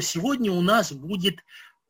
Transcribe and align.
сегодня 0.00 0.52
у 0.52 0.60
нас 0.60 0.92
будет 0.92 1.40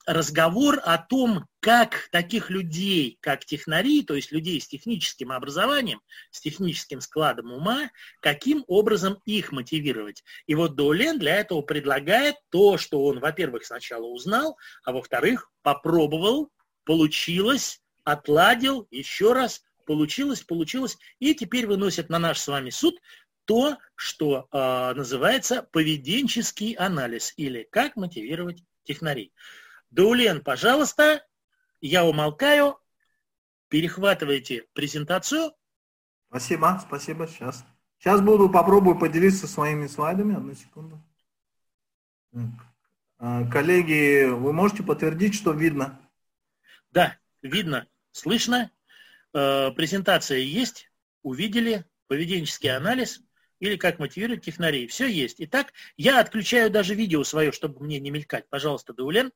разговор 0.06 0.80
о 0.84 0.98
том, 0.98 1.46
как 1.60 2.08
таких 2.12 2.48
людей, 2.48 3.18
как 3.20 3.44
технари, 3.44 4.04
то 4.04 4.14
есть 4.14 4.30
людей 4.30 4.60
с 4.60 4.68
техническим 4.68 5.32
образованием, 5.32 6.00
с 6.30 6.40
техническим 6.40 7.00
складом 7.00 7.52
ума, 7.52 7.90
каким 8.20 8.64
образом 8.68 9.18
их 9.24 9.50
мотивировать. 9.50 10.22
И 10.46 10.54
вот 10.54 10.76
Доулен 10.76 11.18
для 11.18 11.36
этого 11.36 11.60
предлагает 11.62 12.36
то, 12.50 12.78
что 12.78 13.04
он, 13.04 13.18
во-первых, 13.18 13.66
сначала 13.66 14.06
узнал, 14.06 14.56
а 14.84 14.92
во-вторых, 14.92 15.50
попробовал, 15.62 16.50
получилось, 16.84 17.80
отладил, 18.04 18.86
еще 18.92 19.32
раз, 19.32 19.62
получилось, 19.86 20.42
получилось, 20.42 20.96
и 21.18 21.34
теперь 21.34 21.66
выносит 21.66 22.10
на 22.10 22.20
наш 22.20 22.38
с 22.38 22.46
вами 22.46 22.70
суд 22.70 22.94
то, 23.46 23.78
что 23.94 24.48
э, 24.50 24.92
называется 24.94 25.62
поведенческий 25.62 26.72
анализ 26.72 27.32
или 27.36 27.66
как 27.70 27.96
мотивировать 27.96 28.62
технарей. 28.84 29.32
Даулен, 29.90 30.42
пожалуйста, 30.42 31.24
я 31.80 32.04
умолкаю, 32.04 32.78
перехватывайте 33.68 34.66
презентацию. 34.74 35.52
Спасибо, 36.28 36.82
спасибо, 36.86 37.26
сейчас. 37.26 37.64
Сейчас 37.98 38.20
буду, 38.20 38.50
попробую 38.50 38.98
поделиться 38.98 39.46
своими 39.46 39.86
слайдами, 39.86 40.36
одну 40.36 40.54
секунду. 40.54 41.00
А, 43.18 43.46
коллеги, 43.46 44.24
вы 44.24 44.52
можете 44.52 44.82
подтвердить, 44.82 45.34
что 45.34 45.52
видно? 45.52 45.98
Да, 46.90 47.16
видно, 47.42 47.86
слышно. 48.10 48.70
Э, 49.32 49.70
презентация 49.70 50.38
есть, 50.38 50.90
увидели, 51.22 51.86
поведенческий 52.08 52.74
анализ 52.74 53.22
или 53.60 53.76
как 53.76 53.98
мотивировать 53.98 54.44
технарей. 54.44 54.86
Все 54.86 55.06
есть. 55.06 55.36
Итак, 55.38 55.72
я 55.96 56.20
отключаю 56.20 56.70
даже 56.70 56.94
видео 56.94 57.24
свое, 57.24 57.52
чтобы 57.52 57.84
мне 57.84 57.98
не 58.00 58.10
мелькать. 58.10 58.48
Пожалуйста, 58.48 58.92
Даулен. 58.92 59.32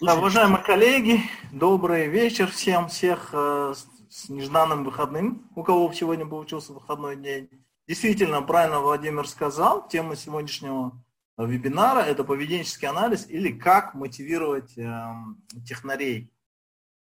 Да, 0.00 0.16
уважаемые 0.16 0.64
коллеги, 0.64 1.20
добрый 1.52 2.08
вечер 2.08 2.50
всем, 2.50 2.88
всех 2.88 3.30
э, 3.32 3.74
с 4.10 4.28
нежданным 4.28 4.82
выходным, 4.82 5.48
у 5.54 5.62
кого 5.62 5.92
сегодня 5.92 6.26
получился 6.26 6.72
выходной 6.72 7.16
день. 7.16 7.48
Действительно, 7.86 8.42
правильно 8.42 8.80
Владимир 8.80 9.28
сказал, 9.28 9.86
тема 9.86 10.16
сегодняшнего 10.16 10.92
вебинара– 11.38 12.00
это 12.00 12.24
поведенческий 12.24 12.88
анализ 12.88 13.28
или 13.28 13.52
как 13.52 13.94
мотивировать 13.94 14.76
э, 14.76 15.04
технарей. 15.64 16.32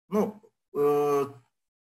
Ну, 0.08 0.42
э, 0.76 1.26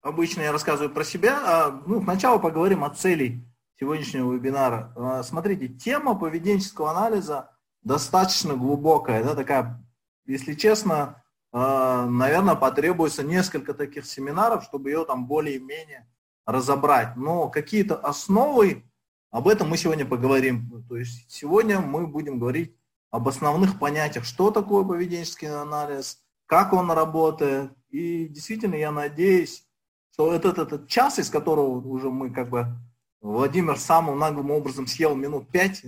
обычно 0.01 0.43
я 0.43 0.53
рассказываю 0.53 0.93
про 0.93 1.05
себя, 1.05 1.41
а 1.45 1.83
ну, 1.87 2.03
сначала 2.03 2.39
поговорим 2.39 2.83
о 2.83 2.91
цели 2.91 3.45
сегодняшнего 3.83 4.33
вебинара. 4.33 4.92
Э, 4.94 5.22
смотрите, 5.25 5.66
тема 5.66 6.14
поведенческого 6.14 6.92
анализа 6.92 7.50
достаточно 7.83 8.55
глубокая, 8.55 9.25
да, 9.25 9.34
такая 9.34 9.84
если 10.25 10.55
честно, 10.55 11.20
э, 11.52 12.06
наверное, 12.08 12.55
потребуется 12.55 13.25
несколько 13.25 13.75
таких 13.75 14.06
семинаров, 14.06 14.62
чтобы 14.62 14.91
ее 14.91 15.05
там 15.05 15.27
более-менее 15.27 16.08
разобрать. 16.47 17.16
Но 17.16 17.48
какие-то 17.48 17.97
основы, 17.97 18.84
об 19.33 19.48
этом 19.48 19.69
мы 19.69 19.77
сегодня 19.77 20.06
поговорим. 20.06 20.84
То 20.88 20.97
есть 20.97 21.28
сегодня 21.28 21.80
мы 21.80 22.06
будем 22.06 22.38
говорить 22.38 22.77
об 23.10 23.27
основных 23.27 23.80
понятиях, 23.80 24.25
что 24.25 24.53
такое 24.53 24.84
поведенческий 24.84 25.48
анализ, 25.53 26.22
как 26.47 26.72
он 26.72 26.88
работает. 26.92 27.72
И 27.91 28.28
действительно, 28.28 28.77
я 28.77 28.92
надеюсь, 28.92 29.66
что 30.12 30.33
этот, 30.33 30.58
этот 30.58 30.86
час, 30.86 31.19
из 31.19 31.30
которого 31.30 31.84
уже 31.84 32.10
мы 32.10 32.30
как 32.30 32.48
бы 32.48 32.78
Владимир 33.23 33.78
самым 33.78 34.19
наглым 34.19 34.51
образом 34.51 34.87
съел 34.87 35.15
минут 35.15 35.48
пять, 35.48 35.83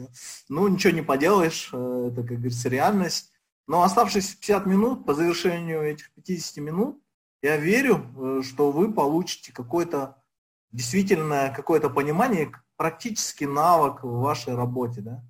ну 0.48 0.68
ничего 0.68 0.92
не 0.92 1.02
поделаешь, 1.02 1.68
э, 1.72 2.08
это, 2.12 2.22
как 2.22 2.36
говорится, 2.36 2.68
реальность. 2.68 3.32
Но 3.66 3.82
оставшись 3.82 4.36
50 4.36 4.66
минут, 4.66 5.04
по 5.04 5.14
завершению 5.14 5.82
этих 5.82 6.12
50 6.14 6.58
минут, 6.58 7.02
я 7.42 7.56
верю, 7.56 8.06
э, 8.16 8.42
что 8.44 8.70
вы 8.70 8.92
получите 8.92 9.52
какое-то 9.52 10.22
действительно 10.70 11.52
какое-то 11.54 11.90
понимание, 11.90 12.52
практический 12.76 13.46
навык 13.46 14.04
в 14.04 14.20
вашей 14.20 14.54
работе. 14.54 15.00
Да? 15.00 15.24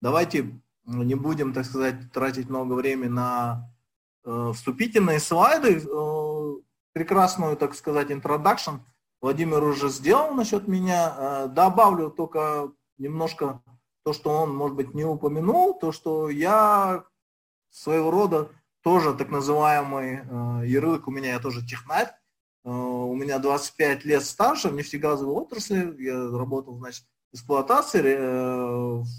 Давайте 0.00 0.60
не 0.84 1.14
будем, 1.14 1.52
так 1.52 1.64
сказать, 1.64 2.12
тратить 2.12 2.48
много 2.48 2.74
времени 2.74 3.08
на 3.08 3.70
э, 4.24 4.52
вступительные 4.54 5.20
слайды. 5.20 5.82
Э, 5.84 6.54
прекрасную, 6.92 7.56
так 7.56 7.74
сказать, 7.74 8.10
introduction 8.10 8.80
Владимир 9.20 9.62
уже 9.64 9.88
сделал 9.88 10.32
насчет 10.32 10.68
меня. 10.68 11.14
Э, 11.16 11.48
добавлю 11.48 12.10
только 12.10 12.72
немножко 12.98 13.62
то, 14.04 14.12
что 14.12 14.30
он, 14.30 14.54
может 14.54 14.76
быть, 14.76 14.94
не 14.94 15.04
упомянул, 15.04 15.78
то, 15.78 15.90
что 15.92 16.30
я 16.30 17.04
своего 17.70 18.10
рода 18.10 18.50
тоже 18.82 19.14
так 19.14 19.30
называемый 19.30 20.20
э, 20.20 20.66
ярлык 20.66 21.08
у 21.08 21.10
меня, 21.10 21.32
я 21.32 21.40
тоже 21.40 21.66
технарь, 21.66 22.12
э, 22.64 22.70
у 22.70 23.14
меня 23.14 23.38
25 23.38 24.04
лет 24.04 24.22
стажа 24.24 24.68
в 24.68 24.74
нефтегазовой 24.74 25.34
отрасли, 25.34 26.00
я 26.02 26.30
работал, 26.30 26.78
значит, 26.78 27.04
в 27.30 27.34
эксплуатации, 27.34 28.16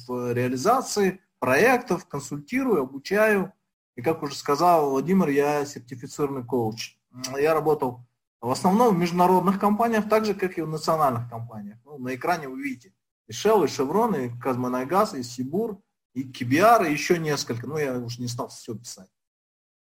в 0.07 0.33
реализации 0.33 1.21
проектов, 1.37 2.07
консультирую, 2.07 2.81
обучаю, 2.81 3.53
и 3.95 4.01
как 4.01 4.23
уже 4.23 4.33
сказал 4.33 4.89
Владимир, 4.89 5.29
я 5.29 5.63
сертифицированный 5.65 6.43
коуч. 6.43 6.97
Я 7.37 7.53
работал 7.53 8.08
в 8.41 8.49
основном 8.49 8.95
в 8.95 8.97
международных 8.97 9.59
компаниях, 9.59 10.07
так 10.09 10.25
же, 10.25 10.33
как 10.33 10.57
и 10.57 10.61
в 10.61 10.69
национальных 10.69 11.29
компаниях. 11.29 11.77
Ну, 11.85 11.97
на 11.97 12.15
экране 12.15 12.47
вы 12.47 12.61
видите 12.61 12.93
и 13.27 13.31
Shell, 13.31 13.65
и 13.65 13.67
Chevron, 13.67 14.25
и 14.25 14.39
Казмонайгаз, 14.39 15.13
и 15.13 15.23
Сибур, 15.23 15.79
и 16.13 16.23
KBR, 16.23 16.89
и 16.89 16.91
еще 16.91 17.19
несколько, 17.19 17.67
ну 17.67 17.77
я 17.77 17.97
уже 17.99 18.21
не 18.21 18.27
стал 18.27 18.49
все 18.49 18.75
писать. 18.75 19.09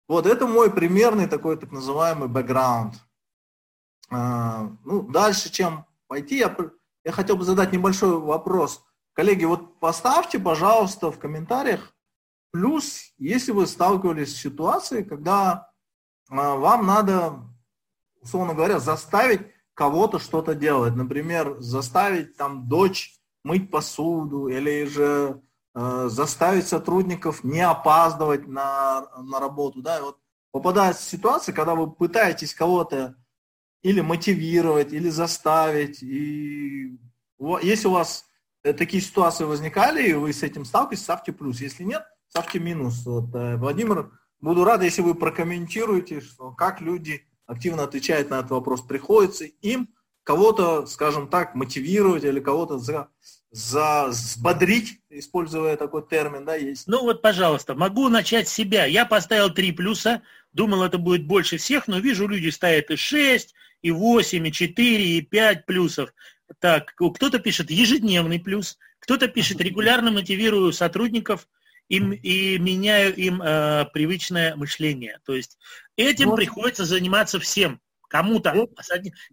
Вот, 0.07 0.25
это 0.25 0.45
мой 0.45 0.71
примерный 0.71 1.27
такой 1.27 1.57
так 1.57 1.71
называемый 1.71 2.27
бэкграунд. 2.27 2.95
А, 4.09 4.69
ну, 4.83 5.03
дальше, 5.03 5.49
чем 5.49 5.85
пойти, 6.07 6.37
я, 6.37 6.55
я 7.05 7.11
хотел 7.11 7.37
бы 7.37 7.45
задать 7.45 7.71
небольшой 7.71 8.19
вопрос. 8.19 8.83
Коллеги, 9.13 9.45
вот 9.45 9.79
поставьте, 9.79 10.37
пожалуйста, 10.37 11.11
в 11.11 11.19
комментариях 11.19 11.95
плюс, 12.51 13.13
если 13.17 13.51
вы 13.51 13.65
сталкивались 13.65 14.35
с 14.35 14.41
ситуацией, 14.41 15.03
когда 15.03 15.71
а, 16.29 16.55
вам 16.55 16.85
надо, 16.85 17.39
условно 18.21 18.53
говоря, 18.53 18.79
заставить 18.79 19.41
кого-то 19.73 20.19
что-то 20.19 20.55
делать. 20.55 20.95
Например, 20.95 21.57
заставить 21.59 22.37
там 22.37 22.67
дочь 22.67 23.15
мыть 23.43 23.71
посуду 23.71 24.47
или 24.47 24.85
же 24.85 25.41
Э, 25.73 26.07
заставить 26.09 26.67
сотрудников 26.67 27.45
не 27.45 27.61
опаздывать 27.61 28.45
на, 28.45 29.07
на 29.17 29.39
работу. 29.39 29.81
Да? 29.81 30.01
Вот 30.01 30.17
попадается 30.51 31.09
ситуация, 31.09 31.53
когда 31.53 31.75
вы 31.75 31.89
пытаетесь 31.89 32.53
кого-то 32.53 33.15
или 33.81 34.01
мотивировать, 34.01 34.91
или 34.91 35.09
заставить. 35.09 36.03
И 36.03 36.99
если 37.61 37.87
у 37.87 37.91
вас 37.91 38.25
э, 38.63 38.73
такие 38.73 39.01
ситуации 39.01 39.45
возникали, 39.45 40.09
и 40.09 40.13
вы 40.13 40.33
с 40.33 40.43
этим 40.43 40.65
сталкиваетесь, 40.65 41.03
ставьте 41.03 41.31
плюс. 41.31 41.61
Если 41.61 41.83
нет, 41.83 42.05
ставьте 42.27 42.59
минус. 42.59 43.05
Вот, 43.05 43.33
э, 43.33 43.55
Владимир, 43.55 44.11
буду 44.41 44.65
рад, 44.65 44.83
если 44.83 45.01
вы 45.01 45.15
прокомментируете, 45.15 46.19
что, 46.19 46.51
как 46.51 46.81
люди 46.81 47.25
активно 47.51 47.83
отвечают 47.83 48.29
на 48.29 48.39
этот 48.39 48.51
вопрос. 48.51 48.81
Приходится 48.81 49.45
им 49.45 49.89
кого-то, 50.23 50.85
скажем 50.85 51.27
так, 51.27 51.53
мотивировать 51.55 52.23
или 52.23 52.39
кого-то 52.39 52.77
за, 52.77 53.09
за 53.51 54.07
взбодрить, 54.07 54.99
используя 55.09 55.75
такой 55.75 56.07
термин, 56.07 56.45
да, 56.45 56.55
есть. 56.55 56.87
Ну 56.87 57.01
вот, 57.01 57.21
пожалуйста, 57.21 57.75
могу 57.75 58.07
начать 58.07 58.47
с 58.47 58.53
себя. 58.53 58.85
Я 58.85 59.05
поставил 59.05 59.49
три 59.49 59.71
плюса, 59.71 60.21
думал, 60.53 60.83
это 60.83 60.97
будет 60.97 61.25
больше 61.25 61.57
всех, 61.57 61.87
но 61.87 61.99
вижу, 61.99 62.27
люди 62.27 62.49
ставят 62.49 62.89
и 62.89 62.95
6, 62.95 63.53
и 63.81 63.91
8, 63.91 64.47
и 64.47 64.51
4, 64.51 65.03
и 65.17 65.21
5 65.21 65.65
плюсов. 65.65 66.13
Так, 66.59 66.93
кто-то 66.95 67.39
пишет 67.39 67.71
ежедневный 67.71 68.39
плюс, 68.39 68.77
кто-то 68.99 69.27
пишет 69.27 69.59
регулярно 69.61 70.11
мотивирую 70.11 70.71
сотрудников 70.73 71.47
и, 71.89 71.97
и 71.97 72.57
меняю 72.57 73.15
им 73.15 73.41
э, 73.41 73.85
привычное 73.93 74.55
мышление. 74.55 75.19
То 75.25 75.33
есть 75.35 75.57
этим 76.01 76.29
вот. 76.29 76.35
приходится 76.35 76.85
заниматься 76.85 77.39
всем. 77.39 77.79
Кому-то. 78.07 78.53
Вот. 78.53 78.71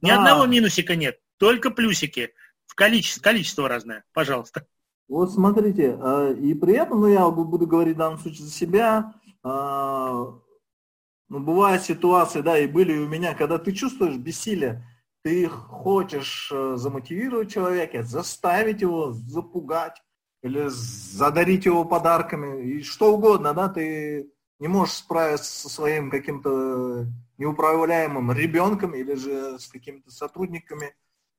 Ни 0.03 0.09
да. 0.09 0.19
одного 0.19 0.47
минусика 0.47 0.95
нет, 0.95 1.19
только 1.37 1.71
плюсики. 1.71 2.33
В 2.67 2.75
количество, 2.75 3.23
количество 3.23 3.69
разное. 3.69 4.05
Пожалуйста. 4.13 4.67
Вот 5.09 5.33
смотрите, 5.33 5.97
а, 6.01 6.33
и 6.33 6.55
при 6.55 6.75
этом, 6.75 7.01
ну 7.01 7.09
я 7.09 7.29
буду 7.31 7.67
говорить 7.67 7.97
в 7.97 7.99
данном 7.99 8.19
случае 8.19 8.45
за 8.45 8.53
себя, 8.53 9.15
а, 9.43 10.35
ну 11.29 11.41
бывают 11.41 11.83
ситуации, 11.83 12.43
да, 12.43 12.59
и 12.59 12.67
были 12.67 12.97
у 12.99 13.09
меня, 13.09 13.35
когда 13.35 13.59
ты 13.59 13.73
чувствуешь 13.73 14.17
бессилие, 14.17 14.85
ты 15.23 15.49
хочешь 15.49 16.51
э, 16.53 16.75
замотивировать 16.77 17.53
человека, 17.53 18.03
заставить 18.03 18.83
его, 18.83 19.13
запугать, 19.13 20.01
или 20.43 20.67
задарить 20.69 21.67
его 21.67 21.85
подарками, 21.85 22.63
и 22.63 22.83
что 22.83 23.15
угодно, 23.15 23.53
да, 23.53 23.69
ты 23.69 24.31
не 24.59 24.69
можешь 24.69 24.97
справиться 24.97 25.53
со 25.53 25.69
своим 25.69 26.11
каким-то 26.11 27.07
неуправляемым 27.39 28.33
ребенком 28.33 28.95
или 28.95 29.15
же 29.15 29.59
с 29.59 29.69
какими-то 29.69 30.11
сотрудниками. 30.11 30.95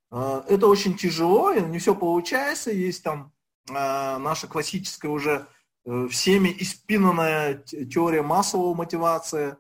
А, 0.10 0.46
это 0.48 0.68
очень 0.68 0.96
тяжело, 0.96 1.52
и 1.52 1.62
не 1.62 1.80
все 1.80 1.94
получается. 1.96 2.72
Есть 2.72 3.04
там 3.04 3.34
а, 3.70 4.18
наша 4.20 4.48
классическая 4.48 5.10
уже 5.10 5.48
э, 5.86 6.08
всеми 6.10 6.56
испинанная 6.60 7.56
теория 7.56 8.22
массового 8.22 8.74
мотивации, 8.74 9.58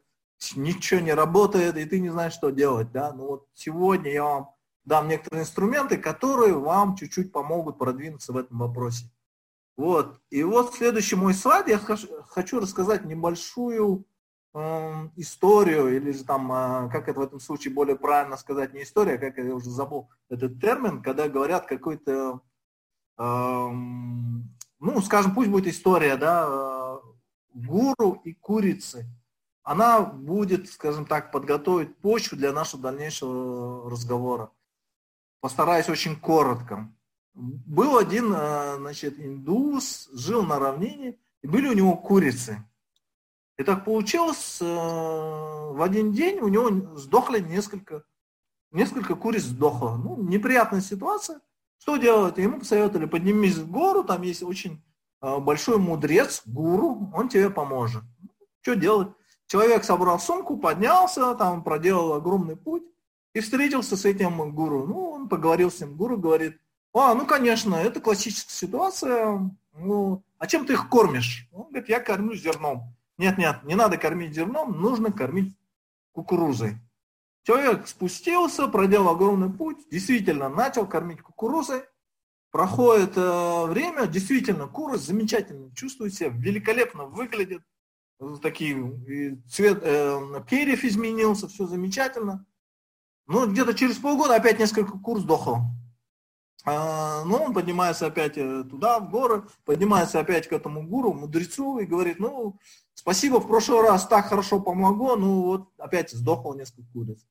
ничего 0.55 1.01
не 1.01 1.13
работает, 1.13 1.77
и 1.77 1.85
ты 1.85 1.99
не 1.99 2.09
знаешь, 2.09 2.33
что 2.33 2.49
делать, 2.49 2.91
да, 2.91 3.11
ну 3.11 3.27
вот 3.27 3.47
сегодня 3.53 4.11
я 4.11 4.23
вам 4.23 4.49
дам 4.85 5.07
некоторые 5.07 5.43
инструменты, 5.43 5.97
которые 5.97 6.53
вам 6.53 6.95
чуть-чуть 6.95 7.31
помогут 7.31 7.77
продвинуться 7.77 8.31
в 8.31 8.37
этом 8.37 8.59
вопросе. 8.59 9.11
Вот. 9.79 10.19
И 10.29 10.43
вот 10.43 10.73
следующий 10.73 11.15
мой 11.15 11.33
слайд, 11.33 11.69
я 11.69 11.77
хочу 11.77 12.59
рассказать 12.59 13.05
небольшую 13.05 14.05
э, 14.53 15.07
историю, 15.15 15.95
или 15.95 16.11
же 16.11 16.25
там, 16.25 16.51
э, 16.51 16.89
как 16.91 17.07
это 17.07 17.17
в 17.17 17.23
этом 17.23 17.39
случае 17.39 17.73
более 17.73 17.95
правильно 17.95 18.35
сказать, 18.35 18.73
не 18.73 18.83
история, 18.83 19.17
как 19.17 19.37
я 19.37 19.55
уже 19.55 19.69
забыл 19.69 20.09
этот 20.27 20.59
термин, 20.59 21.01
когда 21.01 21.29
говорят 21.29 21.65
какой-то, 21.65 22.41
э, 23.17 23.23
ну, 23.23 25.01
скажем, 25.01 25.33
пусть 25.33 25.49
будет 25.49 25.67
история, 25.67 26.17
да, 26.17 26.45
э, 26.49 26.97
гуру 27.53 28.19
и 28.25 28.33
курицы. 28.33 29.05
Она 29.63 30.01
будет, 30.01 30.69
скажем 30.69 31.05
так, 31.05 31.31
подготовить 31.31 31.95
почву 31.99 32.35
для 32.35 32.51
нашего 32.51 32.83
дальнейшего 32.83 33.89
разговора. 33.89 34.51
Постараюсь 35.39 35.87
очень 35.87 36.19
коротко. 36.19 36.91
Был 37.33 37.97
один, 37.97 38.33
э, 38.35 38.77
значит, 38.77 39.19
индус, 39.19 40.09
жил 40.13 40.43
на 40.43 40.59
равнине, 40.59 41.17
и 41.41 41.47
были 41.47 41.67
у 41.67 41.73
него 41.73 41.95
курицы. 41.95 42.63
И 43.57 43.63
так 43.63 43.85
получилось, 43.85 44.59
э, 44.61 44.65
в 44.65 45.81
один 45.81 46.13
день 46.13 46.39
у 46.39 46.47
него 46.47 46.97
сдохли 46.97 47.39
несколько, 47.39 48.03
несколько 48.71 49.15
куриц 49.15 49.43
сдохло. 49.43 49.97
Ну, 49.97 50.21
неприятная 50.21 50.81
ситуация. 50.81 51.41
Что 51.77 51.97
делать? 51.97 52.37
Ему 52.37 52.59
посоветовали, 52.59 53.05
поднимись 53.05 53.57
в 53.57 53.69
гору, 53.69 54.03
там 54.03 54.21
есть 54.21 54.43
очень 54.43 54.83
э, 55.21 55.39
большой 55.39 55.77
мудрец, 55.77 56.41
гуру, 56.45 57.11
он 57.13 57.29
тебе 57.29 57.49
поможет. 57.49 58.03
Что 58.61 58.75
делать? 58.75 59.09
Человек 59.47 59.83
собрал 59.83 60.19
сумку, 60.19 60.57
поднялся, 60.57 61.33
там 61.35 61.63
проделал 61.63 62.13
огромный 62.13 62.55
путь 62.55 62.83
и 63.33 63.39
встретился 63.39 63.97
с 63.97 64.05
этим 64.05 64.53
гуру. 64.53 64.85
Ну, 64.85 65.09
он 65.09 65.29
поговорил 65.29 65.71
с 65.71 65.79
ним. 65.79 65.95
Гуру 65.95 66.17
говорит, 66.17 66.59
а, 66.93 67.13
ну, 67.13 67.25
конечно, 67.25 67.75
это 67.75 67.99
классическая 67.99 68.53
ситуация. 68.53 69.51
Ну, 69.73 70.23
а 70.37 70.47
чем 70.47 70.65
ты 70.65 70.73
их 70.73 70.89
кормишь? 70.89 71.47
Он 71.51 71.67
говорит, 71.69 71.89
я 71.89 71.99
кормлю 71.99 72.35
зерном. 72.35 72.95
Нет, 73.17 73.37
нет, 73.37 73.63
не 73.63 73.75
надо 73.75 73.97
кормить 73.97 74.33
зерном, 74.33 74.79
нужно 74.79 75.11
кормить 75.11 75.55
кукурузой. 76.13 76.77
Человек 77.43 77.87
спустился, 77.87 78.67
проделал 78.67 79.09
огромный 79.09 79.51
путь, 79.51 79.77
действительно 79.89 80.49
начал 80.49 80.87
кормить 80.87 81.21
кукурузой. 81.21 81.83
Проходит 82.51 83.15
э, 83.15 83.65
время, 83.67 84.07
действительно, 84.07 84.67
куры 84.67 84.97
замечательно 84.97 85.73
чувствуют 85.75 86.15
себя, 86.15 86.29
великолепно 86.29 87.05
выглядят. 87.05 87.61
Такие, 88.41 89.39
цвет 89.47 89.79
э, 89.83 90.43
перьев 90.49 90.83
изменился, 90.83 91.47
все 91.47 91.67
замечательно. 91.67 92.45
Ну, 93.27 93.49
где-то 93.49 93.73
через 93.75 93.97
полгода 93.97 94.35
опять 94.35 94.59
несколько 94.59 94.97
кур 94.97 95.19
сдохло. 95.19 95.61
А, 96.65 97.23
ну, 97.23 97.37
он 97.37 97.53
поднимается 97.53 98.07
опять 98.07 98.37
э, 98.37 98.63
туда, 98.63 98.99
в 98.99 99.09
горы, 99.09 99.43
поднимается 99.65 100.19
опять 100.19 100.47
к 100.47 100.53
этому 100.53 100.85
гуру, 100.85 101.13
мудрецу, 101.13 101.79
и 101.79 101.85
говорит, 101.85 102.19
ну, 102.19 102.59
спасибо, 102.93 103.39
в 103.39 103.47
прошлый 103.47 103.81
раз 103.81 104.05
так 104.07 104.27
хорошо 104.27 104.59
помогло, 104.59 105.15
ну, 105.15 105.43
вот 105.43 105.69
опять 105.77 106.11
сдохло 106.11 106.53
несколько 106.53 106.91
куриц. 106.91 107.25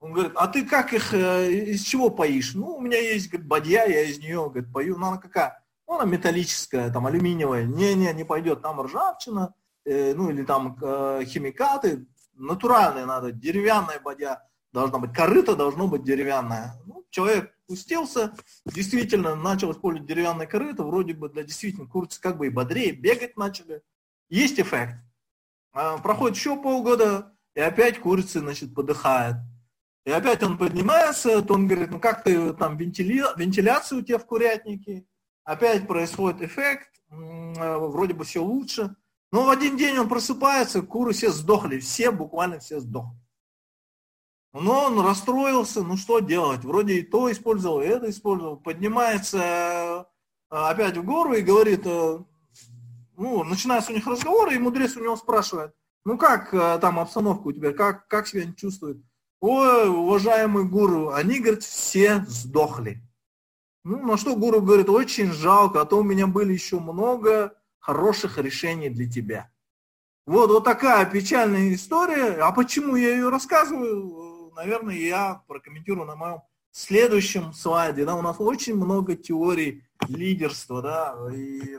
Он 0.00 0.12
говорит, 0.12 0.32
а 0.34 0.48
ты 0.48 0.66
как 0.66 0.92
их, 0.92 1.14
э, 1.14 1.50
из 1.50 1.82
чего 1.82 2.10
поишь? 2.10 2.54
Ну, 2.54 2.76
у 2.76 2.80
меня 2.80 2.98
есть, 2.98 3.30
говорит, 3.30 3.46
бадья, 3.46 3.86
я 3.86 4.02
из 4.02 4.18
нее, 4.18 4.50
говорит, 4.50 4.72
пою. 4.72 4.98
Ну, 4.98 5.06
она 5.06 5.16
какая? 5.18 5.64
Ну, 5.86 5.94
она 5.94 6.04
металлическая, 6.04 6.92
там, 6.92 7.06
алюминиевая. 7.06 7.64
Не-не, 7.64 8.12
не 8.12 8.24
пойдет, 8.24 8.60
там 8.60 8.82
ржавчина, 8.82 9.54
э, 9.86 10.12
ну, 10.14 10.30
или 10.30 10.44
там 10.44 10.76
э, 10.82 11.22
химикаты. 11.24 12.06
Натуральные 12.34 13.06
надо, 13.06 13.32
деревянная 13.32 14.00
бадья 14.00 14.42
должна 14.72 14.98
быть, 14.98 15.14
корыто 15.14 15.54
должно 15.54 15.86
быть 15.86 16.02
деревянное. 16.02 16.74
Ну, 16.84 17.06
человек 17.10 17.53
спустился, 17.64 18.34
действительно 18.66 19.34
начал 19.34 19.72
использовать 19.72 20.08
деревянное 20.08 20.46
корыто, 20.46 20.84
вроде 20.84 21.14
бы 21.14 21.28
для 21.28 21.42
действительно 21.42 21.86
курицы 21.86 22.20
как 22.20 22.36
бы 22.36 22.46
и 22.46 22.50
бодрее, 22.50 22.92
бегать 22.92 23.36
начали. 23.36 23.82
Есть 24.28 24.60
эффект. 24.60 24.96
А, 25.72 25.98
проходит 25.98 26.36
еще 26.36 26.60
полгода, 26.60 27.34
и 27.54 27.60
опять 27.60 28.00
курица, 28.00 28.40
значит, 28.40 28.74
подыхает. 28.74 29.36
И 30.04 30.10
опять 30.10 30.42
он 30.42 30.58
поднимается, 30.58 31.40
то 31.42 31.54
он 31.54 31.66
говорит, 31.66 31.90
ну 31.90 31.98
как 31.98 32.22
ты 32.24 32.52
там 32.52 32.76
вентили... 32.76 33.24
вентиляция 33.36 33.98
у 33.98 34.02
тебя 34.02 34.18
в 34.18 34.26
курятнике, 34.26 35.06
опять 35.44 35.86
происходит 35.86 36.42
эффект, 36.42 36.90
а, 37.10 37.78
вроде 37.78 38.14
бы 38.14 38.24
все 38.24 38.42
лучше. 38.42 38.94
Но 39.32 39.46
в 39.46 39.50
один 39.50 39.76
день 39.76 39.98
он 39.98 40.08
просыпается, 40.08 40.82
куры 40.82 41.12
все 41.12 41.30
сдохли, 41.30 41.80
все, 41.80 42.10
буквально 42.10 42.60
все 42.60 42.78
сдохли. 42.78 43.18
Но 44.54 44.84
он 44.84 45.00
расстроился, 45.00 45.82
ну 45.82 45.96
что 45.96 46.20
делать, 46.20 46.62
вроде 46.62 46.98
и 46.98 47.02
то 47.02 47.30
использовал, 47.30 47.82
и 47.82 47.86
это 47.86 48.08
использовал. 48.08 48.56
Поднимается 48.56 49.38
э, 49.38 50.04
опять 50.48 50.96
в 50.96 51.04
гору 51.04 51.34
и 51.34 51.42
говорит, 51.42 51.82
э, 51.84 52.18
ну, 53.16 53.42
начинается 53.42 53.90
у 53.90 53.94
них 53.96 54.06
разговор, 54.06 54.52
и 54.52 54.58
мудрец 54.58 54.96
у 54.96 55.02
него 55.02 55.16
спрашивает, 55.16 55.74
ну 56.04 56.16
как 56.16 56.54
э, 56.54 56.78
там 56.80 57.00
обстановка 57.00 57.48
у 57.48 57.52
тебя, 57.52 57.72
как, 57.72 58.06
как 58.06 58.28
себя 58.28 58.42
они 58.42 58.54
чувствуют? 58.54 59.02
Ой, 59.40 59.88
уважаемый 59.88 60.64
гуру, 60.64 61.10
они, 61.10 61.40
говорит, 61.40 61.64
все 61.64 62.24
сдохли. 62.28 63.02
Ну, 63.82 64.06
на 64.06 64.16
что 64.16 64.36
гуру 64.36 64.62
говорит, 64.62 64.88
очень 64.88 65.32
жалко, 65.32 65.80
а 65.80 65.84
то 65.84 65.98
у 65.98 66.04
меня 66.04 66.28
были 66.28 66.52
еще 66.52 66.78
много 66.78 67.54
хороших 67.80 68.38
решений 68.38 68.88
для 68.88 69.10
тебя. 69.10 69.50
Вот, 70.26 70.48
вот 70.50 70.64
такая 70.64 71.04
печальная 71.04 71.74
история. 71.74 72.38
А 72.40 72.52
почему 72.52 72.96
я 72.96 73.10
ее 73.10 73.28
рассказываю? 73.28 74.23
Наверное, 74.54 74.94
я 74.94 75.42
прокомментирую 75.46 76.06
на 76.06 76.16
моем 76.16 76.42
следующем 76.70 77.52
слайде. 77.52 78.04
Да, 78.04 78.16
у 78.16 78.22
нас 78.22 78.36
очень 78.38 78.74
много 78.74 79.16
теорий 79.16 79.84
лидерства, 80.08 80.82
да, 80.82 81.16
и 81.32 81.78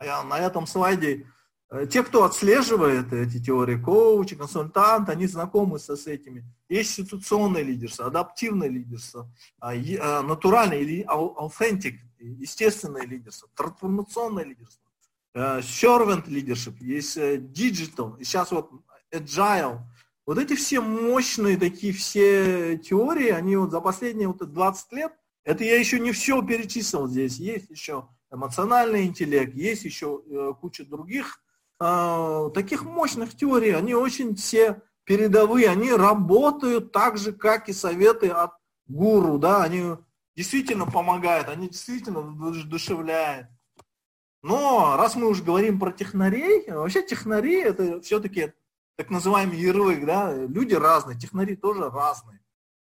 на 0.00 0.38
этом 0.38 0.66
слайде 0.66 1.26
э, 1.70 1.86
те, 1.86 2.02
кто 2.02 2.24
отслеживает 2.24 3.12
эти 3.12 3.42
теории, 3.42 3.76
коучи, 3.76 4.36
консультанты, 4.36 5.12
они 5.12 5.26
знакомы 5.26 5.78
со, 5.78 5.96
с 5.96 6.06
этими. 6.06 6.44
Есть 6.68 7.00
институционное 7.00 7.62
лидерство, 7.62 8.06
адаптивное 8.06 8.68
лидерство, 8.68 9.30
а, 9.58 9.72
а, 9.72 10.22
натуральное 10.22 10.78
или 10.78 11.04
authentic, 11.04 11.96
естественное 12.18 13.06
лидерство, 13.06 13.48
трансформационное 13.54 14.44
лидерство, 14.44 14.84
э, 15.34 15.60
servant 15.60 16.26
leadership, 16.26 16.76
есть 16.80 17.16
э, 17.16 17.36
digital, 17.36 18.18
и 18.18 18.24
сейчас 18.24 18.50
вот 18.52 18.70
agile, 19.12 19.80
вот 20.26 20.38
эти 20.38 20.54
все 20.54 20.80
мощные 20.80 21.56
такие 21.56 21.92
все 21.92 22.76
теории, 22.78 23.28
они 23.30 23.56
вот 23.56 23.70
за 23.70 23.80
последние 23.80 24.28
вот 24.28 24.38
20 24.38 24.92
лет, 24.92 25.12
это 25.44 25.62
я 25.62 25.78
еще 25.78 26.00
не 26.00 26.10
все 26.10 26.42
перечислил 26.42 27.06
здесь, 27.06 27.38
есть 27.38 27.70
еще 27.70 28.08
эмоциональный 28.32 29.06
интеллект, 29.06 29.54
есть 29.54 29.84
еще 29.84 30.22
э, 30.28 30.52
куча 30.60 30.84
других 30.84 31.40
э, 31.80 32.50
таких 32.52 32.84
мощных 32.84 33.36
теорий, 33.36 33.70
они 33.70 33.94
очень 33.94 34.34
все 34.34 34.82
передовые, 35.04 35.68
они 35.70 35.92
работают 35.92 36.90
так 36.90 37.16
же, 37.16 37.32
как 37.32 37.68
и 37.68 37.72
советы 37.72 38.28
от 38.28 38.50
гуру, 38.88 39.38
да, 39.38 39.62
они 39.62 39.94
действительно 40.34 40.86
помогают, 40.86 41.48
они 41.48 41.68
действительно 41.68 42.20
вдушевляют. 42.20 43.46
Но 44.42 44.96
раз 44.96 45.14
мы 45.14 45.28
уже 45.28 45.44
говорим 45.44 45.78
про 45.78 45.92
технарей, 45.92 46.68
вообще 46.70 47.02
технари 47.02 47.60
это 47.60 48.00
все-таки 48.00 48.52
так 48.96 49.10
называемый 49.10 49.58
ярлык, 49.58 50.04
да, 50.04 50.34
люди 50.34 50.74
разные, 50.74 51.18
технари 51.18 51.54
тоже 51.54 51.90
разные. 51.90 52.40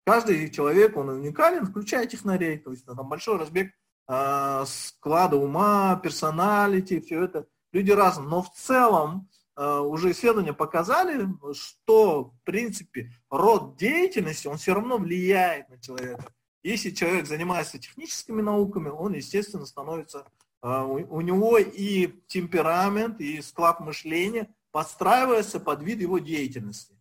Каждый 0.04 0.50
человек, 0.50 0.96
он 0.96 1.08
уникален, 1.08 1.66
включая 1.66 2.06
технарей, 2.06 2.58
то 2.58 2.72
есть 2.72 2.84
там 2.84 3.08
большой 3.08 3.38
разбег 3.38 3.72
э, 4.08 4.64
склада 4.66 5.36
ума, 5.36 5.96
персоналити, 6.02 7.00
все 7.00 7.24
это. 7.24 7.46
Люди 7.72 7.92
разные, 7.92 8.28
но 8.28 8.42
в 8.42 8.52
целом 8.52 9.28
э, 9.56 9.78
уже 9.78 10.10
исследования 10.10 10.52
показали, 10.52 11.28
что, 11.52 12.24
в 12.24 12.42
принципе, 12.42 13.12
род 13.30 13.76
деятельности, 13.76 14.48
он 14.48 14.56
все 14.56 14.74
равно 14.74 14.98
влияет 14.98 15.68
на 15.68 15.80
человека. 15.80 16.24
Если 16.64 16.90
человек 16.90 17.26
занимается 17.26 17.78
техническими 17.78 18.42
науками, 18.42 18.88
он, 18.88 19.12
естественно, 19.12 19.64
становится, 19.64 20.26
э, 20.62 20.82
у, 20.82 21.18
у 21.18 21.20
него 21.20 21.58
и 21.58 22.08
темперамент, 22.26 23.20
и 23.20 23.40
склад 23.42 23.78
мышления– 23.78 24.52
подстраивается 24.72 25.60
под 25.60 25.82
вид 25.82 26.00
его 26.00 26.18
деятельности. 26.18 26.96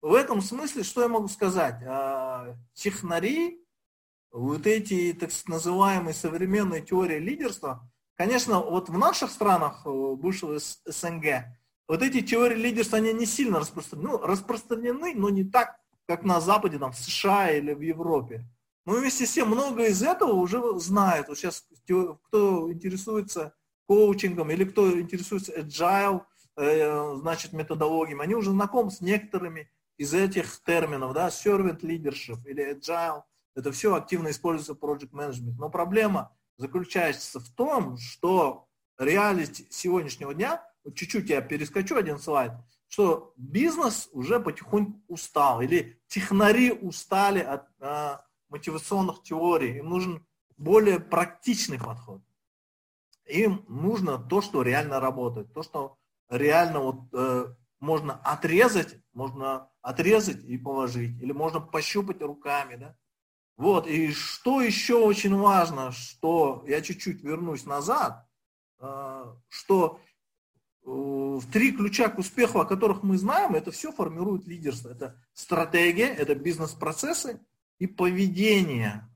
В 0.00 0.14
этом 0.14 0.42
смысле, 0.42 0.82
что 0.82 1.02
я 1.02 1.08
могу 1.08 1.28
сказать? 1.28 1.80
А, 1.86 2.56
технари, 2.74 3.64
вот 4.32 4.66
эти 4.66 5.12
так 5.12 5.30
называемые 5.46 6.14
современные 6.14 6.82
теории 6.82 7.18
лидерства, 7.18 7.88
конечно, 8.16 8.60
вот 8.60 8.88
в 8.88 8.98
наших 8.98 9.30
странах 9.30 9.82
э, 9.84 9.90
бывшего 9.90 10.58
СНГ, 10.58 11.44
вот 11.86 12.02
эти 12.02 12.20
теории 12.22 12.56
лидерства, 12.56 12.98
они 12.98 13.12
не 13.12 13.26
сильно 13.26 13.60
распространены, 13.60 14.08
ну, 14.08 14.18
распространены, 14.18 15.14
но 15.14 15.28
не 15.28 15.44
так, 15.44 15.76
как 16.06 16.24
на 16.24 16.40
Западе, 16.40 16.78
там, 16.78 16.92
в 16.92 16.98
США 16.98 17.50
или 17.50 17.72
в 17.72 17.80
Европе. 17.80 18.44
Но 18.84 18.94
вместе 18.94 19.26
с 19.26 19.32
тем, 19.32 19.48
много 19.48 19.86
из 19.86 20.02
этого 20.02 20.32
уже 20.32 20.60
знают. 20.80 21.28
Вот 21.28 21.38
сейчас, 21.38 21.64
кто 21.84 22.72
интересуется 22.72 23.54
коучингом, 23.86 24.50
или 24.50 24.64
кто 24.64 24.98
интересуется 24.98 25.52
agile, 25.52 26.22
значит, 26.56 27.52
методологиями, 27.52 28.22
они 28.22 28.34
уже 28.34 28.50
знакомы 28.50 28.90
с 28.90 29.00
некоторыми 29.00 29.70
из 29.96 30.14
этих 30.14 30.62
терминов, 30.62 31.12
да, 31.14 31.28
servant 31.28 31.80
leadership 31.80 32.38
или 32.46 32.74
agile, 32.76 33.22
это 33.54 33.72
все 33.72 33.94
активно 33.94 34.30
используется 34.30 34.74
в 34.74 34.78
project 34.78 35.10
management. 35.10 35.56
Но 35.58 35.68
проблема 35.70 36.34
заключается 36.56 37.40
в 37.40 37.48
том, 37.50 37.96
что 37.98 38.66
реальность 38.98 39.72
сегодняшнего 39.72 40.34
дня, 40.34 40.66
вот 40.84 40.94
чуть-чуть 40.94 41.28
я 41.28 41.40
перескочу 41.40 41.96
один 41.96 42.18
слайд, 42.18 42.52
что 42.88 43.32
бизнес 43.36 44.08
уже 44.12 44.40
потихоньку 44.40 45.00
устал, 45.08 45.60
или 45.60 46.00
технари 46.08 46.72
устали 46.72 47.40
от 47.40 47.66
а, 47.80 48.24
мотивационных 48.48 49.22
теорий, 49.22 49.78
им 49.78 49.88
нужен 49.88 50.26
более 50.56 51.00
практичный 51.00 51.78
подход. 51.78 52.22
Им 53.26 53.64
нужно 53.68 54.18
то, 54.18 54.42
что 54.42 54.62
реально 54.62 55.00
работает, 55.00 55.52
то, 55.52 55.62
что 55.62 55.96
реально 56.32 56.80
вот, 56.80 57.00
э, 57.12 57.54
можно 57.78 58.14
отрезать, 58.14 58.98
можно 59.12 59.70
отрезать 59.82 60.42
и 60.44 60.56
положить, 60.56 61.20
или 61.20 61.32
можно 61.32 61.60
пощупать 61.60 62.22
руками, 62.22 62.76
да. 62.76 62.96
Вот, 63.56 63.86
и 63.86 64.12
что 64.12 64.60
еще 64.62 64.94
очень 64.96 65.36
важно, 65.36 65.92
что 65.92 66.64
я 66.66 66.80
чуть-чуть 66.80 67.22
вернусь 67.22 67.66
назад, 67.66 68.26
э, 68.80 69.24
что 69.48 70.00
э, 70.84 71.40
три 71.52 71.72
ключа 71.72 72.08
к 72.08 72.18
успеху, 72.18 72.60
о 72.60 72.64
которых 72.64 73.02
мы 73.02 73.18
знаем, 73.18 73.54
это 73.54 73.70
все 73.70 73.92
формирует 73.92 74.46
лидерство. 74.46 74.88
Это 74.88 75.22
стратегия, 75.34 76.06
это 76.06 76.34
бизнес-процессы 76.34 77.40
и 77.78 77.86
поведение. 77.86 79.08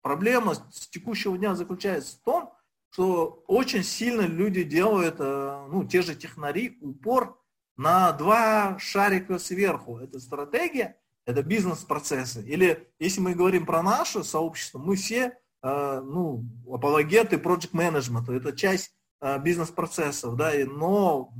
Проблема 0.00 0.54
с 0.54 0.88
текущего 0.88 1.36
дня 1.36 1.54
заключается 1.54 2.16
в 2.16 2.20
том, 2.20 2.53
что 2.94 3.42
очень 3.48 3.82
сильно 3.82 4.20
люди 4.20 4.62
делают, 4.62 5.16
э, 5.18 5.66
ну, 5.68 5.84
те 5.84 6.00
же 6.00 6.14
технари, 6.14 6.78
упор 6.80 7.36
на 7.76 8.12
два 8.12 8.78
шарика 8.78 9.40
сверху. 9.40 9.98
Это 9.98 10.20
стратегия, 10.20 10.96
это 11.26 11.42
бизнес-процессы. 11.42 12.40
Или 12.42 12.88
если 13.00 13.20
мы 13.20 13.34
говорим 13.34 13.66
про 13.66 13.82
наше 13.82 14.22
сообщество, 14.22 14.78
мы 14.78 14.94
все, 14.94 15.36
э, 15.64 16.00
ну, 16.04 16.44
апологеты 16.72 17.34
project 17.34 17.72
management, 17.72 18.32
это 18.32 18.56
часть 18.56 18.94
э, 19.20 19.40
бизнес-процессов, 19.40 20.36
да, 20.36 20.52
но 20.64 21.34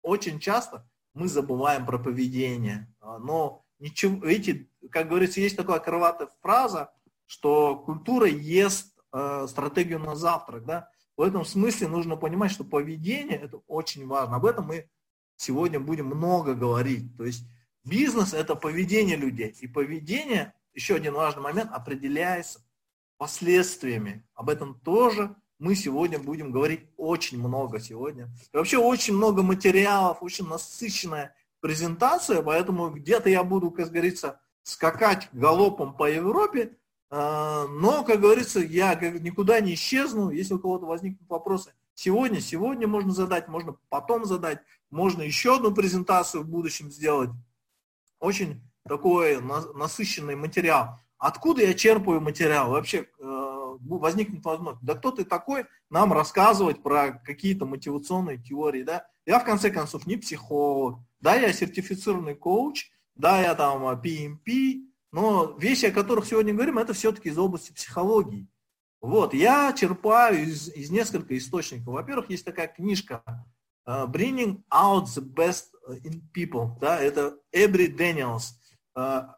очень 0.00 0.40
часто 0.40 0.88
мы 1.12 1.28
забываем 1.28 1.84
про 1.84 1.98
поведение. 1.98 2.90
Но 3.02 3.66
ничего, 3.80 4.26
эти, 4.26 4.70
как 4.90 5.10
говорится, 5.10 5.42
есть 5.42 5.58
такая 5.58 5.80
крылатая 5.80 6.30
фраза, 6.40 6.90
что 7.26 7.76
культура 7.76 8.26
ест 8.26 8.95
э, 9.16 9.46
стратегию 9.48 9.98
на 9.98 10.14
завтрак, 10.14 10.64
да. 10.64 10.90
В 11.16 11.22
этом 11.22 11.44
смысле 11.44 11.88
нужно 11.88 12.16
понимать, 12.16 12.50
что 12.50 12.64
поведение 12.64 13.38
это 13.38 13.58
очень 13.66 14.06
важно. 14.06 14.36
Об 14.36 14.44
этом 14.44 14.66
мы 14.66 14.88
сегодня 15.36 15.80
будем 15.80 16.06
много 16.06 16.54
говорить. 16.54 17.16
То 17.16 17.24
есть 17.24 17.44
бизнес 17.84 18.34
это 18.34 18.54
поведение 18.54 19.16
людей. 19.16 19.54
И 19.60 19.66
поведение, 19.66 20.52
еще 20.74 20.96
один 20.96 21.14
важный 21.14 21.42
момент, 21.42 21.70
определяется 21.72 22.60
последствиями. 23.16 24.26
Об 24.34 24.50
этом 24.50 24.78
тоже 24.80 25.34
мы 25.58 25.74
сегодня 25.74 26.18
будем 26.18 26.52
говорить 26.52 26.82
очень 26.98 27.38
много 27.38 27.80
сегодня. 27.80 28.28
И 28.52 28.56
вообще 28.56 28.76
очень 28.76 29.14
много 29.14 29.42
материалов, 29.42 30.18
очень 30.20 30.46
насыщенная 30.46 31.34
презентация, 31.60 32.42
поэтому 32.42 32.90
где-то 32.90 33.30
я 33.30 33.42
буду, 33.42 33.70
как 33.70 33.88
говорится, 33.88 34.38
скакать 34.62 35.28
галопом 35.32 35.96
по 35.96 36.10
Европе, 36.10 36.76
но, 37.10 38.04
как 38.04 38.20
говорится, 38.20 38.60
я 38.60 38.94
никуда 38.94 39.60
не 39.60 39.74
исчезну. 39.74 40.30
Если 40.30 40.54
у 40.54 40.58
кого-то 40.58 40.86
возникнут 40.86 41.28
вопросы 41.28 41.72
сегодня, 41.94 42.40
сегодня 42.40 42.86
можно 42.88 43.12
задать, 43.12 43.48
можно 43.48 43.76
потом 43.88 44.24
задать, 44.24 44.60
можно 44.90 45.22
еще 45.22 45.56
одну 45.56 45.72
презентацию 45.72 46.42
в 46.42 46.48
будущем 46.48 46.90
сделать. 46.90 47.30
Очень 48.18 48.62
такой 48.88 49.40
насыщенный 49.40 50.36
материал. 50.36 50.98
Откуда 51.18 51.62
я 51.62 51.74
черпаю 51.74 52.20
материал? 52.20 52.70
Вообще 52.70 53.08
э, 53.18 53.76
возникнет 53.80 54.44
возможность. 54.44 54.84
Да 54.84 54.94
кто 54.94 55.10
ты 55.10 55.24
такой 55.24 55.66
нам 55.90 56.12
рассказывать 56.12 56.82
про 56.82 57.12
какие-то 57.24 57.66
мотивационные 57.66 58.38
теории, 58.38 58.82
да? 58.82 59.06
Я 59.24 59.40
в 59.40 59.44
конце 59.44 59.70
концов 59.70 60.06
не 60.06 60.16
психолог, 60.16 61.00
да, 61.20 61.34
я 61.34 61.52
сертифицированный 61.52 62.34
коуч, 62.34 62.90
да, 63.16 63.40
я 63.40 63.54
там 63.54 63.82
PMP, 64.00 64.82
но 65.16 65.56
вещи, 65.58 65.86
о 65.86 65.92
которых 65.92 66.26
сегодня 66.26 66.52
говорим, 66.52 66.76
это 66.76 66.92
все-таки 66.92 67.30
из 67.30 67.38
области 67.38 67.72
психологии. 67.72 68.50
Вот, 69.00 69.32
я 69.32 69.72
черпаю 69.72 70.42
из, 70.42 70.68
из 70.68 70.90
нескольких 70.90 71.38
источников. 71.38 71.94
Во-первых, 71.94 72.28
есть 72.28 72.44
такая 72.44 72.68
книжка 72.68 73.22
uh, 73.88 74.06
Bringing 74.06 74.62
Out 74.70 75.04
the 75.04 75.22
Best 75.22 75.68
in 76.04 76.20
People, 76.36 76.78
да, 76.80 77.00
это 77.00 77.38
Эбри 77.50 77.86
Дэниелс. 77.86 78.60
Uh, 78.94 79.28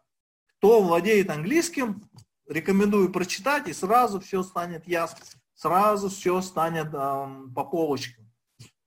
кто 0.57 0.83
владеет 0.83 1.31
английским, 1.31 2.03
рекомендую 2.49 3.13
прочитать, 3.13 3.69
и 3.69 3.73
сразу 3.73 4.19
все 4.19 4.43
станет 4.43 4.85
ясно, 4.89 5.25
сразу 5.55 6.09
все 6.09 6.43
станет 6.43 6.93
um, 6.93 7.55
по 7.55 7.63
полочкам. 7.63 8.29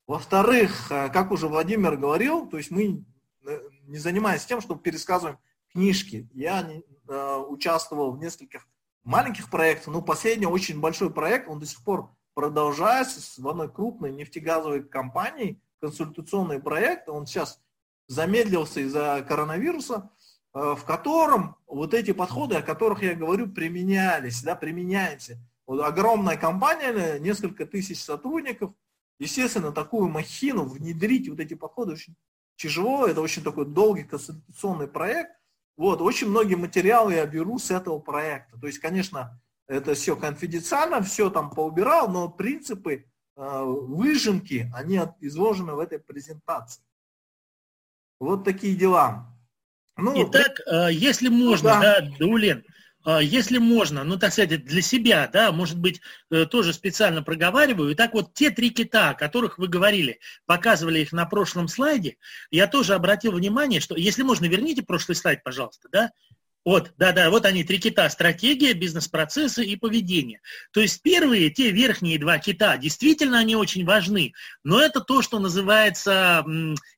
Во-вторых, 0.08 0.90
как 0.90 1.32
уже 1.32 1.48
Владимир 1.48 1.96
говорил, 1.96 2.50
то 2.50 2.58
есть 2.58 2.70
мы 2.70 3.06
не 3.84 3.98
занимаемся 3.98 4.46
тем, 4.46 4.60
что 4.60 4.76
пересказываем 4.76 5.40
книжки. 5.72 6.30
Я 6.34 6.70
э, 7.08 7.38
участвовал 7.48 8.12
в 8.12 8.20
нескольких 8.20 8.68
маленьких 9.04 9.50
проектах, 9.50 9.94
но 9.94 10.02
последний 10.02 10.46
очень 10.46 10.80
большой 10.80 11.12
проект, 11.12 11.50
он 11.50 11.60
до 11.60 11.66
сих 11.66 11.84
пор 11.84 12.12
продолжается 12.34 13.42
в 13.42 13.48
одной 13.48 13.72
крупной 13.72 14.12
нефтегазовой 14.12 14.84
компании, 14.84 15.62
консультационный 15.80 16.60
проект, 16.60 17.10
он 17.10 17.26
сейчас 17.26 17.60
замедлился 18.08 18.82
из-за 18.82 19.26
коронавируса, 19.28 20.12
э, 20.54 20.76
в 20.78 20.84
котором 20.86 21.56
вот 21.68 21.94
эти 21.94 22.12
подходы, 22.12 22.56
о 22.56 22.62
которых 22.62 23.04
я 23.04 23.16
говорю, 23.16 23.50
применялись, 23.52 24.44
да, 24.44 24.56
применяются. 24.56 25.38
Вот 25.66 25.82
огромная 25.82 26.38
компания, 26.38 27.20
несколько 27.20 27.66
тысяч 27.66 28.04
сотрудников, 28.04 28.74
естественно, 29.20 29.72
такую 29.72 30.10
махину 30.10 30.66
внедрить, 30.66 31.30
вот 31.30 31.40
эти 31.40 31.54
подходы 31.54 31.94
очень 31.94 32.16
тяжело, 32.56 33.08
это 33.08 33.22
очень 33.22 33.44
такой 33.44 33.66
долгий 33.66 34.04
консультационный 34.04 34.88
проект, 34.88 35.32
вот, 35.78 36.02
очень 36.02 36.28
многие 36.28 36.56
материалы 36.56 37.14
я 37.14 37.26
беру 37.26 37.58
с 37.60 37.72
этого 37.72 38.00
проекта. 38.00 38.58
То 38.60 38.68
есть, 38.68 38.80
конечно, 38.80 39.42
это 39.68 39.94
все 39.94 40.16
конфиденциально, 40.16 41.02
все 41.02 41.30
там 41.30 41.50
поубирал, 41.50 42.10
но 42.10 42.30
принципы 42.30 43.06
э, 43.36 43.62
выжимки, 43.64 44.70
они 44.76 45.00
изложены 45.22 45.74
в 45.74 45.80
этой 45.80 46.00
презентации. 46.00 46.84
Вот 48.20 48.44
такие 48.44 48.76
дела. 48.76 49.28
Ну, 49.98 50.14
Итак, 50.28 50.60
э, 50.68 50.90
если 50.92 51.30
можно, 51.30 51.76
ну, 51.76 51.82
да, 51.82 52.02
да 52.02 52.18
Дулин, 52.20 52.64
а, 52.68 52.71
если 53.06 53.58
можно, 53.58 54.04
ну, 54.04 54.18
так 54.18 54.32
сказать, 54.32 54.64
для 54.64 54.82
себя, 54.82 55.30
да, 55.32 55.52
может 55.52 55.80
быть, 55.80 56.02
э, 56.30 56.46
тоже 56.46 56.74
специально 56.74 57.24
проговариваю. 57.24 57.92
И 57.92 57.96
так 57.96 58.14
вот 58.14 58.34
те 58.34 58.52
три 58.52 58.70
кита, 58.70 59.10
о 59.10 59.16
которых 59.16 59.58
вы 59.58 59.68
говорили, 59.68 60.20
показывали 60.46 61.00
их 61.00 61.12
на 61.12 61.26
прошлом 61.26 61.68
слайде, 61.68 62.18
я 62.52 62.68
тоже 62.68 62.94
обратил 62.94 63.32
внимание, 63.32 63.80
что, 63.80 63.96
если 63.96 64.24
можно, 64.24 64.46
верните 64.46 64.84
прошлый 64.84 65.16
слайд, 65.16 65.44
пожалуйста, 65.44 65.90
да, 65.92 66.12
вот, 66.64 66.92
да-да, 66.98 67.30
вот 67.32 67.46
они, 67.46 67.64
три 67.64 67.80
кита, 67.80 68.08
стратегия, 68.10 68.74
бизнес-процессы 68.74 69.66
и 69.66 69.76
поведение. 69.76 70.42
То 70.72 70.82
есть 70.82 71.02
первые, 71.02 71.50
те 71.50 71.72
верхние 71.72 72.20
два 72.20 72.38
кита, 72.38 72.78
действительно 72.78 73.40
они 73.40 73.56
очень 73.56 73.84
важны, 73.84 74.34
но 74.64 74.80
это 74.80 75.02
то, 75.02 75.24
что 75.24 75.40
называется, 75.40 76.46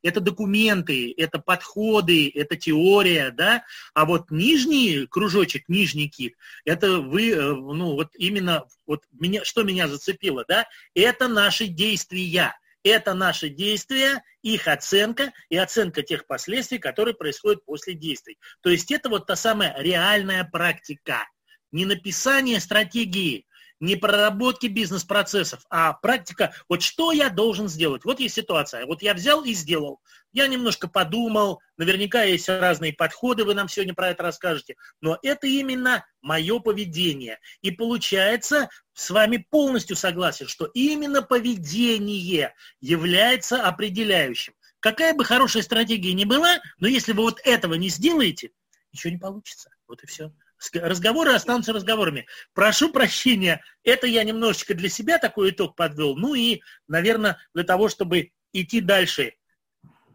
это 0.01 0.19
документы, 0.19 1.13
это 1.15 1.39
подходы, 1.39 2.29
это 2.33 2.57
теория, 2.57 3.31
да, 3.31 3.63
а 3.93 4.05
вот 4.05 4.31
нижний 4.31 5.07
кружочек, 5.07 5.69
нижний 5.69 6.09
кит, 6.09 6.35
это 6.65 6.99
вы, 6.99 7.31
э, 7.31 7.53
ну 7.53 7.93
вот 7.93 8.09
именно, 8.15 8.65
вот 8.85 9.03
меня, 9.17 9.45
что 9.45 9.63
меня 9.63 9.87
зацепило, 9.87 10.43
да, 10.45 10.67
это 10.93 11.29
наши 11.29 11.67
действия 11.67 12.53
это 12.83 13.13
наши 13.13 13.49
действия, 13.49 14.23
их 14.41 14.67
оценка 14.67 15.31
и 15.49 15.57
оценка 15.57 16.03
тех 16.03 16.27
последствий, 16.27 16.77
которые 16.77 17.15
происходят 17.15 17.63
после 17.65 17.93
действий. 17.93 18.37
То 18.61 18.69
есть 18.69 18.91
это 18.91 19.09
вот 19.09 19.25
та 19.25 19.35
самая 19.35 19.75
реальная 19.79 20.43
практика. 20.43 21.27
Не 21.71 21.85
написание 21.85 22.59
стратегии, 22.59 23.47
не 23.83 23.97
проработки 23.97 24.67
бизнес-процессов, 24.67 25.65
а 25.69 25.91
практика, 25.91 26.53
вот 26.69 26.81
что 26.81 27.11
я 27.11 27.29
должен 27.29 27.67
сделать. 27.67 28.05
Вот 28.05 28.21
есть 28.21 28.35
ситуация, 28.35 28.85
вот 28.85 29.01
я 29.01 29.13
взял 29.13 29.43
и 29.43 29.53
сделал. 29.53 29.99
Я 30.31 30.47
немножко 30.47 30.87
подумал, 30.87 31.59
наверняка 31.75 32.23
есть 32.23 32.47
разные 32.47 32.93
подходы, 32.93 33.43
вы 33.43 33.53
нам 33.53 33.67
сегодня 33.67 33.93
про 33.93 34.09
это 34.11 34.23
расскажете, 34.23 34.77
но 35.01 35.19
это 35.21 35.47
именно 35.47 36.05
мое 36.21 36.59
поведение. 36.59 37.39
И 37.61 37.71
получается, 37.71 38.69
с 38.93 39.09
вами 39.09 39.45
полностью 39.49 39.97
согласен, 39.97 40.47
что 40.47 40.65
именно 40.73 41.21
поведение 41.21 42.55
является 42.79 43.67
определяющим. 43.67 44.53
Какая 44.79 45.13
бы 45.13 45.25
хорошая 45.25 45.61
стратегия 45.61 46.13
ни 46.13 46.23
была, 46.23 46.61
но 46.79 46.87
если 46.87 47.11
вы 47.11 47.23
вот 47.23 47.41
этого 47.43 47.73
не 47.73 47.89
сделаете, 47.89 48.51
ничего 48.93 49.11
не 49.11 49.19
получится. 49.19 49.71
Вот 49.89 50.01
и 50.03 50.07
все. 50.07 50.31
Разговоры 50.73 51.33
останутся 51.33 51.73
разговорами. 51.73 52.25
Прошу 52.53 52.91
прощения, 52.91 53.61
это 53.83 54.07
я 54.07 54.23
немножечко 54.23 54.73
для 54.73 54.89
себя 54.89 55.17
такой 55.17 55.51
итог 55.51 55.75
подвел. 55.75 56.15
Ну 56.15 56.35
и, 56.35 56.61
наверное, 56.87 57.37
для 57.53 57.63
того, 57.63 57.89
чтобы 57.89 58.31
идти 58.53 58.81
дальше. 58.81 59.33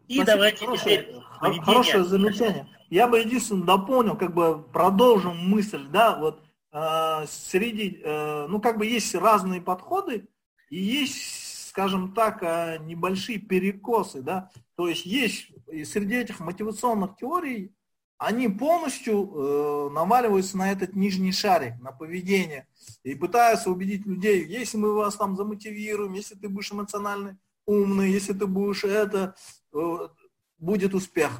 И 0.07 0.15
Спасибо, 0.15 0.25
давайте 0.25 0.65
хорошее, 0.65 0.97
теперь 1.03 1.19
Хорошее 1.61 2.03
замечание. 2.03 2.67
Я 2.89 3.07
бы 3.07 3.19
единственное 3.19 3.65
дополнил, 3.65 4.17
как 4.17 4.33
бы 4.33 4.61
продолжим 4.61 5.37
мысль, 5.37 5.85
да, 5.87 6.17
вот 6.17 6.43
э, 6.71 7.25
среди, 7.27 8.01
э, 8.03 8.47
ну 8.47 8.59
как 8.59 8.77
бы 8.77 8.85
есть 8.87 9.13
разные 9.15 9.61
подходы 9.61 10.27
и 10.69 10.77
есть, 10.77 11.69
скажем 11.69 12.13
так, 12.13 12.41
э, 12.41 12.79
небольшие 12.81 13.37
перекосы, 13.37 14.21
да, 14.21 14.49
то 14.75 14.87
есть 14.87 15.05
есть 15.05 15.51
среди 15.85 16.15
этих 16.15 16.39
мотивационных 16.39 17.15
теорий 17.15 17.71
они 18.19 18.49
полностью 18.49 19.31
э, 19.33 19.89
наваливаются 19.93 20.57
на 20.57 20.71
этот 20.71 20.93
нижний 20.93 21.31
шарик, 21.31 21.79
на 21.79 21.93
поведение, 21.93 22.67
и 23.01 23.15
пытаются 23.15 23.71
убедить 23.71 24.05
людей, 24.05 24.45
если 24.45 24.77
мы 24.77 24.93
вас 24.93 25.15
там 25.15 25.37
замотивируем, 25.37 26.13
если 26.13 26.35
ты 26.35 26.49
будешь 26.49 26.71
эмоционально 26.71 27.39
умный, 27.65 28.11
если 28.11 28.33
ты 28.33 28.45
будешь 28.45 28.83
это, 28.83 29.35
э, 29.73 30.09
будет 30.57 30.93
успех. 30.93 31.31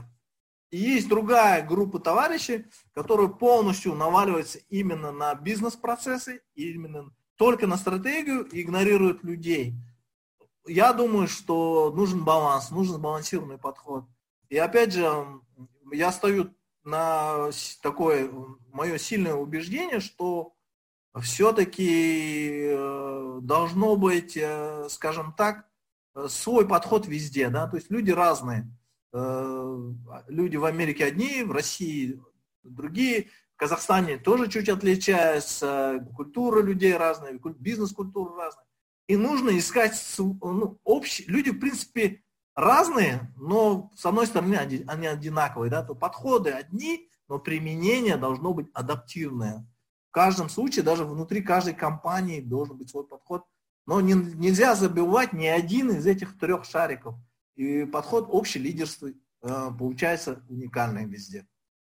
И 0.71 0.77
есть 0.77 1.09
другая 1.09 1.67
группа 1.67 1.99
товарищей, 1.99 2.65
которые 2.93 3.27
полностью 3.27 3.93
наваливаются 3.93 4.59
именно 4.69 5.11
на 5.11 5.35
бизнес-процессы, 5.35 6.41
именно 6.55 7.13
только 7.35 7.67
на 7.67 7.75
стратегию 7.75 8.43
и 8.43 8.61
игнорируют 8.61 9.21
людей. 9.25 9.73
Я 10.65 10.93
думаю, 10.93 11.27
что 11.27 11.91
нужен 11.93 12.23
баланс, 12.23 12.71
нужен 12.71 12.95
сбалансированный 12.95 13.57
подход. 13.57 14.05
И 14.47 14.57
опять 14.57 14.93
же, 14.93 15.11
я 15.91 16.11
стою 16.13 16.53
на 16.89 17.49
такое 17.81 18.31
мое 18.71 18.97
сильное 18.97 19.33
убеждение, 19.33 19.99
что 19.99 20.53
все-таки 21.21 22.69
э, 22.71 23.39
должно 23.41 23.95
быть, 23.95 24.37
э, 24.37 24.87
скажем 24.89 25.33
так, 25.33 25.65
свой 26.27 26.67
подход 26.67 27.07
везде, 27.07 27.49
да, 27.49 27.67
то 27.67 27.77
есть 27.77 27.89
люди 27.89 28.11
разные. 28.11 28.69
Э, 29.13 29.93
люди 30.27 30.57
в 30.57 30.65
Америке 30.65 31.05
одни, 31.05 31.43
в 31.43 31.51
России 31.51 32.21
другие, 32.63 33.29
в 33.55 33.59
Казахстане 33.59 34.17
тоже 34.17 34.49
чуть 34.49 34.69
отличаются, 34.69 36.05
культура 36.15 36.61
людей 36.61 36.95
разная, 36.95 37.39
бизнес-культура 37.59 38.35
разная. 38.35 38.65
И 39.07 39.17
нужно 39.17 39.57
искать 39.57 39.99
ну, 40.19 40.79
общий, 40.83 41.25
люди, 41.25 41.49
в 41.49 41.59
принципе, 41.59 42.23
разные, 42.59 43.33
но 43.37 43.91
с 43.95 44.05
одной 44.05 44.27
стороны 44.27 44.55
они 44.55 45.07
одинаковые, 45.07 45.71
да, 45.71 45.83
то 45.83 45.95
подходы 45.95 46.51
одни, 46.51 47.09
но 47.27 47.39
применение 47.39 48.17
должно 48.17 48.53
быть 48.53 48.67
адаптивное. 48.73 49.65
В 50.09 50.11
каждом 50.11 50.49
случае, 50.49 50.83
даже 50.83 51.05
внутри 51.05 51.41
каждой 51.41 51.73
компании 51.73 52.41
должен 52.41 52.77
быть 52.77 52.89
свой 52.89 53.05
подход, 53.05 53.45
но 53.85 54.01
не, 54.01 54.13
нельзя 54.13 54.75
забывать 54.75 55.33
ни 55.33 55.45
один 55.45 55.91
из 55.91 56.05
этих 56.05 56.37
трех 56.37 56.65
шариков. 56.65 57.15
И 57.55 57.85
подход 57.85 58.27
общий 58.29 58.59
лидерства 58.59 59.07
э, 59.07 59.13
получается 59.77 60.43
уникальный 60.49 61.05
везде. 61.05 61.47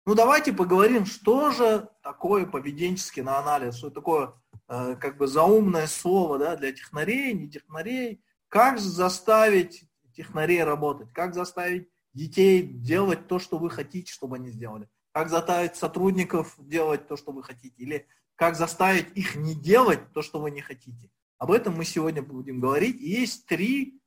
Ну 0.07 0.15
давайте 0.15 0.53
поговорим, 0.53 1.05
что 1.07 1.51
же 1.51 1.89
такое 2.03 2.47
поведенческий 2.47 3.23
анализ, 3.23 3.77
что 3.77 3.91
такое 3.91 4.33
э, 4.69 4.97
как 4.97 5.19
бы 5.19 5.27
заумное 5.27 5.87
слово 5.87 6.39
да, 6.39 6.57
для 6.57 6.73
технарей, 6.73 7.33
не 7.35 7.49
технарей, 7.49 8.25
как 8.49 8.79
заставить 8.79 9.90
технарей 10.21 10.63
работать, 10.63 11.11
как 11.15 11.35
заставить 11.35 11.89
детей 12.13 12.63
делать 12.63 13.27
то, 13.27 13.39
что 13.39 13.57
вы 13.57 13.71
хотите, 13.71 14.13
чтобы 14.13 14.37
они 14.37 14.51
сделали, 14.51 14.87
как 15.13 15.31
заставить 15.31 15.77
сотрудников 15.77 16.55
делать 16.59 17.09
то, 17.09 17.17
что 17.17 17.33
вы 17.33 17.43
хотите, 17.43 17.75
или 17.79 18.07
как 18.37 18.55
заставить 18.55 19.17
их 19.17 19.35
не 19.37 19.55
делать 19.55 20.13
то, 20.13 20.21
что 20.21 20.39
вы 20.41 20.51
не 20.51 20.61
хотите. 20.61 21.11
Об 21.39 21.53
этом 21.53 21.75
мы 21.75 21.87
сегодня 21.87 22.23
будем 22.23 22.61
говорить. 22.61 23.01
Есть 23.01 23.47
три 23.47 23.99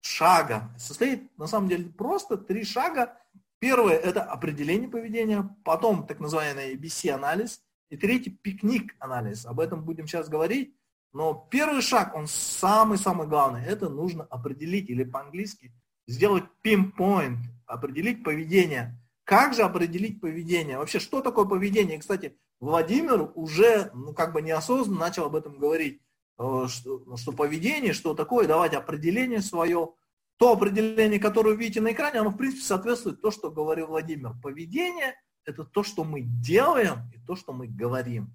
шага. 0.00 0.74
Состоит 0.78 1.36
на 1.36 1.46
самом 1.46 1.68
деле 1.68 1.90
просто 1.90 2.38
три 2.38 2.64
шага. 2.64 3.14
Первое– 3.58 3.96
это 3.98 4.22
определение 4.22 4.88
поведения, 4.88 5.54
потом 5.64 6.06
так 6.06 6.18
называемый 6.18 6.74
ABC-анализ, 6.76 7.60
и 7.90 7.98
третий– 7.98 8.30
пикник-анализ. 8.42 9.44
Об 9.44 9.60
этом 9.60 9.84
будем 9.84 10.06
сейчас 10.06 10.30
говорить. 10.30 10.74
Но 11.12 11.46
первый 11.50 11.82
шаг, 11.82 12.14
он 12.14 12.26
самый-самый 12.26 13.26
главный, 13.26 13.64
это 13.64 13.88
нужно 13.88 14.24
определить, 14.24 14.90
или 14.90 15.04
по-английски 15.04 15.72
сделать 16.06 16.44
pinpoint, 16.64 17.38
определить 17.66 18.24
поведение. 18.24 18.98
Как 19.24 19.54
же 19.54 19.62
определить 19.62 20.20
поведение? 20.20 20.78
Вообще, 20.78 20.98
что 20.98 21.20
такое 21.20 21.44
поведение? 21.44 21.96
И, 21.96 22.00
кстати, 22.00 22.36
Владимир 22.60 23.30
уже, 23.34 23.90
ну, 23.94 24.14
как 24.14 24.32
бы 24.32 24.42
неосознанно 24.42 25.00
начал 25.00 25.26
об 25.26 25.36
этом 25.36 25.58
говорить, 25.58 26.00
э, 26.38 26.66
что, 26.68 27.02
ну, 27.06 27.16
что 27.16 27.32
поведение, 27.32 27.92
что 27.92 28.14
такое, 28.14 28.46
давать 28.46 28.74
определение 28.74 29.42
свое. 29.42 29.90
То 30.38 30.52
определение, 30.52 31.20
которое 31.20 31.50
вы 31.50 31.56
видите 31.56 31.80
на 31.80 31.92
экране, 31.92 32.20
оно, 32.20 32.30
в 32.30 32.36
принципе, 32.36 32.62
соответствует 32.62 33.20
то, 33.20 33.30
что 33.30 33.50
говорил 33.50 33.88
Владимир. 33.88 34.32
Поведение– 34.42 35.14
это 35.44 35.64
то, 35.64 35.82
что 35.82 36.04
мы 36.04 36.22
делаем 36.22 37.10
и 37.14 37.18
то, 37.26 37.36
что 37.36 37.52
мы 37.52 37.66
говорим. 37.66 38.34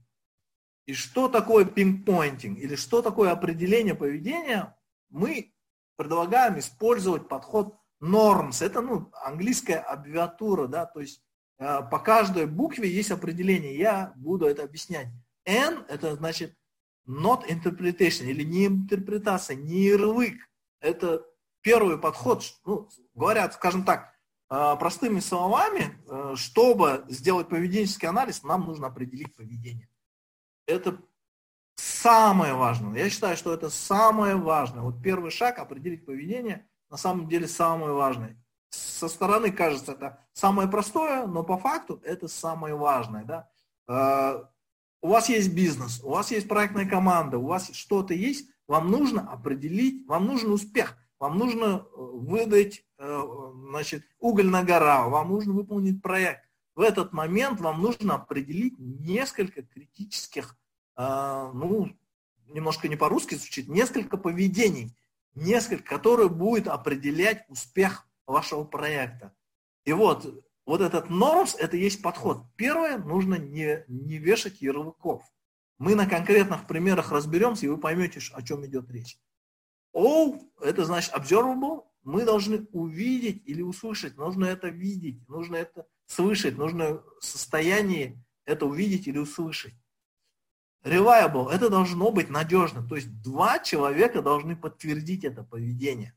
И 0.85 0.93
что 0.93 1.29
такое 1.29 1.65
пинг-поинтинг, 1.65 2.59
или 2.59 2.75
что 2.75 3.01
такое 3.01 3.31
определение 3.31 3.95
поведения, 3.95 4.75
мы 5.09 5.53
предлагаем 5.95 6.59
использовать 6.59 7.29
подход 7.29 7.77
norms. 8.01 8.63
Это 8.63 8.81
ну, 8.81 9.09
английская 9.23 9.77
аббревиатура, 9.77 10.67
да, 10.67 10.85
то 10.85 10.99
есть 10.99 11.23
э, 11.59 11.79
по 11.89 11.99
каждой 11.99 12.47
букве 12.47 12.89
есть 12.89 13.11
определение. 13.11 13.77
Я 13.77 14.13
буду 14.17 14.45
это 14.45 14.63
объяснять. 14.63 15.07
N 15.45 15.85
это 15.87 16.15
значит 16.15 16.53
not 17.07 17.47
interpretation, 17.47 18.25
или 18.25 18.43
не 18.43 18.67
интерпретация, 18.67 19.55
не 19.55 19.83
ярлык. 19.83 20.35
Это 20.81 21.25
первый 21.61 21.97
подход. 21.97 22.43
Ну, 22.65 22.89
говорят, 23.13 23.53
скажем 23.53 23.85
так, 23.85 24.13
э, 24.49 24.75
простыми 24.77 25.21
словами, 25.21 25.97
э, 26.09 26.33
чтобы 26.35 27.05
сделать 27.07 27.47
поведенческий 27.47 28.09
анализ, 28.09 28.43
нам 28.43 28.65
нужно 28.65 28.87
определить 28.87 29.33
поведение 29.33 29.87
это 30.67 30.97
самое 31.75 32.53
важное. 32.53 32.97
Я 32.97 33.09
считаю, 33.09 33.37
что 33.37 33.53
это 33.53 33.69
самое 33.69 34.35
важное. 34.35 34.81
Вот 34.81 35.01
первый 35.01 35.31
шаг 35.31 35.59
определить 35.59 36.05
поведение 36.05 36.67
на 36.89 36.97
самом 36.97 37.27
деле 37.27 37.47
самое 37.47 37.93
важное. 37.93 38.37
Со 38.69 39.07
стороны 39.07 39.51
кажется 39.51 39.93
это 39.93 40.19
самое 40.33 40.67
простое, 40.67 41.25
но 41.25 41.43
по 41.43 41.57
факту 41.57 42.01
это 42.03 42.27
самое 42.27 42.75
важное. 42.75 43.23
Да? 43.23 43.49
А, 43.87 44.49
у 45.01 45.09
вас 45.09 45.29
есть 45.29 45.53
бизнес, 45.53 46.01
у 46.03 46.09
вас 46.09 46.31
есть 46.31 46.47
проектная 46.47 46.87
команда, 46.87 47.37
у 47.37 47.47
вас 47.47 47.71
что-то 47.73 48.13
есть, 48.13 48.49
вам 48.67 48.89
нужно 48.89 49.29
определить, 49.29 50.07
вам 50.07 50.25
нужен 50.25 50.51
успех, 50.51 50.97
вам 51.19 51.37
нужно 51.37 51.65
э, 51.65 51.89
выдать 51.95 52.83
э, 52.97 53.21
значит, 53.69 54.05
уголь 54.19 54.47
на 54.47 54.63
гора, 54.63 55.09
вам 55.09 55.29
нужно 55.29 55.53
выполнить 55.53 56.01
проект 56.01 56.41
в 56.75 56.81
этот 56.81 57.13
момент 57.13 57.59
вам 57.59 57.81
нужно 57.81 58.15
определить 58.15 58.77
несколько 58.79 59.61
критических, 59.61 60.57
э, 60.97 61.51
ну, 61.53 61.95
немножко 62.47 62.87
не 62.87 62.95
по-русски 62.95 63.35
звучит, 63.35 63.67
несколько 63.67 64.17
поведений, 64.17 64.95
несколько, 65.35 65.83
которые 65.83 66.29
будет 66.29 66.67
определять 66.67 67.45
успех 67.49 68.07
вашего 68.25 68.63
проекта. 68.63 69.33
И 69.85 69.93
вот, 69.93 70.43
вот 70.65 70.81
этот 70.81 71.09
нормс, 71.09 71.55
это 71.55 71.77
есть 71.77 72.01
подход. 72.01 72.43
Первое, 72.55 72.97
нужно 72.97 73.35
не, 73.35 73.83
не 73.87 74.17
вешать 74.17 74.61
ярлыков. 74.61 75.23
Мы 75.77 75.95
на 75.95 76.07
конкретных 76.07 76.67
примерах 76.67 77.11
разберемся, 77.11 77.65
и 77.65 77.69
вы 77.69 77.77
поймете, 77.77 78.19
о 78.33 78.41
чем 78.41 78.65
идет 78.65 78.89
речь. 78.89 79.19
O, 79.91 80.39
это 80.61 80.85
значит 80.85 81.13
observable, 81.13 81.83
мы 82.03 82.25
должны 82.25 82.67
увидеть 82.71 83.43
или 83.45 83.61
услышать, 83.61 84.17
нужно 84.17 84.45
это 84.45 84.69
видеть, 84.69 85.27
нужно 85.27 85.55
это 85.57 85.85
слышать, 86.05 86.57
нужно 86.57 87.01
в 87.19 87.25
состоянии 87.25 88.23
это 88.45 88.65
увидеть 88.65 89.07
или 89.07 89.17
услышать. 89.17 89.73
Reliable, 90.83 91.49
это 91.49 91.69
должно 91.69 92.11
быть 92.11 92.29
надежно, 92.29 92.85
то 92.85 92.95
есть 92.95 93.21
два 93.21 93.59
человека 93.59 94.21
должны 94.21 94.55
подтвердить 94.55 95.23
это 95.23 95.43
поведение. 95.43 96.13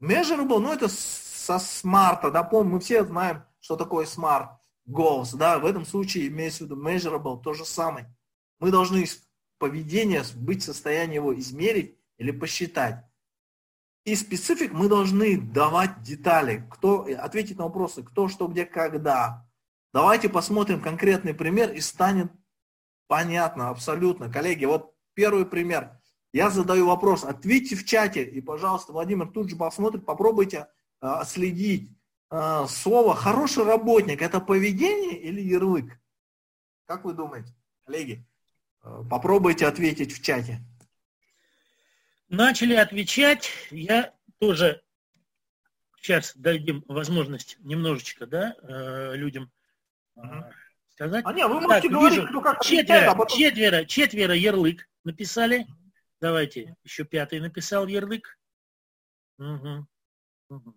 Measurable, 0.00 0.58
ну 0.58 0.72
это 0.72 0.88
со 0.88 1.58
смарта, 1.58 2.30
да, 2.30 2.42
помню, 2.42 2.74
мы 2.74 2.80
все 2.80 3.04
знаем, 3.04 3.44
что 3.60 3.76
такое 3.76 4.04
smart 4.04 4.58
goals, 4.86 5.34
да, 5.36 5.58
в 5.58 5.64
этом 5.64 5.86
случае 5.86 6.28
имеется 6.28 6.64
в 6.64 6.66
виду 6.66 6.82
measurable, 6.82 7.42
то 7.42 7.54
же 7.54 7.64
самое. 7.64 8.14
Мы 8.60 8.70
должны 8.70 9.06
поведение 9.58 10.22
быть 10.36 10.62
в 10.62 10.66
состоянии 10.66 11.14
его 11.14 11.38
измерить 11.38 11.96
или 12.18 12.30
посчитать. 12.30 13.07
И 14.08 14.16
специфик 14.16 14.72
мы 14.72 14.88
должны 14.88 15.38
давать 15.38 16.00
детали, 16.02 16.66
кто, 16.70 17.06
ответить 17.18 17.58
на 17.58 17.64
вопросы, 17.64 18.02
кто, 18.02 18.28
что, 18.28 18.48
где, 18.48 18.64
когда. 18.64 19.46
Давайте 19.92 20.30
посмотрим 20.30 20.80
конкретный 20.80 21.34
пример 21.34 21.70
и 21.72 21.80
станет 21.80 22.32
понятно 23.06 23.68
абсолютно. 23.68 24.32
Коллеги, 24.32 24.64
вот 24.64 24.94
первый 25.12 25.44
пример. 25.44 26.00
Я 26.32 26.48
задаю 26.48 26.86
вопрос, 26.86 27.22
ответьте 27.22 27.76
в 27.76 27.84
чате, 27.84 28.24
и, 28.24 28.40
пожалуйста, 28.40 28.92
Владимир 28.92 29.28
тут 29.28 29.50
же 29.50 29.56
посмотрит, 29.56 30.06
попробуйте 30.06 30.68
э, 31.02 31.24
следить. 31.26 31.90
Э, 32.30 32.64
слово 32.66 33.14
«хороший 33.14 33.64
работник»– 33.64 34.22
это 34.22 34.40
поведение 34.40 35.18
или 35.18 35.42
ярлык? 35.42 36.00
Как 36.86 37.04
вы 37.04 37.12
думаете, 37.12 37.54
коллеги? 37.84 38.26
Э, 38.82 39.02
попробуйте 39.10 39.66
ответить 39.66 40.12
в 40.12 40.22
чате. 40.22 40.62
Начали 42.28 42.74
отвечать. 42.74 43.50
Я 43.70 44.14
тоже 44.38 44.82
сейчас 45.96 46.32
дадим 46.36 46.84
возможность 46.86 47.56
немножечко 47.60 48.26
да, 48.26 48.54
э, 48.62 49.16
людям 49.16 49.50
угу. 50.14 50.44
сказать. 50.90 51.24
А 51.26 51.32
нет, 51.32 51.48
вы 51.48 51.60
можете 51.60 51.88
так, 51.88 51.90
говорить, 51.90 52.18
вижу, 52.18 52.28
кто 52.28 52.40
как 52.40 52.62
четверо, 52.62 53.10
а 53.10 53.14
потом... 53.14 53.38
четверо, 53.38 53.84
четверо 53.84 54.34
ярлык 54.34 54.88
написали. 55.04 55.66
Давайте, 56.20 56.76
еще 56.82 57.04
пятый 57.04 57.40
написал 57.40 57.86
ярлык. 57.86 58.38
Угу. 59.38 59.86
Угу. 60.50 60.74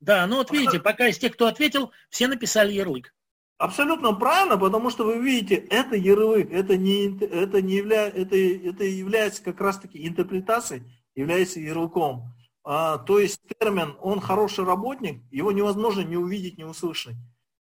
Да, 0.00 0.26
ну 0.26 0.36
вот 0.36 0.50
видите, 0.50 0.78
пока 0.78 1.08
из 1.08 1.18
тех, 1.18 1.32
кто 1.32 1.46
ответил, 1.46 1.92
все 2.10 2.28
написали 2.28 2.72
ярлык. 2.72 3.14
Абсолютно 3.58 4.12
правильно, 4.12 4.58
потому 4.58 4.90
что 4.90 5.04
вы 5.04 5.18
видите, 5.18 5.54
это 5.54 5.96
ярлык, 5.96 6.50
это 6.52 6.76
не, 6.76 7.18
это 7.24 7.62
не 7.62 7.76
явля, 7.76 8.06
это, 8.08 8.36
это 8.36 8.84
является 8.84 9.42
как 9.42 9.60
раз-таки 9.60 10.06
интерпретацией, 10.06 10.82
является 11.14 11.58
ярлыком. 11.58 12.34
А, 12.64 12.98
то 12.98 13.18
есть 13.18 13.40
термин 13.58 13.96
«он 14.00 14.20
хороший 14.20 14.64
работник», 14.64 15.22
его 15.30 15.52
невозможно 15.52 16.02
не 16.02 16.18
увидеть, 16.18 16.58
не 16.58 16.64
услышать. 16.64 17.16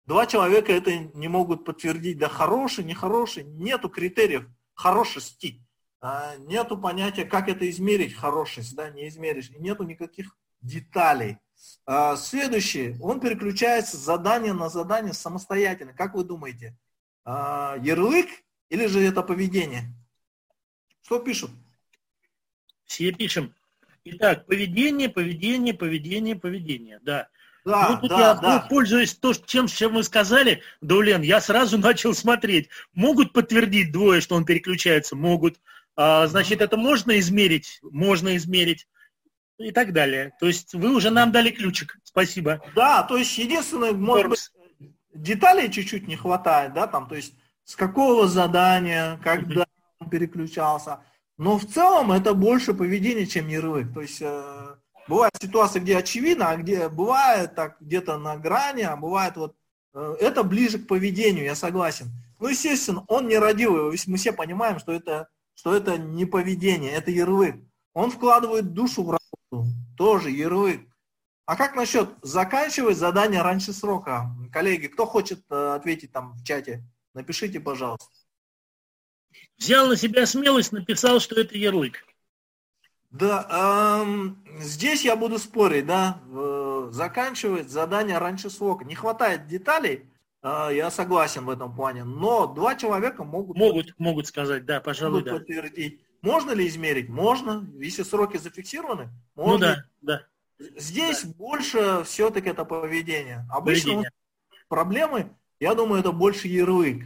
Два 0.07 0.27
человека 0.27 0.73
это 0.73 0.97
не 0.97 1.29
могут 1.29 1.65
подтвердить, 1.65 2.19
да 2.19 2.29
хороший, 2.29 2.85
нехороший, 2.85 3.45
нету 3.45 3.89
критериев 3.89 4.49
хорошести, 4.75 5.65
а, 6.01 6.37
нету 6.39 6.77
понятия, 6.77 7.25
как 7.25 7.49
это 7.49 7.71
измерить, 7.71 8.15
хорошесть, 8.15 8.75
да, 8.75 8.91
не 8.91 9.07
измеришь, 9.07 9.51
и 9.51 9.59
нету 9.61 9.85
никаких 9.85 10.37
деталей. 10.61 11.39
А, 11.87 12.17
следующее, 12.17 12.97
он 13.01 13.21
переключается 13.21 13.97
с 13.97 14.01
задания 14.01 14.55
на 14.55 14.69
задание 14.69 15.13
самостоятельно. 15.13 15.93
Как 15.93 16.15
вы 16.15 16.25
думаете, 16.25 16.77
а, 17.25 17.77
ярлык 17.83 18.29
или 18.71 18.87
же 18.87 19.01
это 19.01 19.23
поведение? 19.23 19.85
Что 21.03 21.19
пишут? 21.19 21.51
Все 22.87 23.13
пишем. 23.13 23.55
Итак, 24.05 24.47
поведение, 24.47 25.09
поведение, 25.09 25.75
поведение, 25.75 26.37
поведение. 26.37 27.01
Да. 27.03 27.29
Да, 27.65 27.89
ну, 27.91 28.01
тут 28.01 28.11
да, 28.11 28.19
я, 28.19 28.35
да. 28.35 28.67
пользуясь 28.69 29.15
то, 29.15 29.33
чем, 29.33 29.69
чем 29.69 29.95
вы 29.95 30.03
сказали, 30.03 30.61
Даулен, 30.83 31.23
я 31.23 31.41
сразу 31.41 31.79
начал 31.79 32.15
смотреть. 32.15 32.69
Могут 32.93 33.33
подтвердить 33.33 33.91
двое, 33.91 34.21
что 34.21 34.35
он 34.37 34.45
переключается? 34.45 35.17
Могут. 35.17 35.61
А, 35.97 36.27
значит, 36.27 36.61
это 36.61 36.77
можно 36.77 37.19
измерить? 37.19 37.79
Можно 37.83 38.37
измерить 38.37 38.87
и 39.65 39.73
так 39.73 39.93
далее. 39.93 40.33
То 40.39 40.47
есть 40.47 40.75
вы 40.75 40.95
уже 40.95 41.11
нам 41.11 41.33
дали 41.33 41.51
ключик. 41.51 41.99
Спасибо. 42.05 42.61
Да, 42.75 43.03
то 43.03 43.17
есть 43.17 43.37
единственное, 43.39 43.93
может 43.93 44.29
быть, 44.29 44.51
деталей 45.15 45.71
чуть-чуть 45.71 46.07
не 46.07 46.17
хватает, 46.17 46.75
да, 46.75 46.87
там, 46.87 47.09
то 47.09 47.15
есть 47.15 47.35
с 47.65 47.75
какого 47.77 48.29
задания, 48.29 49.19
когда 49.25 49.67
он 49.99 50.11
переключался. 50.11 51.01
Но 51.39 51.59
в 51.59 51.67
целом 51.67 52.13
это 52.13 52.35
больше 52.35 52.75
поведение, 52.75 53.27
чем 53.27 53.49
ярлык. 53.49 53.93
То 53.93 54.03
есть 54.03 54.21
э, 54.21 54.77
бывают 55.09 55.35
ситуации, 55.41 55.81
где 55.81 55.97
очевидно, 55.97 56.51
а 56.51 56.57
где 56.57 56.89
бывает 56.89 57.55
так 57.55 57.77
где-то 57.81 58.19
на 58.19 58.37
грани, 58.37 58.83
а 58.83 58.97
бывает 58.97 59.37
вот 59.37 59.57
э, 59.95 60.17
это 60.21 60.45
ближе 60.45 60.79
к 60.79 60.87
поведению, 60.87 61.45
я 61.45 61.55
согласен. 61.55 62.07
Ну, 62.39 62.49
естественно, 62.49 63.05
он 63.09 63.27
не 63.27 63.39
родил 63.39 63.77
его, 63.77 63.93
мы 64.07 64.17
все 64.17 64.33
понимаем, 64.33 64.79
что 64.79 64.93
это, 64.93 65.29
что 65.55 65.75
это 65.75 65.97
не 65.97 66.27
поведение, 66.27 66.93
это 66.93 67.11
ярлык. 67.11 67.57
Он 67.95 68.11
вкладывает 68.11 68.75
душу 68.75 69.03
в 69.03 69.11
тоже 69.97 70.31
ярлык. 70.31 70.81
А 71.47 71.57
как 71.57 71.77
насчет 71.77 72.09
заканчивать 72.23 72.97
задание 72.97 73.43
раньше 73.43 73.73
срока? 73.73 74.31
Коллеги, 74.53 74.87
кто 74.87 75.05
хочет 75.05 75.41
э, 75.51 75.75
ответить 75.75 76.11
там 76.13 76.33
в 76.33 76.45
чате? 76.45 76.83
Напишите, 77.13 77.61
пожалуйста. 77.61 78.11
Взял 79.59 79.87
на 79.87 79.97
себя 79.97 80.27
смелость, 80.27 80.73
написал, 80.73 81.21
что 81.21 81.39
это 81.41 81.57
ярлык. 81.57 82.05
Да, 83.11 84.03
эм, 84.03 84.45
здесь 84.59 85.05
я 85.05 85.15
буду 85.15 85.39
спорить, 85.39 85.87
да, 85.87 86.21
э, 86.33 86.89
заканчивать 86.91 87.71
задание 87.71 88.19
раньше 88.19 88.51
срока. 88.51 88.85
Не 88.85 88.97
хватает 88.97 89.47
деталей, 89.47 90.11
э, 90.43 90.71
я 90.73 90.91
согласен 90.91 91.45
в 91.45 91.51
этом 91.51 91.77
плане, 91.77 92.03
но 92.03 92.47
два 92.47 92.75
человека 92.75 93.23
могут... 93.23 93.57
Могут, 93.57 93.95
могут 93.99 94.27
сказать, 94.27 94.65
да, 94.65 94.81
пожалуй, 94.81 95.21
могут 95.21 95.27
да. 95.27 95.39
подтвердить. 95.39 96.01
Можно 96.25 96.53
ли 96.53 96.67
измерить? 96.67 97.11
Можно. 97.11 97.69
Если 97.79 98.03
сроки 98.03 98.39
зафиксированы, 98.39 99.11
можно. 99.35 99.53
Ну 99.53 99.59
да, 99.59 99.85
да. 100.59 100.71
Здесь 100.79 101.23
да. 101.23 101.33
больше 101.37 102.03
все-таки 102.07 102.49
это 102.49 102.65
поведение. 102.65 103.47
Обычно 103.51 103.91
поведение. 103.91 104.11
проблемы, 104.69 105.37
я 105.61 105.75
думаю, 105.75 106.01
это 106.01 106.13
больше 106.13 106.49
ярлык. 106.49 107.05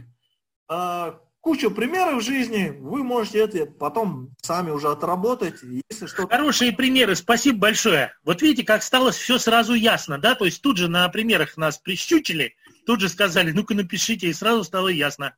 А, 0.69 1.19
куча 1.41 1.69
примеров 1.69 2.21
в 2.21 2.25
жизни, 2.25 2.69
вы 2.79 3.03
можете 3.03 3.39
это 3.39 3.65
потом 3.65 4.29
сами 4.41 4.71
уже 4.71 4.87
отработать. 4.87 5.55
Если 5.89 6.05
что 6.05 6.25
Хорошие 6.25 6.71
примеры, 6.71 7.17
спасибо 7.17 7.59
большое. 7.59 8.13
Вот 8.23 8.41
видите, 8.41 8.63
как 8.63 8.83
стало 8.83 9.11
все 9.11 9.37
сразу 9.37 9.73
ясно, 9.73 10.17
да? 10.17 10.33
То 10.33 10.45
есть 10.45 10.61
тут 10.61 10.77
же 10.77 10.87
на 10.87 11.09
примерах 11.09 11.57
нас 11.57 11.77
прищучили, 11.77 12.55
тут 12.85 13.01
же 13.01 13.09
сказали, 13.09 13.51
ну-ка 13.51 13.75
напишите, 13.75 14.27
и 14.27 14.33
сразу 14.33 14.63
стало 14.63 14.87
ясно, 14.87 15.35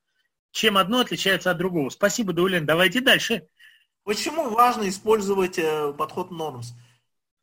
чем 0.51 0.77
одно 0.77 0.99
отличается 0.99 1.49
от 1.49 1.57
другого. 1.57 1.89
Спасибо, 1.89 2.31
Даулен. 2.31 2.67
Давайте 2.67 3.01
дальше. 3.01 3.47
Почему 4.03 4.49
важно 4.49 4.89
использовать 4.89 5.59
э, 5.59 5.93
подход 5.93 6.31
нормс? 6.31 6.73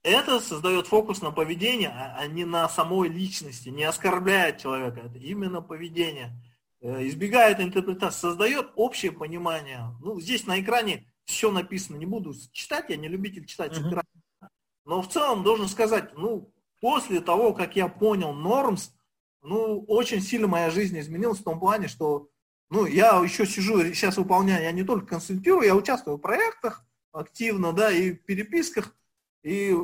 Это 0.02 0.40
создает 0.40 0.86
фокус 0.86 1.22
на 1.22 1.30
поведение, 1.30 1.88
а, 1.88 2.16
а 2.18 2.26
не 2.26 2.44
на 2.44 2.68
самой 2.68 3.08
личности, 3.08 3.68
не 3.68 3.84
оскорбляет 3.84 4.58
человека. 4.58 5.00
Это 5.00 5.18
именно 5.18 5.62
поведение. 5.62 6.32
Э, 6.80 7.06
избегает 7.06 7.60
интерпретации, 7.60 8.20
создает 8.20 8.70
общее 8.76 9.12
понимание. 9.12 9.96
Ну, 10.00 10.20
здесь 10.20 10.46
на 10.46 10.60
экране 10.60 11.06
все 11.24 11.50
написано, 11.50 11.96
не 11.96 12.06
буду 12.06 12.34
читать, 12.52 12.86
я 12.88 12.96
не 12.96 13.08
любитель 13.08 13.46
читать 13.46 13.74
с 13.74 13.78
экрана. 13.78 14.04
Но 14.84 15.02
в 15.02 15.08
целом 15.08 15.42
должен 15.42 15.68
сказать, 15.68 16.16
ну, 16.16 16.52
после 16.80 17.20
того, 17.20 17.52
как 17.52 17.76
я 17.76 17.88
понял 17.88 18.32
нормс, 18.32 18.92
ну, 19.42 19.84
очень 19.86 20.20
сильно 20.20 20.48
моя 20.48 20.70
жизнь 20.70 20.98
изменилась 20.98 21.40
в 21.40 21.44
том 21.44 21.60
плане, 21.60 21.88
что 21.88 22.30
ну, 22.70 22.86
я 22.86 23.18
еще 23.22 23.46
сижу, 23.46 23.82
сейчас 23.94 24.16
выполняю, 24.16 24.62
я 24.62 24.72
не 24.72 24.82
только 24.82 25.06
консультирую, 25.06 25.66
я 25.66 25.74
участвую 25.74 26.18
в 26.18 26.20
проектах 26.20 26.84
активно, 27.12 27.72
да, 27.72 27.90
и 27.90 28.12
в 28.12 28.24
переписках, 28.24 28.94
и, 29.42 29.74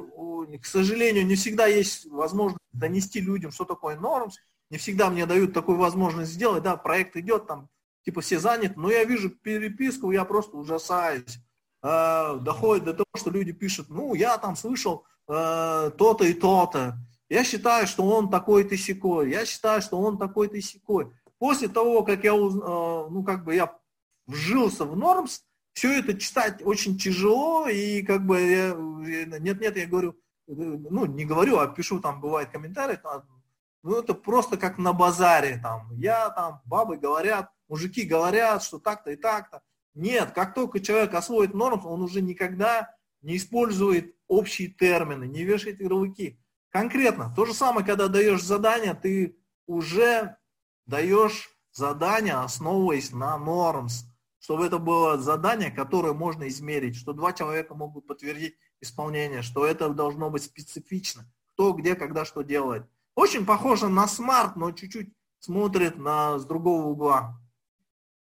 к 0.62 0.66
сожалению, 0.66 1.27
не 1.27 1.37
всегда 1.37 1.66
есть 1.66 2.07
возможность 2.07 2.61
донести 2.73 3.20
людям, 3.20 3.53
что 3.53 3.64
такое 3.64 3.97
нормс, 3.97 4.37
не 4.70 4.79
всегда 4.79 5.09
мне 5.09 5.27
дают 5.27 5.55
такую 5.55 5.79
возможность 5.79 6.33
сделать, 6.33 6.62
да, 6.62 6.77
проект 6.77 7.16
идет, 7.16 7.47
там, 7.47 7.68
типа 8.05 8.20
все 8.20 8.38
заняты, 8.38 8.75
но 8.79 8.90
я 8.90 9.05
вижу 9.05 9.31
переписку, 9.31 10.11
я 10.11 10.25
просто 10.25 10.57
ужасаюсь. 10.57 11.38
Э, 11.83 12.38
доходит 12.40 12.85
до 12.85 12.94
того, 12.94 13.11
что 13.16 13.31
люди 13.31 13.53
пишут, 13.53 13.88
ну, 13.88 14.14
я 14.14 14.37
там 14.38 14.57
слышал 14.57 15.07
э, 15.29 15.90
то-то 15.97 16.25
и 16.25 16.35
то-то, 16.35 16.99
я 17.29 17.44
считаю, 17.44 17.87
что 17.87 18.05
он 18.05 18.31
такой-то 18.31 18.77
секой, 18.77 19.31
я 19.31 19.47
считаю, 19.47 19.81
что 19.81 19.99
он 19.99 20.18
такой-то 20.18 20.61
секой 20.61 21.11
после 21.44 21.68
того, 21.68 22.04
как 22.04 22.24
я, 22.24 22.30
э, 22.30 22.38
ну, 22.38 23.22
как 23.22 23.44
бы 23.44 23.54
я 23.54 23.76
вжился 24.26 24.87
в 24.87 24.96
нормс, 24.96 25.42
все 25.74 25.98
это 25.98 26.18
читать 26.18 26.62
очень 26.64 26.96
тяжело, 26.96 27.68
и 27.68 28.00
как 28.00 28.24
бы 28.24 28.40
нет-нет, 29.40 29.76
я 29.76 29.87
говорю, 29.87 30.18
ну, 30.46 31.04
не 31.04 31.26
говорю, 31.26 31.59
а 31.59 31.66
пишу, 31.66 32.00
там 32.00 32.22
бывает 32.22 32.48
комментарий, 32.48 32.96
ну, 33.83 33.98
это 33.98 34.14
просто 34.14 34.57
как 34.57 34.78
на 34.78 34.94
базаре, 34.94 35.61
там, 35.62 35.92
я 35.98 36.30
там, 36.30 36.62
бабы 36.64 36.96
говорят, 36.96 37.50
мужики 37.68 38.04
говорят, 38.04 38.62
что 38.62 38.78
так-то 38.78 39.11
и 39.11 39.16
так-то. 39.16 39.61
Нет, 39.92 40.30
как 40.30 40.54
только 40.54 40.80
человек 40.80 41.12
освоит 41.12 41.52
нормс, 41.52 41.85
он 41.85 42.00
уже 42.00 42.22
никогда 42.22 42.96
не 43.20 43.37
использует 43.37 44.16
общие 44.28 44.68
термины, 44.68 45.26
не 45.26 45.44
вешает 45.44 45.78
ярлыки. 45.78 46.40
Конкретно, 46.70 47.30
то 47.37 47.44
же 47.44 47.52
самое, 47.52 47.85
когда 47.85 48.09
даешь 48.09 48.42
задание, 48.42 48.94
ты 48.94 49.37
уже 49.66 50.38
даешь 50.87 51.51
задание, 51.73 52.35
основываясь 52.35 53.12
на 53.12 53.37
нормс, 53.38 54.05
чтобы 54.38 54.66
это 54.66 54.79
было 54.79 55.18
задание, 55.18 55.70
которое 55.70 56.12
можно 56.12 56.47
измерить, 56.49 56.97
что 56.97 57.12
два 57.12 57.33
человека 57.33 57.75
могут 57.75 58.07
подтвердить 58.07 58.57
исполнение, 58.81 59.42
что 59.42 59.66
это 59.66 59.88
должно 59.88 60.31
быть 60.31 60.44
специфично, 60.44 61.27
кто, 61.53 61.73
где, 61.73 61.94
когда, 61.94 62.25
что 62.25 62.42
делает. 62.42 62.87
Очень 63.14 63.47
похоже 63.47 63.88
на 63.88 64.07
смарт, 64.07 64.57
но 64.57 64.73
чуть-чуть 64.73 65.12
смотрит 65.38 65.97
на, 65.97 66.38
с 66.38 66.44
другого 66.44 66.87
угла. 66.87 67.40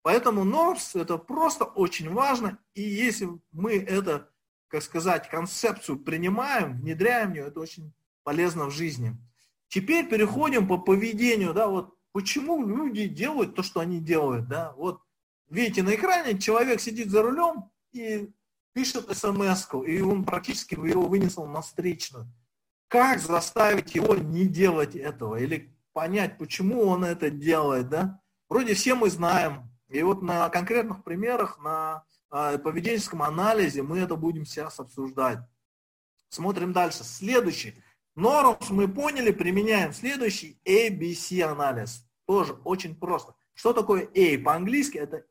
Поэтому 0.03 0.45
нормс 0.45 0.95
это 0.97 1.19
просто 1.19 1.65
очень 1.65 2.11
важно, 2.13 2.59
и 2.75 2.83
если 2.83 3.29
мы 3.53 3.77
это, 3.77 4.31
как 4.69 4.83
сказать, 4.83 5.29
концепцию 5.29 5.99
принимаем, 5.99 6.81
внедряем 6.81 7.35
ее, 7.35 7.47
это 7.47 7.61
очень 7.61 7.93
полезно 8.23 8.67
в 8.67 8.71
жизни. 8.71 9.17
Теперь 9.69 10.09
переходим 10.09 10.67
по 10.67 10.79
поведению, 10.79 11.53
да, 11.53 11.69
вот 11.69 11.95
почему 12.13 12.67
люди 12.67 13.07
делают 13.07 13.55
то, 13.55 13.63
что 13.63 13.81
они 13.81 14.01
делают, 14.01 14.49
да, 14.49 14.73
вот 14.77 15.01
видите 15.49 15.83
на 15.83 15.95
экране 15.95 16.39
человек 16.39 16.81
сидит 16.81 17.11
за 17.11 17.23
рулем 17.23 17.71
и 17.93 18.31
пишет 18.73 19.17
смс 19.17 19.69
и 19.87 20.01
он 20.01 20.25
практически 20.25 20.75
его 20.75 21.07
вынесл 21.07 21.47
на 21.47 21.61
встречную. 21.61 22.27
Как 22.89 23.21
заставить 23.21 23.95
его 23.95 24.17
не 24.17 24.47
делать 24.47 24.97
этого? 24.97 25.37
Или 25.37 25.73
понять, 25.93 26.39
почему 26.39 26.83
он 26.83 27.05
это 27.05 27.31
делает, 27.31 27.89
да? 27.89 28.21
Вроде 28.49 28.75
все 28.75 28.95
мы 28.95 29.11
знаем, 29.11 29.71
И 29.89 30.03
вот 30.03 30.23
на 30.23 30.49
конкретных 30.49 31.05
примерах, 31.05 31.59
на 31.61 32.05
э, 32.33 32.59
поведенческом 32.59 33.23
анализе 33.23 33.83
мы 33.83 33.99
это 34.01 34.17
будем 34.17 34.45
сейчас 34.45 34.81
обсуждать. 34.81 35.39
Смотрим 36.31 36.73
дальше. 36.73 37.05
Следующий. 37.05 37.75
Нормс 38.17 38.71
мы 38.71 38.89
поняли, 38.89 39.31
применяем 39.31 39.93
следующий 39.93 40.61
ABC 40.67 41.43
анализ. 41.43 42.05
Тоже 42.27 42.55
очень 42.65 42.95
просто. 42.95 43.35
Что 43.55 43.73
такое 43.73 44.09
A? 44.15 44.39
По-английски 44.43 44.99
это 44.99 45.25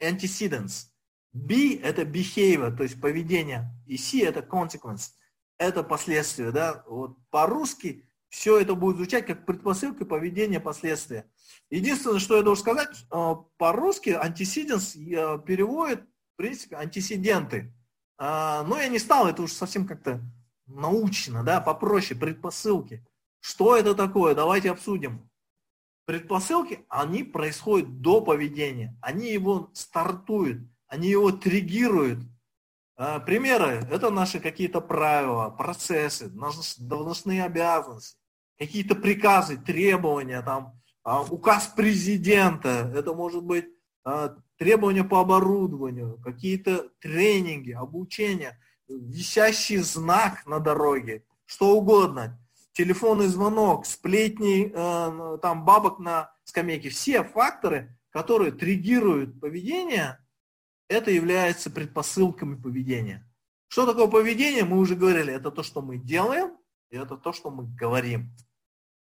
antecedents. 0.00 0.86
B 1.32 1.76
это 1.76 2.02
behavior, 2.02 2.74
то 2.74 2.82
есть 2.82 3.00
поведение. 3.00 3.70
И 3.86 3.96
C 3.96 4.22
это 4.24 4.40
consequence. 4.40 5.10
Это 5.58 5.82
последствия. 5.82 6.50
Да? 6.50 6.84
Вот 6.86 7.18
по-русски 7.30 8.08
все 8.28 8.58
это 8.58 8.74
будет 8.74 8.96
звучать 8.96 9.26
как 9.26 9.46
предпосылка 9.46 10.04
поведения, 10.04 10.60
последствия. 10.60 11.30
Единственное, 11.70 12.18
что 12.18 12.36
я 12.36 12.42
должен 12.42 12.62
сказать, 12.62 13.06
э, 13.10 13.34
по-русски 13.56 14.10
antecedents 14.10 14.96
э, 14.96 15.38
переводит, 15.44 16.02
в 16.34 16.36
принципе, 16.36 16.76
антисиденты. 16.76 17.72
А, 18.18 18.64
но 18.64 18.78
я 18.78 18.88
не 18.88 18.98
стал, 18.98 19.28
это 19.28 19.42
уж 19.42 19.52
совсем 19.52 19.86
как-то 19.86 20.20
научно, 20.68 21.42
да, 21.42 21.60
попроще, 21.60 22.18
предпосылки. 22.18 23.04
Что 23.40 23.76
это 23.76 23.94
такое? 23.94 24.34
Давайте 24.34 24.70
обсудим. 24.70 25.28
Предпосылки, 26.06 26.86
они 26.88 27.22
происходят 27.22 28.00
до 28.00 28.20
поведения. 28.20 28.96
Они 29.02 29.30
его 29.30 29.70
стартуют, 29.74 30.62
они 30.86 31.08
его 31.08 31.30
триггируют. 31.32 32.20
А, 32.96 33.20
примеры– 33.20 33.86
это 33.90 34.10
наши 34.10 34.40
какие-то 34.40 34.80
правила, 34.80 35.50
процессы, 35.50 36.30
должностные 36.78 37.44
обязанности, 37.44 38.18
какие-то 38.58 38.94
приказы, 38.94 39.56
требования, 39.56 40.42
там, 40.42 40.80
а, 41.04 41.22
указ 41.22 41.68
президента, 41.68 42.90
это 42.94 43.14
может 43.14 43.44
быть 43.44 43.66
а, 44.04 44.36
требования 44.56 45.04
по 45.04 45.20
оборудованию, 45.20 46.18
какие-то 46.24 46.88
тренинги, 47.00 47.72
обучение, 47.72 48.58
висящий 48.88 49.78
знак 49.78 50.46
на 50.46 50.60
дороге, 50.60 51.24
что 51.46 51.76
угодно, 51.76 52.38
телефонный 52.72 53.26
звонок, 53.26 53.86
сплетни, 53.86 54.72
э, 54.72 55.38
там 55.38 55.64
бабок 55.64 55.98
на 55.98 56.32
скамейке, 56.44 56.88
все 56.90 57.24
факторы, 57.24 57.96
которые 58.10 58.52
триггируют 58.52 59.40
поведение, 59.40 60.18
это 60.88 61.10
является 61.10 61.70
предпосылками 61.70 62.54
поведения. 62.54 63.24
Что 63.68 63.86
такое 63.86 64.06
поведение, 64.06 64.64
мы 64.64 64.78
уже 64.78 64.96
говорили, 64.96 65.32
это 65.32 65.50
то, 65.50 65.62
что 65.62 65.82
мы 65.82 65.98
делаем, 65.98 66.56
и 66.90 66.96
это 66.96 67.16
то, 67.16 67.32
что 67.32 67.50
мы 67.50 67.66
говорим. 67.66 68.34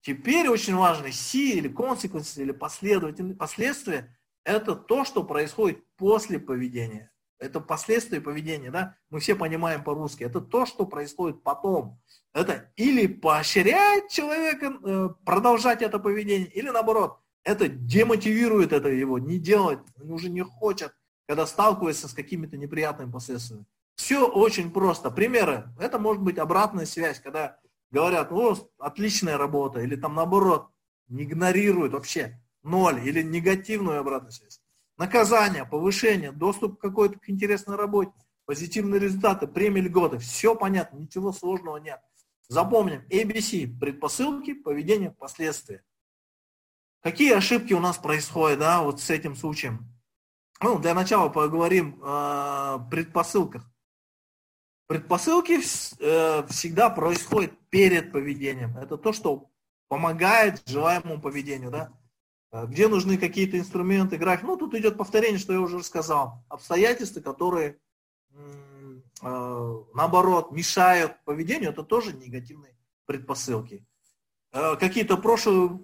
Теперь 0.02 0.48
очень 0.48 0.74
важно 0.74 1.12
C 1.12 1.38
или 1.38 1.70
consequences, 1.70 2.40
или 2.40 2.52
последовательные 2.52 3.36
последствия, 3.36 4.16
это 4.44 4.74
то, 4.74 5.04
что 5.04 5.22
происходит 5.22 5.84
после 5.96 6.38
поведения. 6.40 7.11
Это 7.42 7.58
последствия 7.58 8.20
поведения, 8.20 8.70
да? 8.70 8.96
Мы 9.10 9.18
все 9.18 9.34
понимаем 9.34 9.82
по-русски. 9.82 10.22
Это 10.22 10.40
то, 10.40 10.64
что 10.64 10.86
происходит 10.86 11.42
потом. 11.42 12.00
Это 12.32 12.70
или 12.76 13.08
поощряет 13.08 14.08
человека 14.08 14.72
э, 14.72 15.08
продолжать 15.26 15.82
это 15.82 15.98
поведение, 15.98 16.46
или 16.46 16.68
наоборот, 16.70 17.18
это 17.42 17.66
демотивирует 17.68 18.72
это 18.72 18.88
его 18.88 19.18
не 19.18 19.38
делать, 19.38 19.80
уже 20.00 20.30
не 20.30 20.42
хочет, 20.42 20.94
когда 21.26 21.44
сталкивается 21.44 22.06
с 22.06 22.14
какими-то 22.14 22.56
неприятными 22.56 23.10
последствиями. 23.10 23.66
Все 23.96 24.24
очень 24.24 24.70
просто. 24.70 25.10
Примеры. 25.10 25.64
Это 25.80 25.98
может 25.98 26.22
быть 26.22 26.38
обратная 26.38 26.86
связь, 26.86 27.18
когда 27.18 27.58
говорят, 27.90 28.30
о, 28.30 28.56
отличная 28.78 29.36
работа, 29.36 29.80
или 29.80 29.96
там 29.96 30.14
наоборот, 30.14 30.68
не 31.08 31.24
игнорируют 31.24 31.92
вообще 31.92 32.40
ноль, 32.62 33.00
или 33.04 33.20
негативную 33.20 33.98
обратную 33.98 34.30
связь 34.30 34.61
наказание, 34.96 35.64
повышение, 35.64 36.32
доступ 36.32 36.78
какой-то 36.80 37.18
к 37.18 37.28
интересной 37.28 37.76
работе, 37.76 38.12
позитивные 38.44 39.00
результаты, 39.00 39.46
премии, 39.46 39.80
льготы. 39.80 40.18
Все 40.18 40.54
понятно, 40.54 40.98
ничего 40.98 41.32
сложного 41.32 41.78
нет. 41.78 42.00
Запомним, 42.48 43.02
ABC– 43.08 43.78
предпосылки, 43.80 44.54
поведение, 44.54 45.10
последствия. 45.10 45.84
Какие 47.02 47.32
ошибки 47.32 47.72
у 47.72 47.80
нас 47.80 47.98
происходят 47.98 48.60
да, 48.60 48.82
вот 48.82 49.00
с 49.00 49.10
этим 49.10 49.34
случаем? 49.34 49.88
Ну, 50.60 50.78
для 50.78 50.94
начала 50.94 51.28
поговорим 51.28 51.98
о 52.04 52.78
предпосылках. 52.90 53.68
Предпосылки 54.86 55.58
э, 55.58 56.46
всегда 56.48 56.90
происходят 56.90 57.52
перед 57.70 58.12
поведением. 58.12 58.76
Это 58.76 58.96
то, 58.96 59.12
что 59.12 59.50
помогает 59.88 60.62
желаемому 60.68 61.20
поведению. 61.20 61.70
Да? 61.70 61.92
Э, 62.52 62.66
где 62.66 62.86
нужны 62.86 63.16
какие-то 63.16 63.58
инструменты, 63.58 64.18
график. 64.18 64.44
Ну, 64.44 64.56
тут 64.56 64.74
идет 64.74 64.96
повторение, 64.96 65.38
что 65.38 65.52
я 65.52 65.60
уже 65.60 65.78
рассказал. 65.78 66.44
Обстоятельства, 66.48 67.20
которые, 67.20 67.78
э, 68.34 69.82
наоборот, 69.94 70.52
мешают 70.52 71.16
поведению, 71.24 71.70
это 71.70 71.82
тоже 71.82 72.12
негативные 72.12 72.76
предпосылки. 73.06 73.86
Э, 74.52 74.76
какие-то 74.76 75.16
прошлые 75.16 75.78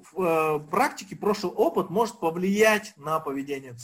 практики, 0.71 1.15
прошлый 1.15 1.53
опыт 1.53 1.89
может 1.89 2.21
повлиять 2.21 2.93
на 2.97 3.19
поведение, 3.19 3.75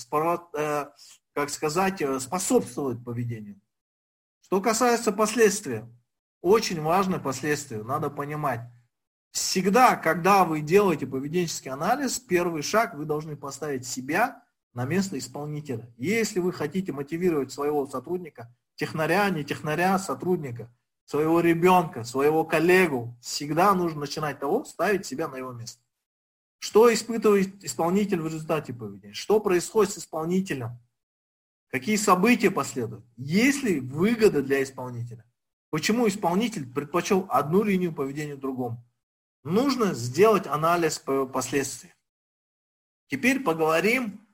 как 1.32 1.50
сказать, 1.50 2.02
способствовать 2.20 3.02
поведению. 3.02 3.60
Что 4.42 4.60
касается 4.60 5.10
последствий, 5.10 5.82
очень 6.42 6.82
важное 6.82 7.18
последствие, 7.18 7.82
надо 7.82 8.10
понимать. 8.10 8.60
Всегда, 9.34 9.96
когда 9.96 10.44
вы 10.44 10.60
делаете 10.60 11.08
поведенческий 11.08 11.68
анализ, 11.68 12.20
первый 12.20 12.62
шаг 12.62 12.94
вы 12.94 13.04
должны 13.04 13.36
поставить 13.36 13.84
себя 13.84 14.44
на 14.74 14.84
место 14.84 15.18
исполнителя. 15.18 15.92
Если 15.96 16.38
вы 16.38 16.52
хотите 16.52 16.92
мотивировать 16.92 17.50
своего 17.50 17.84
сотрудника, 17.88 18.54
технаря, 18.76 19.28
не 19.30 19.42
технаря, 19.42 19.98
сотрудника, 19.98 20.72
своего 21.04 21.40
ребенка, 21.40 22.04
своего 22.04 22.44
коллегу, 22.44 23.16
всегда 23.20 23.74
нужно 23.74 24.02
начинать 24.02 24.38
того, 24.38 24.64
ставить 24.64 25.04
себя 25.04 25.26
на 25.26 25.34
его 25.34 25.50
место. 25.50 25.82
Что 26.60 26.94
испытывает 26.94 27.64
исполнитель 27.64 28.20
в 28.20 28.26
результате 28.26 28.72
поведения? 28.72 29.14
Что 29.14 29.40
происходит 29.40 29.94
с 29.94 29.98
исполнителем? 29.98 30.78
Какие 31.70 31.96
события 31.96 32.52
последуют? 32.52 33.04
Есть 33.16 33.64
ли 33.64 33.80
выгода 33.80 34.44
для 34.44 34.62
исполнителя? 34.62 35.24
Почему 35.70 36.06
исполнитель 36.06 36.72
предпочел 36.72 37.26
одну 37.28 37.64
линию 37.64 37.92
поведения 37.92 38.36
другому? 38.36 38.80
Нужно 39.44 39.94
сделать 39.94 40.46
анализ 40.46 41.02
последствий. 41.32 41.92
Теперь 43.06 43.40
поговорим 43.40 44.26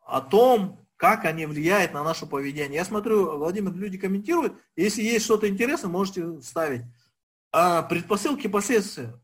о 0.00 0.20
том, 0.20 0.86
как 0.96 1.24
они 1.24 1.46
влияют 1.46 1.92
на 1.92 2.04
наше 2.04 2.26
поведение. 2.26 2.76
Я 2.76 2.84
смотрю, 2.84 3.38
Владимир, 3.38 3.72
люди 3.72 3.98
комментируют. 3.98 4.60
Если 4.76 5.02
есть 5.02 5.24
что-то 5.24 5.48
интересное, 5.48 5.88
можете 5.88 6.40
ставить. 6.42 6.82
А 7.50 7.82
предпосылки 7.82 8.46
последствия. 8.46 9.18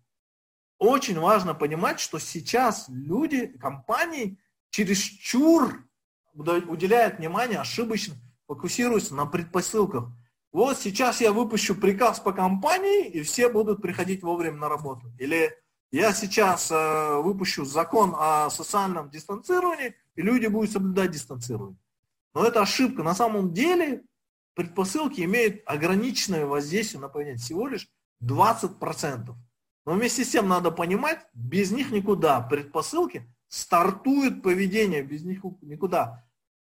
Очень 0.78 1.18
важно 1.18 1.54
понимать, 1.54 2.00
что 2.00 2.18
сейчас 2.18 2.86
люди, 2.88 3.46
компании 3.58 4.38
чересчур 4.70 5.84
уделяют 6.32 7.18
внимание 7.18 7.60
ошибочно, 7.60 8.14
фокусируются 8.46 9.14
на 9.14 9.26
предпосылках 9.26 10.08
вот 10.54 10.78
сейчас 10.78 11.20
я 11.20 11.32
выпущу 11.32 11.74
приказ 11.74 12.20
по 12.20 12.32
компании, 12.32 13.08
и 13.08 13.22
все 13.22 13.48
будут 13.48 13.82
приходить 13.82 14.22
вовремя 14.22 14.56
на 14.56 14.68
работу. 14.68 15.12
Или 15.18 15.52
я 15.90 16.12
сейчас 16.12 16.70
э, 16.70 17.20
выпущу 17.20 17.64
закон 17.64 18.14
о 18.16 18.48
социальном 18.50 19.10
дистанцировании, 19.10 19.96
и 20.14 20.22
люди 20.22 20.46
будут 20.46 20.70
соблюдать 20.70 21.10
дистанцирование. 21.10 21.76
Но 22.34 22.46
это 22.46 22.62
ошибка. 22.62 23.02
На 23.02 23.16
самом 23.16 23.52
деле 23.52 24.04
предпосылки 24.54 25.22
имеют 25.22 25.60
ограниченное 25.66 26.46
воздействие 26.46 27.00
на 27.00 27.08
поведение, 27.08 27.38
всего 27.38 27.66
лишь 27.66 27.88
20%. 28.22 29.34
Но 29.86 29.92
вместе 29.92 30.24
с 30.24 30.30
тем 30.30 30.46
надо 30.46 30.70
понимать, 30.70 31.26
без 31.34 31.72
них 31.72 31.90
никуда. 31.90 32.40
Предпосылки 32.40 33.28
стартуют 33.48 34.40
поведение, 34.40 35.02
без 35.02 35.24
них 35.24 35.42
никуда. 35.62 36.24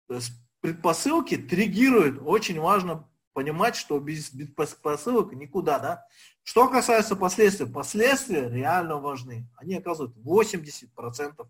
То 0.09 0.15
есть 0.15 0.33
предпосылки 0.61 1.37
триггируют, 1.37 2.21
очень 2.21 2.59
важно 2.59 3.09
понимать, 3.39 3.77
что 3.77 4.01
без, 4.01 4.35
без 4.35 4.49
посылок 4.49 5.33
никуда, 5.33 5.79
да. 5.79 6.05
Что 6.43 6.67
касается 6.67 7.15
последствий, 7.15 7.67
последствия 7.67 8.49
реально 8.49 8.97
важны. 8.97 9.49
Они 9.55 9.77
оказывают 9.77 10.17
80% 10.17 11.47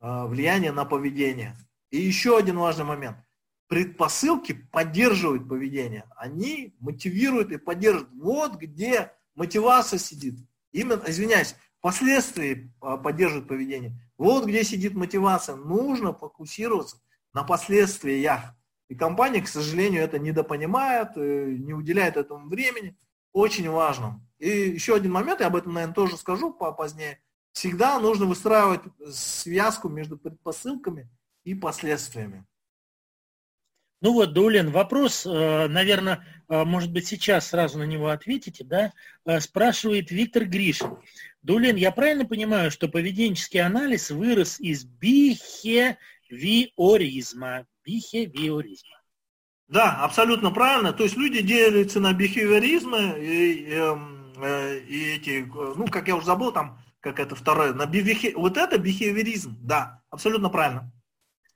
а, 0.00 0.26
влияния 0.26 0.72
на 0.72 0.84
поведение. 0.84 1.56
И 1.88 1.98
еще 1.98 2.36
один 2.36 2.58
важный 2.58 2.84
момент. 2.84 3.16
Предпосылки 3.66 4.52
поддерживают 4.52 5.48
поведение. 5.48 6.04
Они 6.16 6.76
мотивируют 6.80 7.50
и 7.50 7.56
поддерживают. 7.56 8.10
Вот 8.12 8.56
где 8.56 9.10
мотивация 9.34 9.98
сидит. 9.98 10.34
Именно, 10.70 11.04
извиняюсь, 11.06 11.56
последствия 11.80 12.70
а, 12.82 12.98
поддерживают 12.98 13.48
поведение. 13.48 13.98
Вот 14.18 14.44
где 14.44 14.64
сидит 14.64 14.92
мотивация. 14.92 15.56
Нужно 15.56 16.12
фокусироваться 16.12 17.00
на 17.32 17.42
последствиях. 17.42 18.54
И 18.92 18.94
компания, 18.94 19.40
к 19.40 19.48
сожалению, 19.48 20.02
это 20.02 20.18
недопонимает, 20.18 21.16
э, 21.16 21.56
не 21.58 21.72
уделяет 21.72 22.18
этому 22.18 22.50
времени. 22.50 22.94
Очень 23.32 23.70
важно. 23.70 24.20
И 24.38 24.48
еще 24.48 24.94
один 24.94 25.12
момент, 25.12 25.40
я 25.40 25.46
об 25.46 25.56
этом, 25.56 25.72
наверное, 25.72 25.94
тоже 25.94 26.18
скажу 26.18 26.52
позднее. 26.52 27.18
Всегда 27.52 27.98
нужно 27.98 28.26
выстраивать 28.26 28.82
связку 29.10 29.88
между 29.88 30.18
предпосылками 30.18 31.08
и 31.42 31.54
последствиями. 31.54 32.44
Ну 34.02 34.12
вот, 34.12 34.34
Дулин, 34.34 34.70
вопрос, 34.70 35.24
э, 35.24 35.68
наверное, 35.68 36.26
э, 36.50 36.64
может 36.64 36.92
быть, 36.92 37.06
сейчас 37.06 37.46
сразу 37.46 37.78
на 37.78 37.84
него 37.84 38.10
ответите, 38.10 38.62
да? 38.62 38.92
Спрашивает 39.40 40.10
Виктор 40.10 40.44
Гришин. 40.44 40.98
Дулин, 41.40 41.76
я 41.76 41.92
правильно 41.92 42.26
понимаю, 42.26 42.70
что 42.70 42.88
поведенческий 42.88 43.60
анализ 43.60 44.10
вырос 44.10 44.60
из 44.60 44.84
бихевиоризма? 44.84 47.66
Бихевиоризма. 47.84 49.02
Да, 49.68 50.04
абсолютно 50.04 50.50
правильно. 50.50 50.92
То 50.92 51.04
есть 51.04 51.16
люди 51.16 51.40
делятся 51.40 52.00
на 52.00 52.12
бихевиоризмы 52.12 53.16
и, 53.18 53.52
и, 53.52 53.70
эм, 53.72 54.34
и 54.86 55.14
эти, 55.16 55.46
ну, 55.50 55.86
как 55.88 56.08
я 56.08 56.16
уже 56.16 56.26
забыл, 56.26 56.52
там, 56.52 56.78
как 57.00 57.18
это 57.18 57.34
второе, 57.34 57.72
на 57.72 57.86
бихе... 57.86 58.34
вот 58.36 58.56
это 58.56 58.78
бихевиоризм, 58.78 59.56
да, 59.60 60.02
абсолютно 60.10 60.50
правильно. 60.50 60.92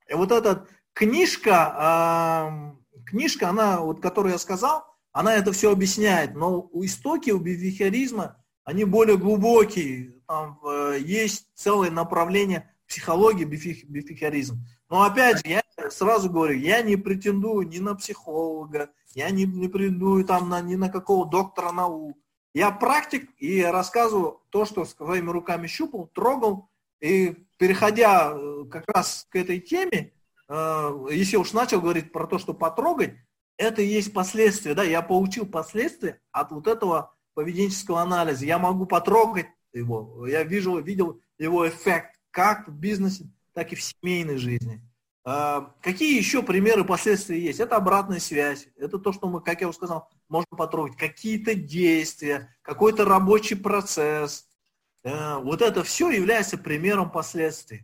И 0.09 0.15
вот 0.15 0.33
этот 0.33 0.69
книжка, 0.93 2.73
книжка, 3.07 3.51
она, 3.51 3.81
вот, 3.81 4.01
которую 4.01 4.33
я 4.33 4.39
сказал, 4.39 4.85
она 5.13 5.35
это 5.35 5.53
все 5.53 5.73
объясняет, 5.73 6.35
но 6.35 6.61
у 6.61 6.85
истоки 6.85 7.31
у 7.31 7.39
бивихеризма, 7.39 8.43
они 8.65 8.85
более 8.85 9.17
глубокие, 9.17 10.21
там 10.27 10.59
э, 10.67 10.99
есть 11.01 11.49
целое 11.55 11.91
направление 11.91 12.75
психологии 12.89 13.45
бифихеризм. 13.45 14.65
Но 14.91 15.03
опять 15.03 15.39
же, 15.39 15.53
я 15.53 15.63
сразу 15.91 16.31
говорю, 16.31 16.59
я 16.59 16.83
не 16.83 16.97
претендую 16.97 17.69
ни 17.69 17.79
на 17.79 17.95
психолога, 17.95 18.91
я 19.15 19.31
не, 19.31 19.45
не 19.45 19.69
претендую 19.69 20.25
там 20.25 20.49
на, 20.49 20.61
ни 20.61 20.75
на 20.75 20.89
какого 20.89 21.27
доктора 21.27 21.73
наук. 21.73 22.19
Я 22.55 22.71
практик 22.71 23.31
и 23.39 23.63
рассказываю 23.63 24.41
то, 24.51 24.65
что 24.65 24.85
своими 24.85 25.31
руками 25.31 25.67
щупал, 25.67 26.07
трогал, 26.09 26.71
и 27.01 27.37
переходя 27.59 28.33
э, 28.33 28.65
как 28.71 28.85
раз 28.89 29.27
к 29.29 29.37
этой 29.37 29.61
теме, 29.61 30.13
Э, 30.49 31.07
если 31.11 31.37
уж 31.37 31.53
начал 31.53 31.81
говорить 31.81 32.13
про 32.13 32.27
то, 32.27 32.39
что 32.39 32.55
потрогать, 32.55 33.15
это 33.57 33.83
и 33.83 33.87
есть 33.87 34.13
последствия, 34.13 34.75
да, 34.75 34.83
я 34.83 35.03
получил 35.03 35.47
последствия 35.47 36.21
от 36.31 36.53
вот 36.53 36.67
этого 36.67 37.15
поведенческого 37.35 38.03
анализа. 38.03 38.45
Я 38.45 38.59
могу 38.59 38.87
потрогать 38.87 39.47
его, 39.73 40.27
я 40.27 40.43
вижу, 40.43 40.79
видел 40.79 41.21
его 41.39 41.69
эффект 41.69 42.19
как 42.31 42.69
в 42.69 42.73
бизнесе, 42.73 43.31
так 43.53 43.73
и 43.73 43.77
в 43.77 43.83
семейной 43.83 44.37
жизни. 44.37 44.81
Э, 45.27 45.67
какие 45.83 46.17
еще 46.17 46.43
примеры 46.43 46.85
последствий 46.85 47.41
есть? 47.41 47.59
Это 47.59 47.77
обратная 47.77 48.21
связь, 48.21 48.69
это 48.77 48.99
то, 48.99 49.13
что 49.13 49.27
мы, 49.29 49.41
как 49.41 49.61
я 49.61 49.69
уже 49.69 49.77
сказал, 49.77 50.09
можем 50.29 50.47
потрогать. 50.51 50.97
Какие-то 50.97 51.55
действия, 51.55 52.57
какой-то 52.63 53.05
рабочий 53.05 53.57
процесс. 53.57 54.47
Э, 55.03 55.39
вот 55.39 55.63
это 55.63 55.83
все 55.83 56.11
является 56.11 56.57
примером 56.57 57.11
последствий. 57.11 57.83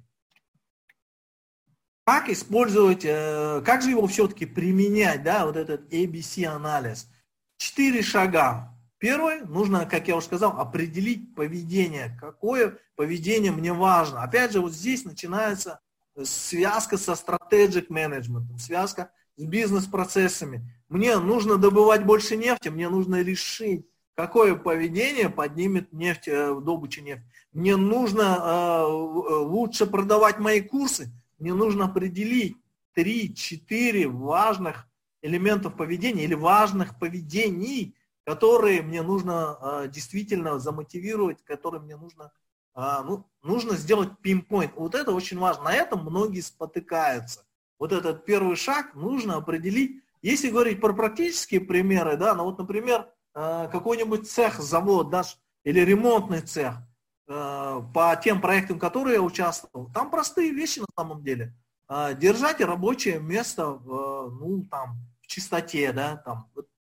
Как 2.04 2.28
использовать, 2.28 3.04
э, 3.04 3.60
как 3.64 3.82
же 3.82 3.90
его 3.90 4.06
все-таки 4.06 4.46
применять, 4.46 5.24
да, 5.24 5.44
вот 5.44 5.56
этот 5.56 5.92
ABC-анализ? 5.92 7.08
Четыре 7.56 8.02
шага. 8.02 8.68
Первый, 8.98 9.40
нужно, 9.40 9.84
как 9.84 10.06
я 10.06 10.14
уже 10.14 10.26
сказал, 10.26 10.60
определить 10.60 11.34
поведение. 11.34 12.16
Какое 12.20 12.78
поведение 12.94 13.50
мне 13.50 13.72
важно. 13.72 14.22
Опять 14.22 14.52
же, 14.52 14.60
вот 14.60 14.72
здесь 14.72 15.04
начинается 15.04 15.80
связка 16.22 16.96
со 16.96 17.12
strategic 17.12 17.88
management, 17.88 18.58
связка 18.58 19.10
с 19.36 19.44
бизнес-процессами. 19.44 20.62
Мне 20.88 21.18
нужно 21.18 21.56
добывать 21.56 22.04
больше 22.04 22.36
нефти, 22.36 22.68
мне 22.68 22.88
нужно 22.88 23.22
решить, 23.22 23.86
какое 24.14 24.54
поведение 24.54 25.30
поднимет 25.30 25.92
нефть, 25.92 26.28
э, 26.28 26.54
добычу 26.60 27.02
нефти. 27.02 27.24
Мне 27.52 27.76
нужно 27.76 28.22
э, 28.22 28.84
лучше 28.86 29.86
продавать 29.86 30.38
мои 30.38 30.60
курсы, 30.60 31.10
мне 31.38 31.54
нужно 31.54 31.86
определить 31.86 32.56
3-4 32.96 34.06
важных 34.08 34.86
элементов 35.22 35.76
поведения 35.76 36.24
или 36.24 36.34
важных 36.34 36.98
поведений, 36.98 37.94
которые 38.24 38.82
мне 38.82 39.02
нужно 39.02 39.56
э, 39.60 39.88
действительно 39.88 40.58
замотивировать, 40.58 41.42
которые 41.42 41.80
мне 41.80 41.96
нужно, 41.96 42.24
э, 42.24 42.28
ну, 42.74 43.26
нужно 43.42 43.76
сделать 43.76 44.18
пинпоинт. 44.22 44.74
Вот 44.76 44.94
это 44.94 45.12
очень 45.12 45.38
важно. 45.38 45.64
На 45.64 45.74
этом 45.74 46.04
многие 46.04 46.40
спотыкаются. 46.40 47.44
Вот 47.78 47.92
этот 47.92 48.24
первый 48.24 48.56
шаг 48.56 48.94
нужно 48.94 49.36
определить. 49.36 50.02
Если 50.22 50.50
говорить 50.50 50.80
про 50.80 50.92
практические 50.92 51.60
примеры, 51.60 52.16
да, 52.16 52.34
ну 52.34 52.44
вот, 52.44 52.58
например, 52.58 53.08
э, 53.34 53.68
какой-нибудь 53.70 54.30
цех, 54.30 54.60
завод, 54.60 55.10
да, 55.10 55.24
или 55.64 55.80
ремонтный 55.80 56.40
цех– 56.40 56.76
Э, 57.34 57.80
по 57.94 58.20
тем 58.22 58.40
проектам, 58.40 58.78
которые 58.78 59.14
я 59.14 59.22
участвовал, 59.22 59.90
там 59.92 60.10
простые 60.10 60.50
вещи 60.50 60.80
на 60.80 60.86
самом 60.96 61.22
деле. 61.22 61.54
Э, 61.88 62.14
держать 62.14 62.60
рабочее 62.60 63.20
место 63.20 63.68
в, 63.68 64.30
ну, 64.38 64.64
там, 64.70 64.98
в 65.22 65.26
чистоте, 65.28 65.92
да, 65.92 66.16
там, 66.16 66.50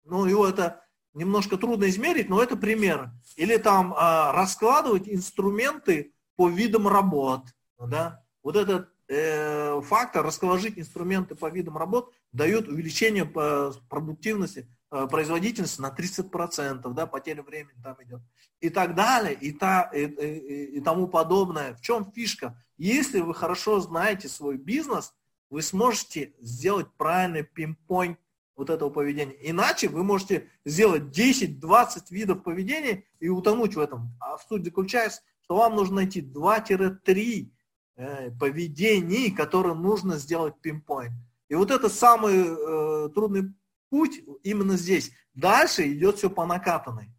ну, 0.05 0.25
его 0.25 0.49
это 0.49 0.83
немножко 1.15 1.57
трудно 1.57 1.89
измерить, 1.89 2.29
но 2.29 2.43
это 2.43 2.57
пример. 2.57 3.11
Или 3.37 3.57
там 3.57 3.93
э, 3.93 3.97
раскладывать 4.33 5.09
инструменты 5.09 6.13
по 6.37 6.49
видам 6.49 6.89
работ, 6.89 7.47
да, 7.79 8.23
вот 8.43 8.57
этот 8.57 8.89
э, 9.09 9.81
фактор, 9.83 10.25
расположить 10.25 10.79
инструменты 10.79 11.35
по 11.35 11.49
видам 11.51 11.77
работ, 11.77 12.13
дает 12.33 12.69
увеличение 12.69 13.25
продуктивности 13.25 14.69
Э, 14.95 15.07
производительность 15.11 15.79
на 15.79 15.89
30%, 15.89 16.93
да, 16.93 17.07
потеря 17.07 17.43
времени 17.43 17.81
там 17.83 17.97
идет, 18.03 18.21
и 18.61 18.69
так 18.69 18.95
далее, 18.95 19.33
и, 19.33 19.51
та, 19.51 19.85
и, 19.85 20.05
и, 20.05 20.65
и 20.77 20.81
тому 20.83 21.09
подобное. 21.09 21.75
В 21.77 21.81
чем 21.81 22.13
фишка? 22.13 22.63
Если 22.77 23.21
вы 23.21 23.35
хорошо 23.35 23.81
знаете 23.81 24.29
свой 24.29 24.59
бизнес, 24.59 25.15
вы 25.49 25.63
сможете 25.63 26.35
сделать 26.41 26.93
правильный 26.99 27.43
пинпоинт 27.43 28.19
вот 28.57 28.71
этого 28.71 28.91
поведения. 28.91 29.37
Иначе 29.41 29.89
вы 29.89 30.05
можете 30.05 30.49
сделать 30.65 31.05
10-20 31.17 32.05
видов 32.11 32.43
поведения 32.43 33.05
и 33.21 33.29
утонуть 33.29 33.77
в 33.77 33.81
этом. 33.81 34.15
А 34.21 34.39
суть 34.39 34.65
заключается, 34.65 35.23
что 35.43 35.57
вам 35.57 35.77
нужно 35.77 35.97
найти 35.97 36.21
2-3 36.21 37.51
э, 37.97 38.31
поведений, 38.33 39.31
которые 39.31 39.75
нужно 39.75 40.19
сделать 40.19 40.61
пинпоинт. 40.61 41.15
И 41.49 41.55
вот 41.55 41.71
это 41.71 41.89
самый 41.89 42.45
э, 42.47 43.09
трудный 43.15 43.55
путь 43.91 44.23
именно 44.43 44.77
здесь. 44.77 45.13
Дальше 45.35 45.93
идет 45.93 46.17
все 46.17 46.31
по 46.31 46.47
накатанной. 46.47 47.11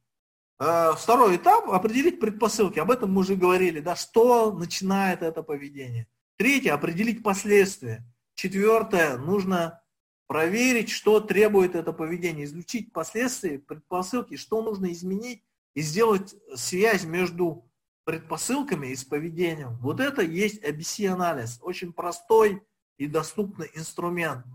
Э, 0.59 0.93
второй 0.97 1.35
этап– 1.35 1.69
определить 1.71 2.19
предпосылки. 2.19 2.79
Об 2.79 2.91
этом 2.91 3.11
мы 3.11 3.21
уже 3.21 3.35
говорили, 3.35 3.79
да, 3.79 3.95
что 3.95 4.51
начинает 4.51 5.21
это 5.21 5.43
поведение. 5.43 6.07
Третье– 6.37 6.73
определить 6.73 7.21
последствия. 7.21 8.03
Четвертое– 8.35 9.17
нужно 9.19 9.82
проверить, 10.27 10.89
что 10.89 11.19
требует 11.19 11.75
это 11.75 11.93
поведение, 11.93 12.45
изучить 12.45 12.91
последствия, 12.93 13.59
предпосылки, 13.59 14.35
что 14.35 14.61
нужно 14.61 14.91
изменить 14.91 15.43
и 15.73 15.81
сделать 15.81 16.35
связь 16.55 17.03
между 17.03 17.69
предпосылками 18.05 18.87
и 18.87 18.95
с 18.95 19.03
поведением. 19.03 19.77
Вот 19.77 19.99
это 19.99 20.21
есть 20.21 20.63
ABC-анализ. 20.63 21.59
Очень 21.61 21.93
простой 21.93 22.63
и 22.97 23.07
доступный 23.07 23.69
инструмент. 23.75 24.45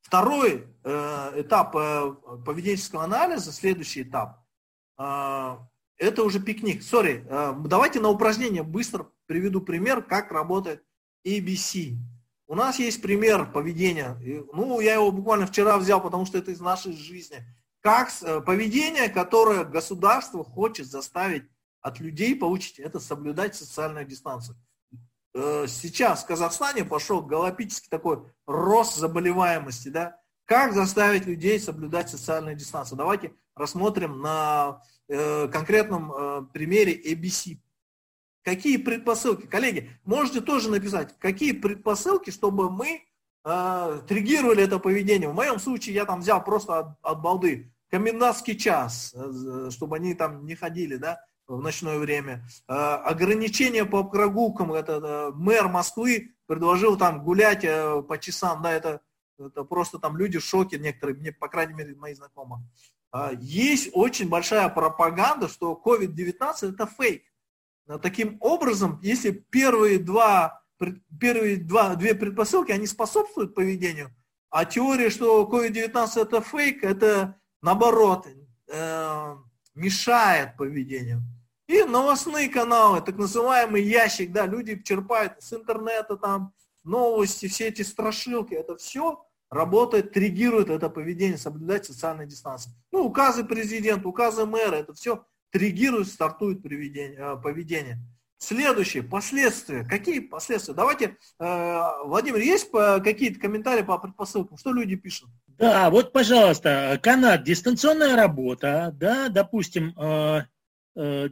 Второй 0.00 0.66
э, 0.84 1.40
этап 1.40 1.74
э, 1.76 2.14
поведенческого 2.44 3.04
анализа, 3.04 3.52
следующий 3.52 4.02
этап, 4.02 4.44
э, 4.98 5.56
это 5.96 6.24
уже 6.24 6.40
пикник. 6.40 6.82
Сори, 6.82 7.24
э, 7.26 7.54
давайте 7.66 8.00
на 8.00 8.10
упражнение 8.10 8.62
быстро 8.62 9.10
приведу 9.26 9.60
пример, 9.62 10.02
как 10.02 10.30
работает 10.30 10.84
ABC. 11.26 11.96
У 12.46 12.54
нас 12.54 12.78
есть 12.78 13.00
пример 13.00 13.50
поведения. 13.52 14.18
Ну, 14.52 14.80
я 14.80 14.94
его 14.94 15.10
буквально 15.10 15.46
вчера 15.46 15.78
взял, 15.78 16.02
потому 16.02 16.26
что 16.26 16.38
это 16.38 16.50
из 16.50 16.60
нашей 16.60 16.92
жизни. 16.92 17.44
Как 17.80 18.10
э, 18.22 18.40
поведение, 18.40 19.08
которое 19.08 19.64
государство 19.64 20.44
хочет 20.44 20.86
заставить 20.86 21.44
от 21.80 22.00
людей 22.00 22.34
получить, 22.36 22.78
это 22.78 23.00
соблюдать 23.00 23.54
социальную 23.54 24.06
дистанцию. 24.06 24.56
Э, 25.34 25.66
сейчас 25.68 26.24
в 26.24 26.26
Казахстане 26.26 26.84
пошел 26.84 27.22
галопический 27.22 27.88
такой 27.90 28.24
рост 28.46 28.96
заболеваемости, 28.96 29.88
да, 29.88 30.18
как 30.44 30.74
заставить 30.74 31.26
людей 31.26 31.58
соблюдать 31.58 32.10
социальную 32.10 32.56
дистанцию. 32.56 32.98
Давайте 32.98 33.34
рассмотрим 33.54 34.20
на 34.20 34.82
э, 35.08 35.48
конкретном 35.48 36.48
примере 36.52 36.94
ABC. 36.94 37.58
Какие 38.44 38.76
предпосылки? 38.76 39.46
Коллеги, 39.46 39.90
можете 40.04 40.42
тоже 40.42 40.70
написать, 40.70 41.18
какие 41.18 41.52
предпосылки, 41.52 42.30
чтобы 42.30 42.70
мы 42.70 43.02
э, 43.44 44.00
триггировали 44.06 44.62
это 44.62 44.78
поведение. 44.78 45.30
В 45.30 45.34
моем 45.34 45.58
случае 45.58 45.94
я 45.94 46.04
там 46.04 46.20
взял 46.20 46.44
просто 46.44 46.78
от, 46.78 46.86
от 47.02 47.22
балды 47.22 47.72
комендантский 47.90 48.56
час, 48.56 49.14
э, 49.14 49.70
чтобы 49.70 49.96
они 49.96 50.14
там 50.14 50.44
не 50.44 50.54
ходили, 50.54 50.96
да, 50.96 51.20
в 51.46 51.62
ночное 51.62 51.98
время. 51.98 52.44
А, 52.66 52.96
ограничения 52.96 53.84
по 53.84 54.04
прогулкам, 54.04 54.72
это 54.72 55.30
мэр 55.34 55.68
Москвы 55.68 56.34
предложил 56.46 56.98
там 56.98 57.22
гулять 57.22 57.64
э, 57.64 58.02
по 58.02 58.18
часам, 58.18 58.62
да, 58.62 58.72
это, 58.72 59.00
это 59.38 59.64
просто 59.64 59.98
там 59.98 60.16
люди 60.16 60.38
в 60.38 60.44
шоке 60.44 60.78
некоторые, 60.78 61.16
мне, 61.16 61.32
по 61.32 61.48
крайней 61.48 61.74
мере, 61.74 61.94
мои 61.94 62.14
знакомые. 62.14 62.62
А, 63.10 63.30
есть 63.40 63.90
очень 63.94 64.28
большая 64.28 64.68
пропаганда, 64.68 65.48
что 65.48 65.80
COVID-19 65.82 66.74
это 66.74 66.86
фейк. 66.86 67.22
Таким 68.00 68.38
образом, 68.40 68.98
если 69.02 69.30
первые 69.30 69.98
два 69.98 70.64
первые 71.20 71.56
два, 71.56 71.94
две 71.94 72.14
предпосылки, 72.14 72.72
они 72.72 72.86
способствуют 72.86 73.54
поведению, 73.54 74.14
а 74.50 74.64
теория, 74.64 75.10
что 75.10 75.48
COVID-19 75.50 76.20
это 76.20 76.40
фейк, 76.40 76.84
это 76.84 77.36
наоборот, 77.62 78.26
э, 78.68 79.36
мешает 79.74 80.56
поведению. 80.56 81.22
И 81.66 81.82
новостные 81.82 82.48
каналы, 82.48 83.00
так 83.00 83.16
называемый 83.16 83.82
ящик, 83.82 84.32
да, 84.32 84.46
люди 84.46 84.80
черпают 84.82 85.42
с 85.42 85.52
интернета 85.52 86.16
там 86.16 86.52
новости, 86.82 87.48
все 87.48 87.68
эти 87.68 87.82
страшилки, 87.82 88.54
это 88.54 88.76
все 88.76 89.24
работает, 89.50 90.12
триггирует 90.12 90.68
это 90.68 90.90
поведение, 90.90 91.38
соблюдать 91.38 91.86
социальные 91.86 92.26
дистанции. 92.26 92.70
Ну, 92.92 93.04
указы 93.04 93.44
президента, 93.44 94.08
указы 94.08 94.44
мэра, 94.44 94.76
это 94.76 94.92
все 94.92 95.24
триггирует, 95.54 96.08
стартует 96.08 96.58
э, 96.66 97.36
поведение. 97.40 98.00
Следующее, 98.38 99.04
последствия. 99.04 99.84
Какие 99.84 100.18
последствия? 100.18 100.74
Давайте, 100.74 101.16
э, 101.38 101.80
Владимир, 102.04 102.40
есть 102.40 102.72
какие-то 102.72 103.38
комментарии 103.38 103.82
по 103.82 103.96
предпосылкам? 103.98 104.58
Что 104.58 104.72
люди 104.72 104.96
пишут? 104.96 105.30
Да, 105.46 105.90
вот, 105.90 106.12
пожалуйста, 106.12 106.98
канат, 107.00 107.44
дистанционная 107.44 108.16
работа, 108.16 108.92
да, 108.98 109.28
допустим, 109.28 109.94
э, 109.96 111.28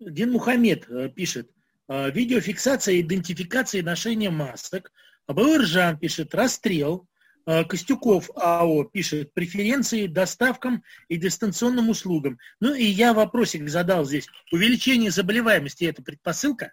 Дин 0.00 0.32
Мухаммед 0.32 1.14
пишет, 1.14 1.50
видеофиксация, 1.88 3.00
идентификация 3.00 3.80
и 3.80 3.84
ношение 3.84 4.30
масок. 4.30 4.92
Бауржан 5.26 5.98
пишет, 5.98 6.34
расстрел. 6.34 7.06
Э, 7.46 7.64
Костюков 7.64 8.28
АО 8.34 8.84
пишет, 8.84 9.32
преференции 9.32 10.08
доставкам 10.08 10.82
и 11.08 11.16
дистанционным 11.16 11.88
услугам. 11.88 12.38
Ну 12.58 12.74
и 12.74 12.84
я 12.84 13.14
вопросик 13.14 13.68
задал 13.68 14.04
здесь. 14.04 14.26
Увеличение 14.50 15.12
заболеваемости– 15.12 15.84
это 15.86 16.02
предпосылка? 16.02 16.72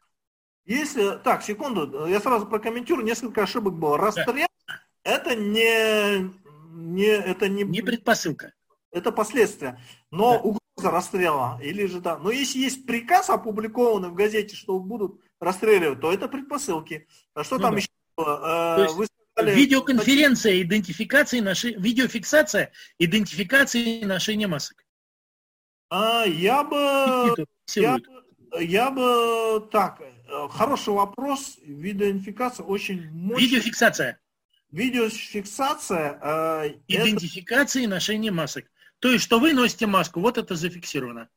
Если, 0.66 1.20
так, 1.24 1.44
секунду, 1.44 2.08
я 2.08 2.20
сразу 2.20 2.48
прокомментирую, 2.48 3.06
несколько 3.06 3.44
ошибок 3.44 3.76
было. 3.76 3.98
Расстрел 4.00 4.48
да.– 4.68 4.80
это 5.04 5.36
не, 5.36 6.32
не, 6.72 7.06
это 7.06 7.48
не... 7.50 7.64
Не 7.64 7.82
предпосылка. 7.82 8.54
Это 8.92 9.12
последствия. 9.12 9.80
Но 10.10 10.34
да. 10.34 10.40
угроза 10.40 10.92
расстрела, 10.92 11.60
или 11.62 11.86
же 11.86 12.00
да. 12.00 12.18
Но 12.18 12.32
если 12.32 12.60
есть 12.60 12.88
приказ 12.88 13.30
опубликованный 13.30 14.10
в 14.10 14.16
газете, 14.16 14.56
что 14.56 14.80
будут 14.80 15.22
расстреливать, 15.40 16.00
то 16.00 16.12
это 16.12 16.28
предпосылки. 16.28 17.08
А 17.36 17.44
что 17.44 17.58
ну, 17.58 17.62
там 17.62 17.72
да. 17.74 17.78
еще 17.78 17.90
было? 18.18 18.78
Э, 18.78 18.94
вы 18.94 19.06
сказали... 19.06 19.23
Видеоконференция, 19.42 20.62
идентификация, 20.62 21.42
ноши... 21.42 21.72
видеофиксация, 21.72 22.72
идентификация 23.00 23.82
и 23.82 24.06
ношение 24.06 24.48
масок. 24.48 24.86
А, 25.90 26.26
я 26.26 26.64
бы... 26.64 27.46
Я, 27.76 27.98
я 28.60 28.92
бы... 28.92 29.68
Так, 29.72 30.02
э, 30.02 30.48
хороший 30.50 30.94
вопрос. 30.94 31.58
Видеоидентификация 31.64 32.66
очень 32.66 33.10
мощная. 33.12 33.46
Видеофиксация. 33.46 34.20
Видеофиксация. 34.72 36.20
Э, 36.22 36.74
Идентификация 36.88 37.82
это... 37.82 37.90
и 37.90 37.94
ношение 37.94 38.32
масок. 38.32 38.66
То 39.00 39.12
есть, 39.12 39.24
что 39.24 39.40
вы 39.40 39.54
носите 39.54 39.88
маску, 39.88 40.20
вот 40.20 40.38
это 40.38 40.56
зафиксировано. 40.56 41.30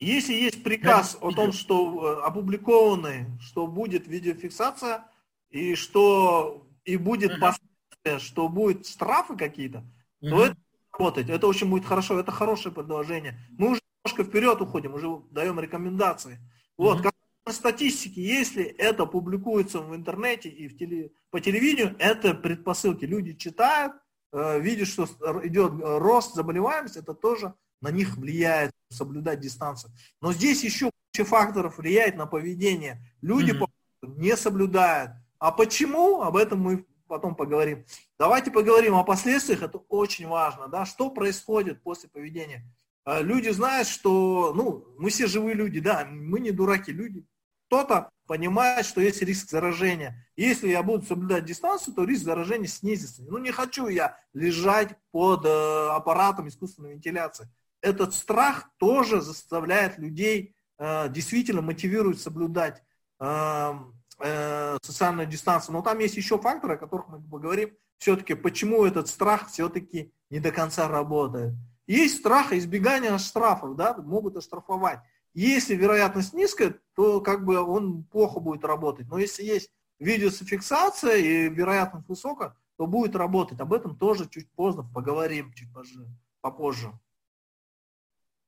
Если 0.00 0.34
есть 0.34 0.62
приказ 0.62 1.14
да, 1.14 1.26
о 1.26 1.32
том, 1.32 1.52
что 1.52 2.20
э, 2.20 2.26
опубликованный, 2.26 3.26
что 3.40 3.66
будет 3.66 4.06
видеофиксация, 4.06 5.04
и 5.50 5.74
что 5.74 6.67
и 6.88 6.96
будет 6.96 7.32
uh-huh. 7.32 7.40
последствия, 7.40 8.18
что 8.18 8.48
будет 8.48 8.86
штрафы 8.86 9.36
какие-то, 9.36 9.84
uh-huh. 10.22 10.30
то 10.30 10.44
это 10.46 10.56
работает. 10.92 11.30
Это 11.30 11.46
очень 11.46 11.68
будет 11.68 11.84
хорошо, 11.84 12.18
это 12.18 12.32
хорошее 12.32 12.74
предложение. 12.74 13.38
Мы 13.50 13.72
уже 13.72 13.80
немножко 14.04 14.24
вперед 14.24 14.60
уходим, 14.60 14.94
уже 14.94 15.20
даем 15.30 15.60
рекомендации. 15.60 16.38
Вот, 16.76 17.00
uh-huh. 17.00 17.02
как 17.04 17.14
по 17.44 17.52
статистике, 17.52 18.22
если 18.22 18.64
это 18.64 19.06
публикуется 19.06 19.80
в 19.80 19.94
интернете 19.94 20.48
и 20.48 20.68
в 20.68 20.76
теле, 20.76 21.12
по 21.30 21.40
телевидению, 21.40 21.96
это 21.98 22.34
предпосылки. 22.34 23.04
Люди 23.04 23.34
читают, 23.34 23.94
Э, 24.32 24.60
видишь, 24.60 24.88
что 24.92 25.04
идет 25.44 25.72
э, 25.72 25.98
рост 25.98 26.34
заболеваемости, 26.34 26.98
это 26.98 27.14
тоже 27.14 27.54
на 27.80 27.90
них 27.90 28.16
влияет, 28.16 28.72
соблюдать 28.90 29.40
дистанцию. 29.40 29.92
Но 30.20 30.32
здесь 30.32 30.62
еще 30.64 30.90
куча 31.12 31.24
факторов 31.24 31.78
влияет 31.78 32.16
на 32.16 32.26
поведение. 32.26 33.02
Люди 33.22 33.52
mm-hmm. 33.52 34.18
не 34.18 34.36
соблюдают. 34.36 35.12
А 35.38 35.52
почему? 35.52 36.22
Об 36.22 36.36
этом 36.36 36.60
мы 36.60 36.86
потом 37.06 37.34
поговорим. 37.34 37.84
Давайте 38.18 38.50
поговорим 38.50 38.94
о 38.94 39.04
последствиях, 39.04 39.62
это 39.62 39.78
очень 39.88 40.28
важно. 40.28 40.68
Да? 40.68 40.84
Что 40.84 41.10
происходит 41.10 41.82
после 41.82 42.08
поведения? 42.08 42.64
Э, 43.04 43.22
люди 43.22 43.48
знают, 43.48 43.88
что 43.88 44.52
ну, 44.54 44.86
мы 44.98 45.10
все 45.10 45.26
живые 45.26 45.54
люди, 45.54 45.80
да, 45.80 46.04
мы 46.04 46.40
не 46.40 46.50
дураки, 46.50 46.92
люди. 46.92 47.24
Кто-то 47.66 48.10
понимает, 48.26 48.86
что 48.86 49.00
есть 49.00 49.22
риск 49.22 49.50
заражения. 49.50 50.26
Если 50.36 50.68
я 50.68 50.82
буду 50.82 51.04
соблюдать 51.04 51.44
дистанцию, 51.44 51.94
то 51.94 52.04
риск 52.04 52.24
заражения 52.24 52.66
снизится. 52.66 53.22
Ну 53.22 53.38
не 53.38 53.50
хочу 53.50 53.88
я 53.88 54.18
лежать 54.32 54.96
под 55.10 55.44
э, 55.44 55.88
аппаратом 55.90 56.48
искусственной 56.48 56.92
вентиляции. 56.92 57.48
Этот 57.80 58.14
страх 58.14 58.70
тоже 58.78 59.20
заставляет 59.20 59.98
людей, 59.98 60.54
э, 60.78 61.08
действительно 61.08 61.62
мотивирует 61.62 62.20
соблюдать 62.20 62.82
э, 63.20 63.72
э, 64.20 64.78
дистанцию. 65.26 65.74
Но 65.74 65.82
там 65.82 65.98
есть 65.98 66.16
еще 66.16 66.38
факторы, 66.38 66.74
о 66.74 66.78
которых 66.78 67.08
мы 67.08 67.20
поговорим. 67.20 67.70
Все-таки 67.98 68.34
почему 68.34 68.84
этот 68.84 69.08
страх 69.08 69.48
все-таки 69.48 70.12
не 70.30 70.40
до 70.40 70.52
конца 70.52 70.88
работает. 70.88 71.54
Есть 71.86 72.18
страх 72.18 72.52
избегания 72.52 73.16
штрафов, 73.18 73.74
да, 73.76 73.94
могут 73.94 74.36
оштрафовать. 74.36 75.00
Если 75.34 75.74
вероятность 75.74 76.32
низкая, 76.34 76.74
то 76.94 77.20
как 77.20 77.44
бы 77.44 77.58
он 77.60 78.04
плохо 78.04 78.40
будет 78.40 78.64
работать. 78.64 79.08
Но 79.08 79.18
если 79.18 79.42
есть 79.42 79.70
видеофиксация 79.98 81.16
и 81.16 81.48
вероятность 81.48 82.08
высокая, 82.08 82.56
то 82.76 82.86
будет 82.86 83.16
работать. 83.16 83.60
Об 83.60 83.72
этом 83.72 83.96
тоже 83.96 84.28
чуть 84.28 84.50
поздно 84.52 84.84
поговорим, 84.94 85.52
чуть 85.54 85.72
позже, 85.72 86.06
попозже. 86.40 86.92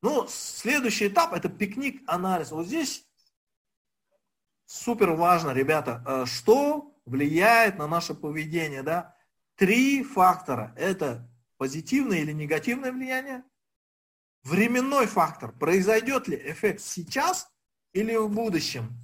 Ну, 0.02 0.26
следующий 0.28 1.08
этап 1.08 1.32
это 1.34 1.48
пикник-анализ. 1.48 2.52
Вот 2.52 2.66
здесь 2.66 3.06
супер 4.70 5.10
важно, 5.10 5.50
ребята, 5.50 6.02
э, 6.06 6.26
что 6.26 6.94
влияет 7.04 7.76
на 7.78 7.88
наше 7.88 8.14
поведение. 8.14 8.82
Да? 8.82 9.16
Три 9.56 10.04
фактора. 10.04 10.72
Это 10.76 11.28
позитивное 11.56 12.18
или 12.18 12.32
негативное 12.32 12.92
влияние, 12.92 13.42
временной 14.44 15.06
фактор. 15.06 15.52
Произойдет 15.52 16.28
ли 16.28 16.36
эффект 16.36 16.80
сейчас 16.80 17.50
или 17.92 18.14
в 18.14 18.30
будущем? 18.30 18.96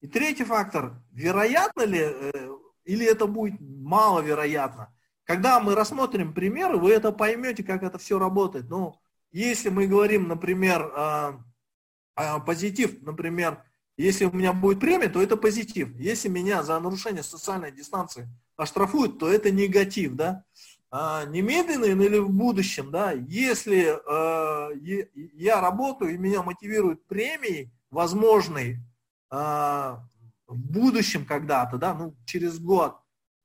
И 0.00 0.06
третий 0.06 0.44
фактор. 0.44 1.02
Вероятно 1.10 1.82
ли 1.82 2.00
э, 2.02 2.50
или 2.84 3.06
это 3.06 3.26
будет 3.26 3.58
маловероятно? 3.60 4.94
Когда 5.24 5.58
мы 5.58 5.74
рассмотрим 5.74 6.34
примеры, 6.34 6.76
вы 6.76 6.92
это 6.92 7.12
поймете, 7.12 7.62
как 7.62 7.82
это 7.82 7.98
все 7.98 8.18
работает. 8.18 8.68
Ну, 8.68 9.00
если 9.30 9.68
мы 9.68 9.86
говорим, 9.86 10.26
например, 10.26 10.90
позитив, 12.46 13.02
например, 13.02 13.62
если 13.98 14.24
у 14.24 14.32
меня 14.32 14.52
будет 14.52 14.80
премия, 14.80 15.08
то 15.08 15.20
это 15.20 15.36
позитив. 15.36 15.94
Если 15.96 16.28
меня 16.28 16.62
за 16.62 16.78
нарушение 16.78 17.22
социальной 17.22 17.72
дистанции 17.72 18.28
оштрафуют, 18.56 19.18
то 19.18 19.28
это 19.28 19.50
негатив, 19.50 20.14
да 20.14 20.44
а, 20.90 21.26
немедленно 21.26 21.84
или 21.84 22.18
в 22.18 22.30
будущем, 22.30 22.90
да, 22.90 23.12
если 23.12 23.98
э, 23.98 25.06
я 25.34 25.60
работаю 25.60 26.14
и 26.14 26.18
меня 26.18 26.42
мотивируют 26.42 27.06
премией 27.06 27.70
возможной 27.90 28.78
э, 29.30 29.36
в 29.36 30.56
будущем 30.56 31.26
когда-то, 31.26 31.76
да, 31.76 31.92
ну, 31.92 32.16
через 32.24 32.58
год, 32.58 32.96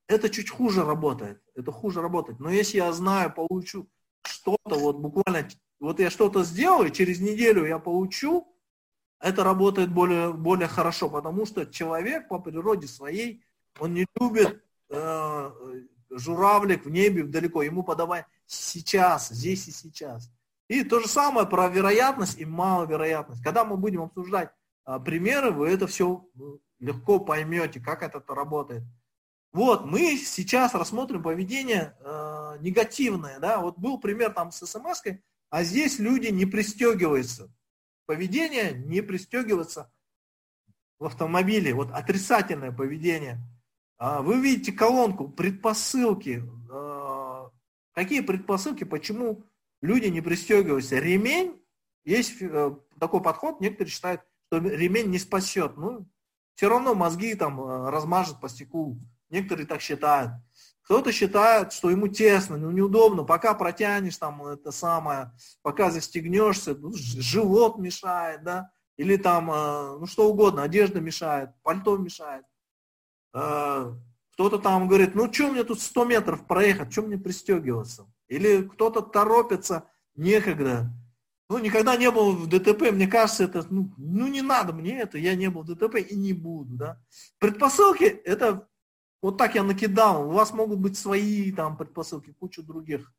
это 0.08 0.30
чуть 0.30 0.50
хуже 0.50 0.86
работает, 0.86 1.42
это 1.54 1.74
хуже 1.74 2.02
работает. 2.02 2.40
Но 2.40 2.50
если 2.50 2.78
я 2.78 2.94
знаю, 2.94 3.34
получу 3.34 3.90
что-то, 4.26 4.76
вот 4.76 4.98
буквально, 5.00 5.50
вот 5.82 6.00
я 6.00 6.10
что-то 6.10 6.46
сделаю, 6.46 6.92
через 6.92 7.20
неделю 7.20 7.66
я 7.66 7.78
получу, 7.78 8.53
это 9.24 9.46
работает 9.46 9.90
более, 9.90 10.34
более 10.34 10.68
хорошо, 10.68 11.10
потому 11.10 11.46
что 11.46 11.66
человек 11.66 12.28
по 12.28 12.40
природе 12.40 12.88
своей, 12.88 13.42
он 13.80 13.94
не 13.94 14.06
любит 14.20 14.62
э, 14.90 15.52
журавлик 16.10 16.86
в 16.86 16.90
небе 16.90 17.24
далеко, 17.24 17.64
ему 17.64 17.84
подавай 17.84 18.26
сейчас, 18.46 19.30
здесь 19.30 19.68
и 19.70 19.72
сейчас. 19.72 20.30
И 20.68 20.84
то 20.84 21.00
же 21.00 21.08
самое 21.08 21.48
про 21.48 21.70
вероятность 21.70 22.38
и 22.38 22.44
маловероятность. 22.44 23.42
Когда 23.42 23.64
мы 23.64 23.78
будем 23.78 24.02
обсуждать 24.02 24.52
а, 24.86 25.00
примеры, 25.00 25.52
вы 25.52 25.70
это 25.70 25.88
все 25.88 26.28
ну, 26.36 26.60
легко 26.80 27.20
поймете, 27.20 27.80
как 27.80 28.04
это 28.04 28.22
работает. 28.28 28.84
Вот, 29.54 29.86
мы 29.86 30.18
сейчас 30.18 30.74
рассмотрим 30.74 31.24
поведение 31.24 31.96
э, 32.00 32.58
негативное, 32.60 33.40
да, 33.40 33.60
вот 33.60 33.78
был 33.78 34.00
пример 34.00 34.34
там 34.34 34.52
с 34.52 34.66
смс 34.66 35.02
а 35.50 35.64
здесь 35.64 36.00
люди 36.00 36.28
не 36.28 36.46
пристегиваются. 36.46 37.54
Поведение 38.06 38.74
не 38.74 39.02
пристегивается 39.02 39.92
в 41.00 41.06
автомобиле, 41.06 41.74
вот 41.74 41.92
отрицательное 41.92 42.72
поведение– 42.72 43.40
а, 44.06 44.22
вы 44.22 44.42
видите 44.42 44.74
колонку 44.74 45.30
предпосылки. 45.30 46.44
А, 46.70 47.50
какие 47.94 48.20
предпосылки, 48.20 48.84
почему 48.84 49.46
люди 49.82 50.08
не 50.08 50.20
пристегиваются? 50.20 51.00
Ремень, 51.00 51.62
есть 52.04 52.42
э, 52.42 52.76
такой 53.00 53.22
подход, 53.22 53.62
некоторые 53.62 53.92
считают, 53.92 54.22
что 54.48 54.58
ремень 54.58 55.10
не 55.10 55.20
спасет. 55.20 55.78
Ну, 55.78 56.06
Все 56.56 56.68
равно 56.68 56.96
мозги 56.96 57.34
там 57.36 57.62
э, 57.62 57.90
размажет 57.92 58.42
по 58.42 58.50
стеклу. 58.50 58.98
Некоторые 59.30 59.66
так 59.66 59.80
считают. 59.80 60.34
Кто-то 60.84 61.12
считает, 61.12 61.72
что 61.72 61.90
ему 61.90 62.08
тесно, 62.10 62.58
ну, 62.58 62.72
неудобно, 62.72 63.24
пока 63.24 63.54
протянешь 63.54 64.18
там 64.18 64.46
это 64.46 64.72
самое, 64.72 65.32
пока 65.62 65.90
застегнешься, 65.90 66.76
ну, 66.76 66.92
живот 66.94 67.78
мешает, 67.78 68.44
да, 68.44 68.72
или 68.98 69.16
там, 69.16 69.50
э, 69.50 69.98
ну 70.00 70.06
что 70.06 70.30
угодно, 70.30 70.64
одежда 70.64 71.00
мешает, 71.00 71.52
пальто 71.64 71.98
мешает. 71.98 72.46
Э, 73.34 73.94
кто-то 74.34 74.60
там 74.60 74.88
говорит, 74.88 75.16
ну 75.16 75.32
что 75.32 75.52
мне 75.52 75.64
тут 75.64 75.82
100 75.82 76.06
метров 76.06 76.46
проехать, 76.46 76.92
что 76.92 77.04
мне 77.04 77.18
пристегиваться? 77.18 78.06
Или 78.28 78.64
кто-то 78.64 79.02
торопится, 79.02 79.90
некогда. 80.16 80.92
Ну, 81.50 81.60
никогда 81.60 81.96
не 81.98 82.10
был 82.10 82.32
в 82.32 82.48
ДТП, 82.48 82.92
мне 82.92 83.08
кажется, 83.08 83.44
это, 83.44 83.66
ну, 83.70 83.94
ну, 83.98 84.28
не 84.28 84.42
надо 84.42 84.74
мне 84.74 85.00
это, 85.00 85.18
я 85.18 85.36
не 85.36 85.50
был 85.50 85.62
в 85.62 85.68
ДТП 85.68 85.96
и 85.98 86.16
не 86.16 86.34
буду, 86.34 86.74
да. 86.76 87.02
Предпосылки, 87.38 88.06
это, 88.06 88.68
вот 89.24 89.38
так 89.38 89.56
я 89.56 89.64
накидал, 89.64 90.28
у 90.28 90.34
вас 90.34 90.52
могут 90.52 90.80
быть 90.80 90.98
свои 90.98 91.50
там 91.54 91.78
предпосылки, 91.78 92.34
куча 92.34 92.62
других. 92.62 93.10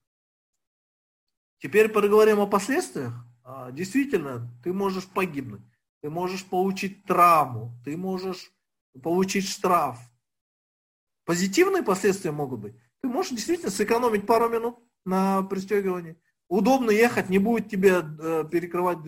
Теперь 1.61 1.88
поговорим 1.88 2.40
о 2.40 2.46
последствиях. 2.46 3.14
А, 3.42 3.72
действительно, 3.72 4.50
ты 4.62 4.74
можешь 4.74 5.07
погибнуть, 5.07 5.62
ты 6.02 6.11
можешь 6.11 6.44
получить 6.44 7.05
травму, 7.05 7.72
ты 7.86 7.96
можешь 7.96 8.52
получить 9.02 9.48
штраф. 9.48 9.98
Позитивные 11.24 11.82
последствия 11.82 12.32
могут 12.32 12.61
быть. 12.61 12.74
Ты 13.00 13.09
можешь 13.09 13.32
действительно 13.32 13.70
сэкономить 13.70 14.26
пару 14.26 14.50
минут 14.50 14.78
на 15.07 15.42
пристегивании. 15.42 16.20
Удобно 16.48 16.90
ехать, 16.90 17.30
не 17.30 17.38
будет 17.38 17.70
тебе 17.70 18.02
э, 18.02 18.44
перекрывать 18.52 18.98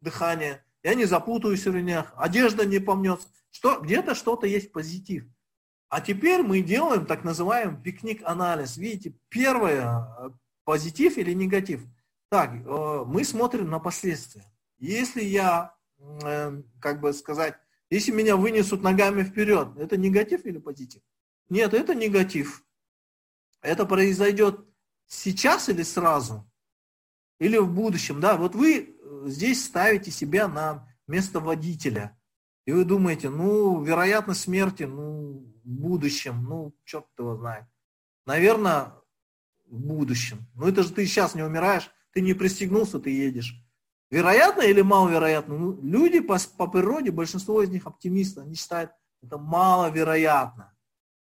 дыхание. 0.00 0.64
Я 0.84 0.94
не 0.94 1.06
запутаюсь 1.06 1.66
в 1.66 1.74
ремнях, 1.74 2.12
одежда 2.16 2.64
не 2.64 2.78
помнется. 2.78 3.26
Что, 3.50 3.80
где-то 3.80 4.14
что-то 4.14 4.46
есть 4.46 4.70
позитив. 4.70 5.24
А 5.94 6.00
теперь 6.00 6.42
мы 6.42 6.60
делаем 6.60 7.06
так 7.06 7.22
называемый 7.22 7.80
пикник-анализ. 7.80 8.76
Видите, 8.76 9.14
первое, 9.28 10.04
э, 10.18 10.30
позитив 10.64 11.18
или 11.18 11.32
негатив. 11.32 11.86
Так, 12.30 12.52
э, 12.52 13.04
мы 13.06 13.22
смотрим 13.22 13.70
на 13.70 13.78
последствия. 13.78 14.44
Если 14.80 15.22
я, 15.22 15.72
как 16.80 17.00
бы 17.00 17.12
сказать, 17.12 17.54
если 17.90 18.10
меня 18.10 18.36
вынесут 18.36 18.82
ногами 18.82 19.22
вперед, 19.22 19.68
это 19.78 19.96
негатив 19.96 20.44
или 20.44 20.58
позитив? 20.58 21.00
Нет, 21.48 21.72
это 21.72 21.94
негатив. 21.94 22.64
Это 23.62 23.86
произойдет 23.86 24.66
сейчас 25.06 25.68
или 25.68 25.84
сразу? 25.84 26.44
Или 27.38 27.56
в 27.56 27.72
будущем, 27.72 28.18
да? 28.18 28.36
Вот 28.36 28.56
вы 28.56 28.80
э, 28.80 29.22
здесь 29.26 29.64
ставите 29.64 30.10
себя 30.10 30.48
на 30.48 30.88
место 31.06 31.38
водителя. 31.38 32.18
И 32.66 32.72
вы 32.72 32.84
думаете, 32.84 33.28
ну, 33.28 33.82
вероятность 33.82 34.42
смерти, 34.42 34.84
ну, 34.84 35.44
в 35.64 35.68
будущем, 35.68 36.44
ну, 36.44 36.74
черт 36.84 37.06
его 37.18 37.36
знает. 37.36 37.66
Наверное, 38.26 38.94
в 39.66 39.78
будущем. 39.78 40.46
Ну, 40.54 40.66
это 40.66 40.82
же 40.82 40.92
ты 40.92 41.06
сейчас 41.06 41.34
не 41.34 41.42
умираешь, 41.42 41.90
ты 42.12 42.20
не 42.20 42.32
пристегнулся, 42.32 42.98
ты 42.98 43.10
едешь. 43.10 43.54
Вероятно 44.10 44.62
или 44.62 44.80
маловероятно? 44.80 45.58
Ну, 45.58 45.80
люди 45.82 46.20
по, 46.20 46.38
по 46.56 46.66
природе, 46.66 47.10
большинство 47.10 47.62
из 47.62 47.68
них 47.68 47.86
оптимисты, 47.86 48.40
они 48.40 48.54
считают, 48.54 48.92
это 49.22 49.38
маловероятно. 49.38 50.74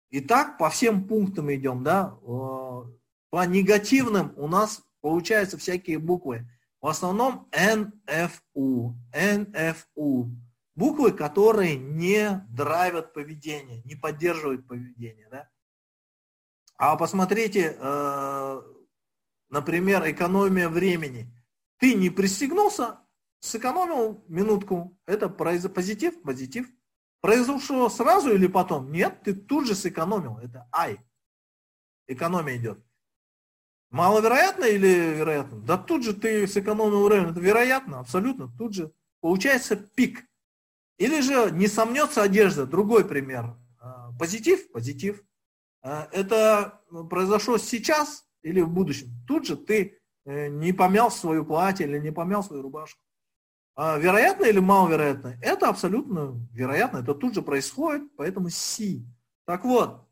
И 0.09 0.19
так 0.19 0.57
по 0.57 0.69
всем 0.69 1.07
пунктам 1.07 1.53
идем, 1.53 1.83
да. 1.83 2.17
По 2.21 3.45
негативным 3.45 4.33
у 4.37 4.47
нас 4.47 4.81
получаются 5.01 5.57
всякие 5.57 5.99
буквы. 5.99 6.47
В 6.81 6.87
основном 6.87 7.49
НФУ, 7.51 8.95
НФУ. 9.13 10.31
Буквы, 10.75 11.13
которые 11.13 11.77
не 11.77 12.45
драйвят 12.49 13.13
поведение, 13.13 13.81
не 13.83 13.95
поддерживают 13.95 14.67
поведение. 14.67 15.29
Да? 15.29 15.49
А 16.77 16.97
посмотрите, 16.97 17.77
э, 17.79 18.61
например, 19.49 20.09
экономия 20.11 20.67
времени. 20.67 21.31
Ты 21.77 21.93
не 21.93 22.09
пристегнулся, 22.09 22.99
сэкономил 23.39 24.23
минутку. 24.27 24.99
Это 25.05 25.29
позитив, 25.29 26.21
позитив. 26.21 26.67
Произошло 27.21 27.89
сразу 27.89 28.33
или 28.33 28.47
потом? 28.47 28.91
Нет, 28.91 29.23
ты 29.23 29.33
тут 29.33 29.67
же 29.67 29.75
сэкономил. 29.75 30.37
Это 30.39 30.67
ай. 30.73 30.99
Экономия 32.07 32.57
идет. 32.57 32.85
Маловероятно 33.91 34.65
или 34.65 35.15
вероятно? 35.15 35.59
Да 35.61 35.77
тут 35.77 36.03
же 36.03 36.13
ты 36.13 36.45
сэкономил 36.47 37.07
время. 37.07 37.31
Это 37.31 37.39
вероятно, 37.39 37.99
абсолютно. 37.99 38.49
Тут 38.57 38.73
же 38.73 38.93
получается 39.21 39.77
пик. 39.77 40.25
Или 40.97 41.21
же 41.21 41.51
не 41.51 41.67
сомнется 41.67 42.23
одежда. 42.23 42.65
Другой 42.65 43.05
пример. 43.05 43.55
А, 43.79 44.11
позитив? 44.17 44.71
Позитив. 44.71 45.21
А, 45.81 46.07
это 46.11 46.81
произошло 47.09 47.57
сейчас 47.57 48.25
или 48.41 48.61
в 48.61 48.69
будущем. 48.69 49.09
Тут 49.27 49.45
же 49.45 49.57
ты 49.57 49.99
э, 50.25 50.47
не 50.47 50.71
помял 50.71 51.11
свою 51.11 51.45
платье 51.45 51.85
или 51.85 51.99
не 51.99 52.11
помял 52.11 52.43
свою 52.43 52.61
рубашку. 52.61 53.01
А 53.75 53.97
вероятно 53.97 54.45
или 54.45 54.59
маловероятно? 54.59 55.37
Это 55.41 55.67
абсолютно 55.67 56.39
вероятно. 56.53 56.99
Это 56.99 57.13
тут 57.13 57.33
же 57.33 57.41
происходит, 57.41 58.03
поэтому 58.15 58.49
си. 58.49 59.05
Так 59.45 59.65
вот, 59.65 60.07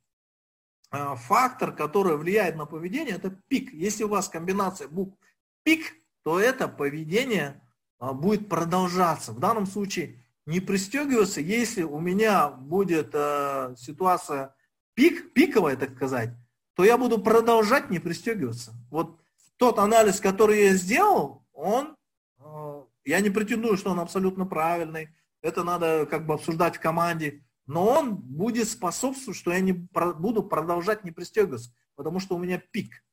фактор, 0.91 1.73
который 1.73 2.17
влияет 2.17 2.57
на 2.57 2.65
поведение, 2.65 3.15
это 3.15 3.29
пик. 3.47 3.73
Если 3.73 4.03
у 4.03 4.09
вас 4.09 4.27
комбинация 4.27 4.89
букв 4.89 5.17
пик, 5.63 5.93
то 6.23 6.41
это 6.41 6.67
поведение 6.67 7.61
будет 7.99 8.49
продолжаться. 8.49 9.31
В 9.31 9.39
данном 9.39 9.65
случае 9.65 10.22
не 10.45 10.59
пристегиваться, 10.59 11.41
если 11.41 11.83
у 11.83 11.99
меня 11.99 12.49
будет 12.49 13.11
э, 13.13 13.75
ситуация 13.77 14.55
пик, 14.93 15.33
пиковая, 15.33 15.75
так 15.77 15.95
сказать, 15.95 16.31
то 16.75 16.83
я 16.83 16.97
буду 16.97 17.19
продолжать 17.19 17.89
не 17.89 17.99
пристегиваться. 17.99 18.73
Вот 18.89 19.19
тот 19.57 19.79
анализ, 19.79 20.19
который 20.19 20.63
я 20.63 20.73
сделал, 20.73 21.45
он, 21.53 21.95
э, 22.39 22.83
я 23.05 23.19
не 23.21 23.29
претендую, 23.29 23.77
что 23.77 23.91
он 23.91 23.99
абсолютно 23.99 24.45
правильный, 24.45 25.09
это 25.41 25.63
надо 25.63 26.05
как 26.05 26.25
бы 26.25 26.33
обсуждать 26.33 26.77
в 26.77 26.79
команде, 26.79 27.43
но 27.65 27.85
он 27.85 28.15
будет 28.15 28.67
способствовать, 28.67 29.37
что 29.37 29.51
я 29.51 29.59
не 29.59 29.73
буду 29.73 30.43
продолжать 30.43 31.03
не 31.03 31.11
пристегиваться, 31.11 31.73
потому 31.95 32.19
что 32.19 32.35
у 32.35 32.39
меня 32.39 32.61
пик. 32.71 33.03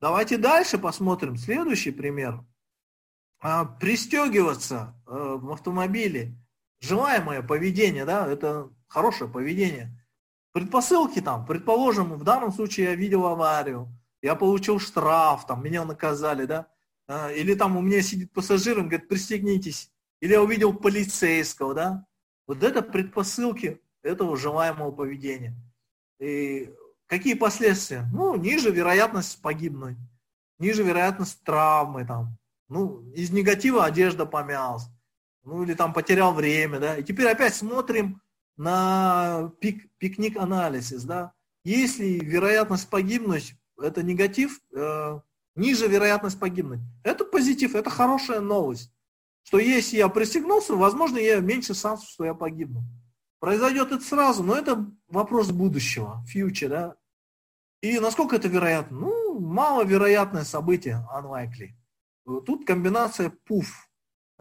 Давайте 0.00 0.38
дальше 0.38 0.78
посмотрим. 0.78 1.36
Следующий 1.36 1.90
пример. 1.90 2.44
А, 3.40 3.64
пристегиваться 3.64 4.94
э, 5.06 5.10
в 5.10 5.52
автомобиле. 5.52 6.36
Желаемое 6.80 7.42
поведение, 7.42 8.04
да, 8.04 8.26
это 8.26 8.70
хорошее 8.88 9.30
поведение. 9.30 9.90
Предпосылки 10.52 11.20
там, 11.20 11.46
предположим, 11.46 12.14
в 12.14 12.22
данном 12.22 12.52
случае 12.52 12.86
я 12.86 12.94
видел 12.94 13.26
аварию, 13.26 13.88
я 14.22 14.36
получил 14.36 14.78
штраф, 14.78 15.46
там, 15.46 15.64
меня 15.64 15.84
наказали, 15.84 16.46
да, 16.46 16.68
а, 17.08 17.30
или 17.32 17.54
там 17.54 17.76
у 17.76 17.80
меня 17.80 18.02
сидит 18.02 18.32
пассажир, 18.32 18.78
он 18.78 18.88
говорит, 18.88 19.08
пристегнитесь, 19.08 19.90
или 20.20 20.32
я 20.32 20.42
увидел 20.42 20.72
полицейского, 20.72 21.74
да, 21.74 22.06
вот 22.46 22.62
это 22.62 22.82
предпосылки 22.82 23.80
этого 24.02 24.36
желаемого 24.36 24.92
поведения. 24.92 25.56
И 26.20 26.72
какие 27.06 27.34
последствия? 27.34 28.08
Ну, 28.12 28.36
ниже 28.36 28.70
вероятность 28.70 29.42
погибнуть, 29.42 29.96
ниже 30.58 30.84
вероятность 30.84 31.42
травмы, 31.42 32.06
там, 32.06 32.38
ну, 32.68 33.10
из 33.12 33.30
негатива 33.30 33.84
одежда 33.84 34.24
помялась, 34.24 34.86
ну, 35.44 35.62
или 35.62 35.74
там 35.74 35.92
потерял 35.92 36.32
время, 36.32 36.80
да. 36.80 36.96
И 36.96 37.02
теперь 37.04 37.28
опять 37.28 37.54
смотрим 37.54 38.20
на 38.56 39.52
пик, 39.60 39.88
пикник-анализис, 39.98 41.04
да. 41.04 41.32
Если 41.64 42.18
вероятность 42.18 42.88
погибнуть, 42.88 43.54
это 43.78 44.02
негатив, 44.02 44.60
э, 44.74 45.20
ниже 45.56 45.88
вероятность 45.88 46.38
погибнуть. 46.38 46.80
Это 47.02 47.24
позитив, 47.24 47.74
это 47.74 47.90
хорошая 47.90 48.40
новость. 48.40 48.92
Что 49.44 49.58
если 49.58 49.96
я 49.96 50.08
пристегнулся, 50.08 50.74
возможно, 50.74 51.18
я 51.18 51.40
меньше 51.40 51.74
шансов, 51.74 52.08
что 52.08 52.24
я 52.24 52.34
погибну. 52.34 52.82
Произойдет 53.40 53.92
это 53.92 54.02
сразу, 54.02 54.42
но 54.42 54.56
это 54.56 54.90
вопрос 55.08 55.50
будущего, 55.50 56.24
future, 56.32 56.68
да. 56.68 56.96
И 57.82 57.98
насколько 57.98 58.36
это 58.36 58.48
вероятно? 58.48 58.98
Ну, 58.98 59.38
маловероятное 59.38 60.44
событие, 60.44 61.06
unlikely. 61.14 61.72
Тут 62.46 62.66
комбинация 62.66 63.30
пуф. 63.44 63.90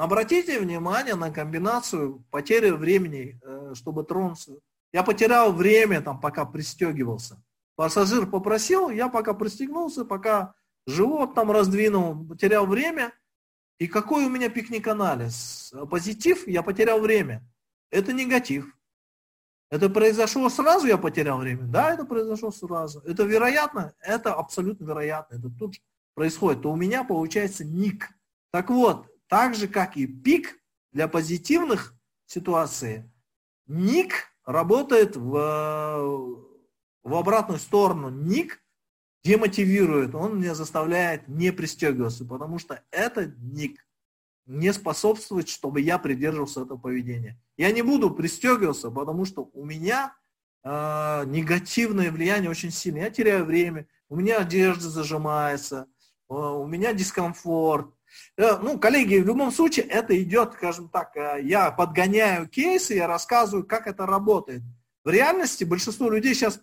Обратите 0.04 0.60
внимание 0.60 1.16
на 1.16 1.32
комбинацию 1.32 2.26
потери 2.30 2.72
времени, 2.72 3.40
э, 3.42 3.72
чтобы 3.74 4.04
тронуться. 4.04 4.52
Я 4.92 5.02
потерял 5.02 5.54
время, 5.54 6.02
там, 6.02 6.20
пока 6.20 6.44
пристегивался. 6.44 7.42
Пассажир 7.78 8.30
попросил, 8.30 8.90
я 8.90 9.08
пока 9.08 9.34
пристегнулся, 9.34 10.04
пока 10.04 10.56
живот 10.86 11.36
там 11.36 11.52
раздвинул, 11.52 12.28
потерял 12.28 12.66
время. 12.66 13.14
И 13.80 13.88
какой 13.88 14.26
у 14.26 14.30
меня 14.30 14.50
пикник-анализ? 14.50 15.74
Позитив, 15.90 16.50
я 16.50 16.64
потерял 16.64 17.00
время. 17.00 17.42
Это 17.90 18.12
негатив. 18.12 18.78
Это 19.72 19.90
произошло 19.90 20.50
сразу, 20.50 20.86
я 20.86 20.98
потерял 20.98 21.38
время? 21.38 21.64
Да, 21.64 21.94
это 21.94 22.04
произошло 22.04 22.52
сразу. 22.52 23.00
Это 23.06 23.24
вероятно? 23.24 23.94
Это 24.02 24.34
абсолютно 24.34 24.84
вероятно. 24.84 25.36
Это 25.36 25.50
тут 25.50 25.76
происходит. 26.14 26.62
То 26.62 26.74
у 26.74 26.76
меня 26.76 27.06
получается 27.06 27.64
ник. 27.64 28.10
Так 28.52 28.70
вот, 28.70 29.08
так 29.34 29.56
же, 29.56 29.68
как 29.68 29.98
и 29.98 30.06
пик 30.06 30.60
для 30.92 31.08
позитивных 31.08 31.96
ситуаций, 32.28 33.10
ник 33.66 34.28
работает 34.46 35.16
в, 35.16 36.38
в 37.02 37.16
обратную 37.16 37.60
сторону. 37.60 38.12
Ник 38.12 38.62
демотивирует, 39.24 40.14
он 40.14 40.38
меня 40.38 40.54
заставляет 40.54 41.28
не 41.28 41.52
пристегиваться, 41.52 42.26
потому 42.26 42.60
что 42.60 42.84
этот 42.92 43.36
ник 43.40 43.84
не 44.46 44.72
способствует, 44.72 45.50
чтобы 45.50 45.82
я 45.82 45.98
придерживался 45.98 46.62
этого 46.62 46.78
поведения. 46.78 47.42
Я 47.58 47.72
не 47.72 47.82
буду 47.82 48.12
пристегиваться, 48.12 48.92
потому 48.92 49.26
что 49.26 49.50
у 49.54 49.66
меня 49.66 50.16
э, 50.64 51.24
негативное 51.26 52.12
влияние 52.12 52.52
очень 52.52 52.70
сильное. 52.70 53.06
Я 53.06 53.10
теряю 53.10 53.46
время, 53.46 53.88
у 54.10 54.16
меня 54.16 54.38
одежда 54.38 54.92
зажимается, 54.92 55.88
э, 56.30 56.34
у 56.36 56.68
меня 56.68 56.94
дискомфорт. 56.94 57.92
Э, 58.38 58.58
ну, 58.58 58.80
коллеги, 58.80 59.18
в 59.18 59.28
любом 59.28 59.52
случае 59.52 59.86
это 59.86 60.22
идет, 60.22 60.54
скажем 60.54 60.90
так, 60.90 61.16
э, 61.16 61.40
я 61.44 61.72
подгоняю 61.72 62.48
кейсы, 62.48 62.96
я 62.96 63.08
рассказываю, 63.08 63.66
как 63.66 63.88
это 63.88 64.06
работает. 64.06 64.62
В 65.04 65.10
реальности 65.10 65.64
большинство 65.64 66.10
людей 66.10 66.34
сейчас 66.34 66.62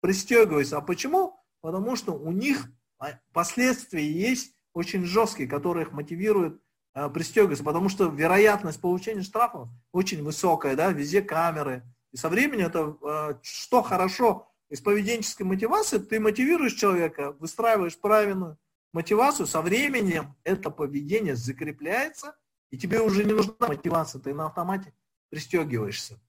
пристегиваются. 0.00 0.76
А 0.76 0.80
почему? 0.80 1.40
Потому 1.60 1.96
что 1.96 2.12
у 2.12 2.32
них 2.32 2.70
а, 2.98 3.18
последствия 3.32 4.06
есть 4.06 4.54
очень 4.72 5.04
жесткие, 5.04 5.48
которые 5.48 5.86
их 5.86 5.92
мотивируют 5.92 6.60
э, 6.94 7.08
пристегиваться, 7.08 7.64
потому 7.64 7.88
что 7.88 8.08
вероятность 8.08 8.80
получения 8.80 9.22
штрафов 9.22 9.68
очень 9.92 10.22
высокая, 10.22 10.76
да, 10.76 10.92
везде 10.92 11.22
камеры. 11.22 11.82
И 12.12 12.16
со 12.16 12.28
временем 12.28 12.66
это, 12.66 12.96
э, 13.02 13.34
что 13.42 13.82
хорошо 13.82 14.48
из 14.68 14.80
поведенческой 14.80 15.46
мотивации, 15.46 15.98
ты 15.98 16.20
мотивируешь 16.20 16.74
человека, 16.74 17.32
выстраиваешь 17.38 17.98
правильную 17.98 18.58
мотивацию, 18.92 19.46
со 19.46 19.60
временем 19.62 20.36
это 20.44 20.70
поведение 20.70 21.36
закрепляется, 21.36 22.36
и 22.70 22.78
тебе 22.78 23.00
уже 23.00 23.24
не 23.24 23.32
нужна 23.32 23.54
мотивация, 23.60 24.20
ты 24.20 24.34
на 24.34 24.46
автомате 24.46 24.92
пристегиваешься. 25.30 26.20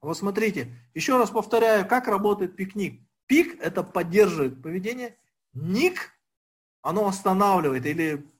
Вот 0.00 0.18
смотрите, 0.18 0.74
еще 0.92 1.16
раз 1.16 1.30
повторяю, 1.30 1.88
как 1.88 2.08
работает 2.08 2.56
пикник. 2.56 3.02
Пик– 3.26 3.58
это 3.60 3.82
поддерживает 3.82 4.62
поведение. 4.62 5.16
Ник– 5.54 6.12
оно 6.82 7.08
останавливает 7.08 7.86
или 7.86 8.30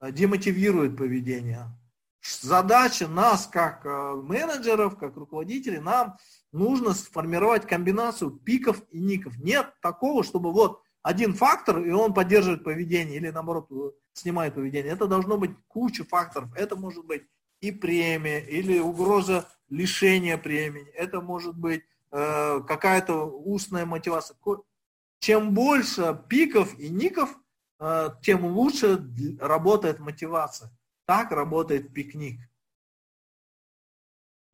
э, 0.00 0.12
демотивирует 0.12 0.96
поведение. 0.96 1.66
Задача 2.22 3.08
нас, 3.08 3.48
как 3.48 3.84
э, 3.84 4.14
менеджеров, 4.14 4.96
как 4.96 5.16
руководителей, 5.16 5.80
нам 5.80 6.16
нужно 6.52 6.94
сформировать 6.94 7.66
комбинацию 7.66 8.30
пиков 8.30 8.82
и 8.90 9.00
ников. 9.00 9.36
Нет 9.38 9.74
такого, 9.82 10.22
чтобы 10.22 10.52
вот 10.52 10.80
один 11.08 11.34
фактор, 11.34 11.78
и 11.80 11.90
он 11.90 12.14
поддерживает 12.14 12.64
поведение, 12.64 13.16
или 13.16 13.30
наоборот, 13.30 13.66
э, 13.70 13.90
снимает 14.12 14.54
поведение. 14.54 14.92
Это 14.92 15.06
должно 15.06 15.38
быть 15.38 15.52
куча 15.68 16.04
факторов. 16.04 16.48
Это 16.54 16.76
может 16.76 17.04
быть 17.06 17.22
и 17.60 17.70
премия, 17.72 18.40
или 18.40 18.78
угроза 18.78 19.48
лишения 19.68 20.38
премии. 20.38 20.86
Это 20.94 21.20
может 21.20 21.56
быть 21.56 21.82
Э, 22.10 22.60
какая-то 22.66 23.24
устная 23.24 23.84
мотивация. 23.84 24.36
Чем 25.20 25.52
больше 25.52 26.18
пиков 26.28 26.78
и 26.78 26.88
ников, 26.88 27.38
э, 27.80 28.10
тем 28.22 28.46
лучше 28.46 29.04
работает 29.40 29.98
мотивация. 29.98 30.70
Так 31.06 31.32
работает 31.32 31.92
пикник. 31.92 32.40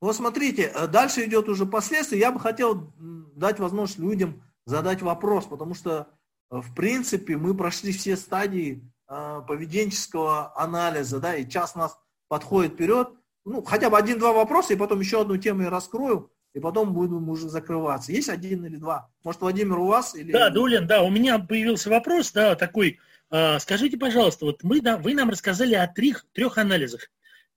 Вот 0.01 0.17
смотрите, 0.17 0.65
э, 0.65 0.89
дальше 0.89 1.25
идет 1.27 1.49
уже 1.49 1.65
последствия. 1.65 2.19
Я 2.19 2.33
бы 2.33 2.41
хотел 2.41 2.93
дать 3.37 3.61
возможность 3.61 4.01
людям 4.01 4.43
задать 4.67 5.03
вопрос, 5.03 5.47
потому 5.47 5.75
что, 5.75 6.09
в 6.51 6.75
принципе, 6.75 7.37
мы 7.37 7.55
прошли 7.55 7.93
все 7.93 8.17
стадии 8.17 8.83
поведенческого 9.07 10.59
анализа, 10.59 11.21
да, 11.21 11.35
и 11.35 11.49
час 11.49 11.75
нас 11.75 11.99
подходит 12.29 12.73
вперед. 12.75 13.11
Ну, 13.45 13.63
хотя 13.63 13.91
бы 13.91 13.99
один-два 13.99 14.33
вопроса, 14.33 14.73
и 14.73 14.77
потом 14.77 15.01
еще 15.01 15.21
одну 15.21 15.37
тему 15.37 15.63
я 15.63 15.71
раскрою 15.71 16.31
и 16.55 16.61
потом 16.61 16.95
будем 16.95 17.29
уже 17.29 17.49
закрываться. 17.49 18.13
Есть 18.13 18.29
один 18.29 18.65
или 18.65 18.77
два? 18.77 19.11
Может, 19.25 19.41
Владимир, 19.41 19.79
у 19.79 19.87
вас? 19.87 20.15
Или... 20.15 20.33
Да, 20.33 20.51
Дулин, 20.51 20.87
да, 20.87 21.03
у 21.03 21.11
меня 21.11 21.39
появился 21.39 21.91
вопрос, 21.91 22.33
да, 22.33 22.55
такой. 22.55 23.01
Э, 23.31 23.59
скажите, 23.59 23.97
пожалуйста, 23.97 24.45
вот 24.45 24.63
мы, 24.63 24.81
да, 24.81 24.97
вы 24.97 25.15
нам 25.15 25.31
рассказали 25.31 25.75
о 25.75 25.87
трех, 25.89 26.25
трех 26.33 26.57
анализах. 26.57 27.11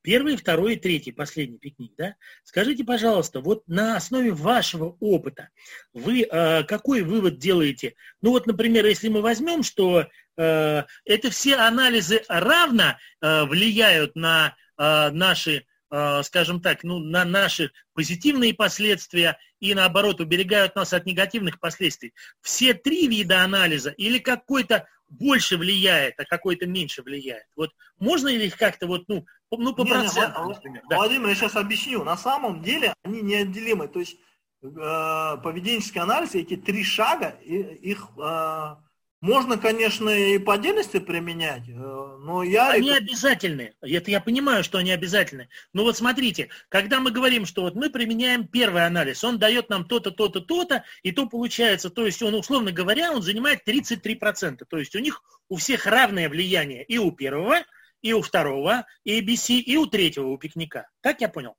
Первый, 0.08 0.38
второй 0.38 0.76
и 0.76 0.80
третий, 0.80 1.12
последний 1.12 1.58
пикник, 1.58 1.91
да? 1.97 2.16
Скажите, 2.45 2.86
пожалуйста, 2.86 3.41
вот 3.41 3.68
на 3.68 3.97
основе 3.97 4.32
вашего 4.32 4.95
опыта 5.01 5.49
вы 5.91 6.22
э, 6.22 6.64
какой 6.64 7.01
вывод 7.01 7.39
делаете? 7.39 7.93
Ну 8.22 8.30
вот, 8.30 8.47
например, 8.47 8.86
если 8.86 9.10
мы 9.10 9.22
возьмем, 9.22 9.64
что 9.64 10.08
э, 10.38 10.84
это 11.03 11.30
все 11.30 11.58
анализы 11.58 12.24
равно 12.30 12.95
э, 13.20 13.43
влияют 13.43 14.16
на 14.16 14.55
э, 14.78 15.10
наши 15.10 15.66
Э, 15.89 16.22
скажем 16.24 16.62
так, 16.62 16.84
ну, 16.84 16.99
на 16.99 17.24
наши 17.24 17.72
позитивные 17.93 18.53
последствия 18.53 19.38
и, 19.62 19.74
наоборот, 19.74 20.20
уберегают 20.20 20.76
нас 20.76 20.91
от 20.91 21.05
негативных 21.05 21.60
последствий. 21.62 22.14
Все 22.41 22.74
три 22.74 23.08
вида 23.08 23.41
анализа 23.41 23.91
или 23.91 24.20
какой-то 24.20 24.86
больше 25.08 25.55
влияет, 25.55 26.20
а 26.20 26.26
какой-то 26.26 26.68
меньше 26.68 27.03
влияет. 27.03 27.45
Вот 27.55 27.72
можно 27.97 28.28
ли 28.28 28.47
их 28.47 28.58
как-то 28.58 28.88
вот, 28.88 29.05
ну, 29.08 29.26
ну 29.52 29.74
по 29.74 29.86
процентам, 29.86 30.50
например? 30.50 30.84
Да. 30.89 30.98
Владимир, 30.98 31.30
я 31.30 31.36
сейчас 31.36 31.56
объясню. 31.56 32.04
На 32.04 32.18
самом 32.18 32.62
деле 32.62 32.93
они 33.04 33.22
неотделимы. 33.22 33.88
То 33.88 34.00
есть 34.00 34.18
э, 34.62 34.68
поведенческий 34.68 36.02
анализ, 36.02 36.36
эти 36.36 36.56
три 36.56 36.84
шага, 36.84 37.30
их 37.41 38.08
э, 38.18 38.76
можно, 39.20 39.58
конечно, 39.58 40.10
и 40.10 40.38
по 40.38 40.54
отдельности 40.54 41.00
применять, 41.00 41.68
э, 41.68 41.74
но 41.74 42.43
я... 42.43 42.70
Они 42.70 42.91
обязательны. 42.91 43.74
Это 43.82 44.12
я 44.12 44.22
понимаю, 44.22 44.64
что 44.64 44.78
они 44.78 44.91
обязательны. 44.91 45.50
Но 45.74 45.84
вот 45.84 45.98
смотрите, 45.98 46.50
когда 46.70 47.00
мы 47.00 47.10
говорим, 47.10 47.48
что 47.48 47.64
вот 47.64 47.74
мы 47.74 47.89
применяем 47.89 48.48
первый 48.48 48.86
анализ, 48.86 49.24
он 49.24 49.39
дает 49.39 49.70
нам 49.70 49.86
то-то, 49.86 50.12
то-то, 50.12 50.39
то-то, 50.41 50.84
и 51.02 51.12
то 51.12 51.28
получается, 51.28 51.89
то 51.89 52.06
есть 52.06 52.22
он, 52.22 52.36
условно 52.36 52.72
говоря, 52.72 53.12
он 53.12 53.24
занимает 53.24 53.68
33%. 53.68 54.66
То 54.70 54.78
есть 54.78 54.95
у 54.95 55.00
них 55.00 55.24
у 55.50 55.56
всех 55.56 55.88
равное 55.88 56.30
влияние 56.30 56.84
и 56.84 57.00
у 57.00 57.12
первого, 57.12 57.64
и 58.02 58.14
у 58.14 58.22
второго, 58.22 58.86
и 59.04 59.20
ABC, 59.22 59.60
и 59.60 59.78
у 59.78 59.86
третьего, 59.86 60.28
у 60.28 60.38
пикника. 60.38 60.89
Так 61.02 61.22
я 61.22 61.30
понял? 61.30 61.56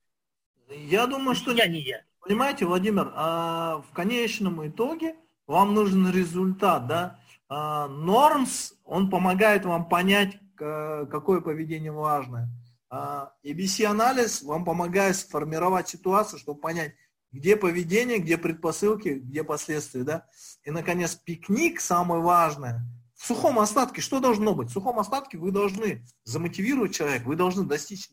Я 0.68 1.06
думаю, 1.06 1.34
что... 1.34 1.52
Я 1.52 1.66
не 1.66 1.80
я. 1.80 2.02
Понимаете, 2.20 2.66
Владимир, 2.66 3.12
а 3.14 3.82
в 3.88 3.94
конечном 3.94 4.66
итоге 4.68 5.16
вам 5.46 5.74
нужен 5.74 6.10
результат, 6.10 6.86
да? 6.86 7.18
Нормс, 7.48 8.74
он 8.84 9.08
помогает 9.08 9.64
вам 9.64 9.88
понять, 9.88 10.38
какое 10.56 11.40
поведение 11.40 11.92
важное. 11.92 12.48
ABC-анализ 12.92 14.42
вам 14.42 14.64
помогает 14.64 15.16
сформировать 15.16 15.88
ситуацию, 15.88 16.38
чтобы 16.38 16.60
понять, 16.60 16.94
где 17.32 17.56
поведение, 17.56 18.18
где 18.18 18.36
предпосылки, 18.38 19.08
где 19.08 19.44
последствия. 19.44 20.02
Да? 20.02 20.26
И, 20.64 20.70
наконец, 20.70 21.14
пикник, 21.14 21.80
самое 21.80 22.22
важное. 22.22 22.82
В 23.18 23.26
сухом 23.26 23.58
остатке 23.58 24.00
что 24.00 24.20
должно 24.20 24.54
быть? 24.54 24.70
В 24.70 24.72
сухом 24.72 24.98
остатке 24.98 25.36
вы 25.36 25.50
должны 25.50 26.06
замотивировать 26.24 26.94
человека, 26.94 27.26
вы 27.26 27.36
должны 27.36 27.64
достичь 27.64 28.08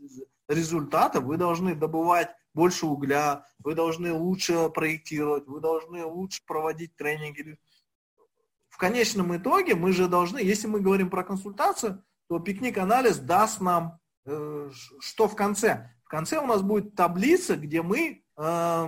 результата, 0.49 1.21
вы 1.21 1.37
должны 1.37 1.75
добывать 1.75 2.29
больше 2.53 2.85
угля, 2.85 3.45
вы 3.59 3.75
должны 3.75 4.11
лучше 4.11 4.69
проектировать, 4.69 5.45
вы 5.47 5.61
должны 5.61 6.03
лучше 6.03 6.41
проводить 6.45 6.95
тренинги, 6.95 7.57
в 8.75 8.77
конечном 8.77 9.33
итоге 9.37 9.73
мы 9.73 9.93
же 9.93 10.09
должны, 10.09 10.39
если 10.39 10.67
мы 10.67 10.81
говорим 10.81 11.09
про 11.09 11.23
консультацию, 11.23 12.03
то 12.27 12.39
пикник-анализ 12.39 13.19
даст 13.19 13.61
нам 13.61 14.01
э, 14.25 14.69
что 14.99 15.29
в 15.29 15.35
конце? 15.37 15.95
В 16.03 16.09
конце 16.09 16.39
у 16.39 16.45
нас 16.45 16.61
будет 16.61 16.93
таблица, 16.93 17.55
где 17.55 17.81
мы, 17.81 18.25
э, 18.35 18.87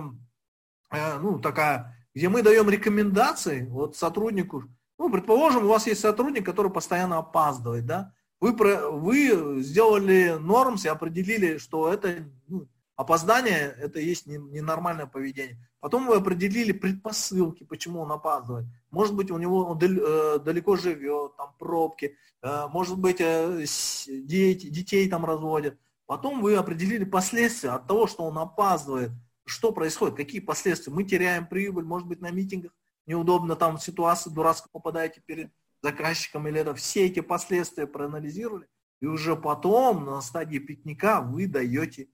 э, 0.90 1.18
ну, 1.20 1.38
такая, 1.38 1.96
где 2.14 2.28
мы 2.28 2.42
даем 2.42 2.68
рекомендации 2.68 3.64
вот 3.64 3.96
сотруднику. 3.96 4.64
Ну, 4.98 5.10
предположим, 5.10 5.64
у 5.64 5.68
вас 5.68 5.86
есть 5.86 6.00
сотрудник, 6.00 6.44
который 6.44 6.72
постоянно 6.72 7.18
опаздывает, 7.18 7.86
да? 7.86 8.12
Вы, 8.40 8.56
про, 8.56 8.90
вы 8.90 9.62
сделали 9.62 10.36
нормс 10.38 10.84
и 10.84 10.88
определили, 10.88 11.58
что 11.58 11.92
это 11.92 12.28
ну, 12.48 12.68
опоздание, 12.96 13.74
это 13.78 14.00
есть 14.00 14.26
ненормальное 14.26 15.06
поведение. 15.06 15.56
Потом 15.80 16.06
вы 16.06 16.16
определили 16.16 16.72
предпосылки, 16.72 17.64
почему 17.64 18.00
он 18.00 18.10
опаздывает. 18.10 18.66
Может 18.90 19.14
быть, 19.14 19.30
у 19.30 19.38
него 19.38 19.66
он 19.66 19.78
э, 19.80 20.38
далеко 20.40 20.76
живет, 20.76 21.36
там 21.36 21.54
пробки, 21.58 22.16
э, 22.42 22.66
может 22.68 22.98
быть, 22.98 23.20
э, 23.20 23.64
дети, 24.08 24.68
детей 24.68 25.08
там 25.08 25.24
разводят. 25.24 25.78
Потом 26.06 26.42
вы 26.42 26.56
определили 26.56 27.04
последствия 27.04 27.70
от 27.70 27.86
того, 27.86 28.08
что 28.08 28.24
он 28.24 28.38
опаздывает. 28.38 29.10
Что 29.44 29.72
происходит, 29.72 30.16
какие 30.16 30.40
последствия? 30.40 30.92
Мы 30.92 31.04
теряем 31.04 31.46
прибыль, 31.46 31.84
может 31.84 32.08
быть, 32.08 32.20
на 32.20 32.30
митингах 32.30 32.72
неудобно, 33.08 33.56
там 33.56 33.78
ситуация 33.78 34.32
дурацкая 34.32 34.70
попадаете 34.70 35.20
перед 35.20 35.50
заказчиком 35.82 36.46
или 36.46 36.60
это. 36.60 36.74
Все 36.74 37.06
эти 37.06 37.20
последствия 37.20 37.86
проанализировали. 37.86 38.68
И 39.00 39.06
уже 39.06 39.34
потом 39.34 40.04
на 40.04 40.20
стадии 40.20 40.58
пикника 40.58 41.20
вы 41.20 41.46
даете 41.46 42.08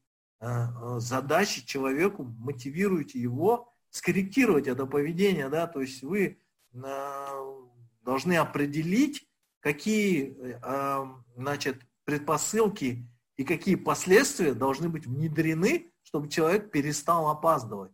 Э, 0.44 0.98
задачи 0.98 1.64
человеку, 1.64 2.24
мотивируете 2.24 3.18
его 3.18 3.72
скорректировать 3.88 4.66
это 4.66 4.84
поведение, 4.84 5.48
да, 5.48 5.66
то 5.66 5.80
есть 5.80 6.02
вы 6.02 6.38
э, 6.74 7.26
должны 8.02 8.36
определить, 8.36 9.26
какие, 9.60 10.36
э, 10.38 11.06
значит, 11.36 11.80
предпосылки 12.04 13.08
и 13.36 13.44
какие 13.44 13.76
последствия 13.76 14.52
должны 14.52 14.90
быть 14.90 15.06
внедрены, 15.06 15.90
чтобы 16.02 16.28
человек 16.28 16.70
перестал 16.70 17.30
опаздывать. 17.30 17.92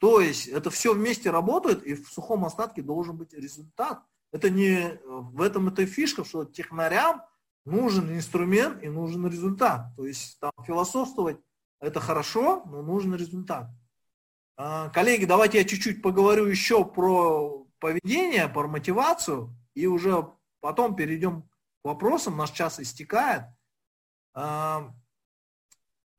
То 0.00 0.20
есть 0.20 0.48
это 0.48 0.70
все 0.70 0.94
вместе 0.94 1.30
работает, 1.30 1.82
и 1.84 1.94
в 1.94 2.08
сухом 2.08 2.46
остатке 2.46 2.80
должен 2.80 3.18
быть 3.18 3.34
результат. 3.34 4.02
Это 4.32 4.48
не 4.48 4.98
в 5.04 5.42
этом 5.42 5.68
это 5.68 5.84
фишка, 5.84 6.24
что 6.24 6.46
технарям 6.46 7.22
нужен 7.66 8.10
инструмент 8.10 8.82
и 8.82 8.88
нужен 8.88 9.26
результат. 9.26 9.94
То 9.96 10.06
есть 10.06 10.40
там 10.40 10.52
философствовать 10.66 11.38
это 11.80 12.00
хорошо, 12.00 12.62
но 12.64 12.80
нужен 12.80 13.14
результат. 13.14 13.68
А, 14.56 14.88
коллеги, 14.88 15.26
давайте 15.26 15.58
я 15.58 15.64
чуть-чуть 15.64 16.00
поговорю 16.00 16.46
еще 16.46 16.84
про 16.84 17.66
поведение, 17.78 18.48
про 18.48 18.68
мотивацию, 18.68 19.54
и 19.74 19.86
уже 19.86 20.26
потом 20.60 20.96
перейдем 20.96 21.42
к 21.42 21.48
вопросам, 21.84 22.38
наш 22.38 22.52
час 22.52 22.80
истекает. 22.80 23.44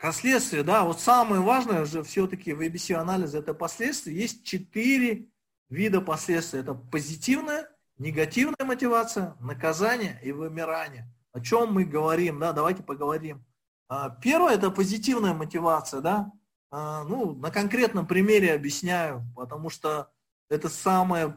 Последствия, 0.02 0.64
да, 0.64 0.84
вот 0.84 1.00
самое 1.00 1.44
важное 1.44 1.86
же 1.86 2.02
все-таки 2.02 2.54
в 2.54 2.62
ABC 2.62 2.96
анализе 2.96 3.38
это 3.38 3.54
последствия. 3.54 4.16
Есть 4.16 4.44
четыре 4.44 5.28
вида 5.70 6.02
последствий. 6.02 6.60
Это 6.60 6.74
позитивная, 6.74 7.70
негативная 8.00 8.66
мотивация, 8.66 9.36
наказание 9.40 10.20
и 10.24 10.32
вымирание. 10.32 11.08
О 11.34 11.40
чем 11.40 11.74
мы 11.74 11.86
говорим, 11.86 12.40
да, 12.40 12.52
давайте 12.52 12.82
поговорим. 12.82 13.46
А, 13.90 14.10
первое 14.10 14.56
это 14.56 14.72
позитивная 14.72 15.36
мотивация, 15.36 16.02
да. 16.02 16.32
А, 16.72 17.04
ну, 17.04 17.36
на 17.36 17.52
конкретном 17.52 18.08
примере 18.08 18.56
объясняю, 18.56 19.24
потому 19.36 19.70
что 19.70 20.10
это 20.50 20.68
самый 20.68 21.36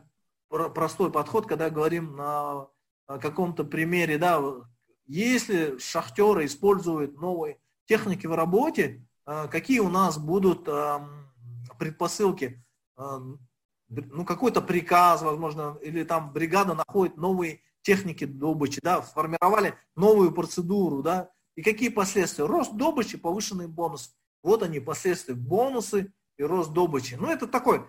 простой 0.48 1.12
подход, 1.12 1.46
когда 1.46 1.68
говорим 1.68 2.16
на 2.16 2.68
каком-то 3.06 3.64
примере, 3.64 4.16
да, 4.16 4.42
если 5.06 5.76
шахтеры 5.76 6.46
используют 6.46 7.20
новый 7.20 7.58
техники 7.86 8.26
в 8.26 8.34
работе, 8.34 9.06
а, 9.24 9.48
какие 9.48 9.80
у 9.80 9.88
нас 9.88 10.18
будут 10.18 10.68
предпосылки, 11.78 12.64
ну, 12.96 14.24
какой-то 14.24 14.60
приказ, 14.60 15.22
возможно, 15.22 15.76
или 15.82 16.04
там 16.04 16.32
бригада 16.32 16.74
находит 16.74 17.16
новые 17.16 17.60
техники 17.82 18.24
добычи, 18.24 18.80
да, 18.82 19.02
сформировали 19.02 19.74
новую 19.96 20.32
процедуру, 20.32 21.02
да, 21.02 21.30
и 21.56 21.62
какие 21.62 21.88
последствия? 21.88 22.46
Рост 22.46 22.72
добычи, 22.74 23.16
повышенный 23.16 23.68
бонус. 23.68 24.14
Вот 24.42 24.62
они, 24.62 24.80
последствия, 24.80 25.34
бонусы 25.34 26.12
и 26.36 26.42
рост 26.42 26.72
добычи. 26.72 27.14
Ну, 27.14 27.28
это 27.28 27.46
такой 27.46 27.86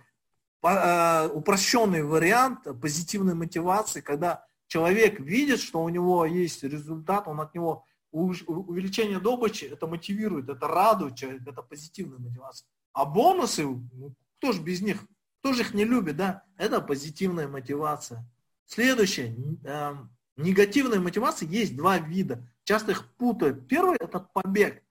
а, 0.62 1.30
упрощенный 1.34 2.04
вариант 2.04 2.68
позитивной 2.80 3.34
мотивации, 3.34 4.02
когда 4.02 4.46
человек 4.68 5.20
видит, 5.20 5.60
что 5.60 5.84
у 5.84 5.90
него 5.90 6.26
есть 6.26 6.64
результат, 6.64 7.28
он 7.28 7.42
от 7.42 7.56
него 7.56 7.86
увеличение 8.16 9.20
добычи, 9.20 9.66
это 9.66 9.88
мотивирует, 9.88 10.50
это 10.50 10.68
радует 10.68 11.16
человека, 11.16 11.50
это 11.50 11.62
позитивная 11.62 12.20
мотивация. 12.20 12.68
А 12.94 13.06
бонусы, 13.06 13.66
ну, 13.66 14.16
кто 14.38 14.52
же 14.54 14.62
без 14.62 14.82
них, 14.82 15.04
кто 15.40 15.54
же 15.54 15.62
их 15.62 15.74
не 15.74 15.84
любит, 15.84 16.18
да? 16.18 16.44
Это 16.58 16.80
позитивная 16.82 17.48
мотивация. 17.48 18.26
Следующее, 18.66 19.36
э, 19.64 19.96
негативная 20.38 21.00
мотивация, 21.00 21.48
есть 21.48 21.76
два 21.76 21.98
вида. 21.98 22.48
Часто 22.64 22.92
их 22.92 23.14
путают. 23.16 23.68
Первый 23.68 23.98
это 24.00 24.20
побег. 24.20 24.82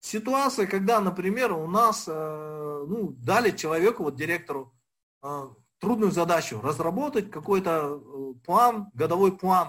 Ситуация, 0.00 0.66
когда, 0.66 1.00
например, 1.00 1.52
у 1.52 1.66
нас 1.66 2.04
э, 2.08 2.84
ну, 2.88 3.14
дали 3.18 3.50
человеку, 3.50 4.04
вот 4.04 4.16
директору, 4.16 4.74
э, 5.22 5.48
трудную 5.78 6.10
задачу, 6.10 6.60
разработать 6.60 7.30
какой-то 7.30 8.00
э, 8.02 8.34
план, 8.44 8.90
годовой 8.94 9.36
план. 9.36 9.68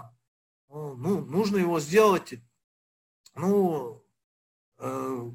Э, 0.70 0.74
ну, 0.74 1.26
нужно 1.26 1.58
его 1.58 1.80
сделать 1.80 2.34
ну, 3.36 4.04
э, 4.80 5.32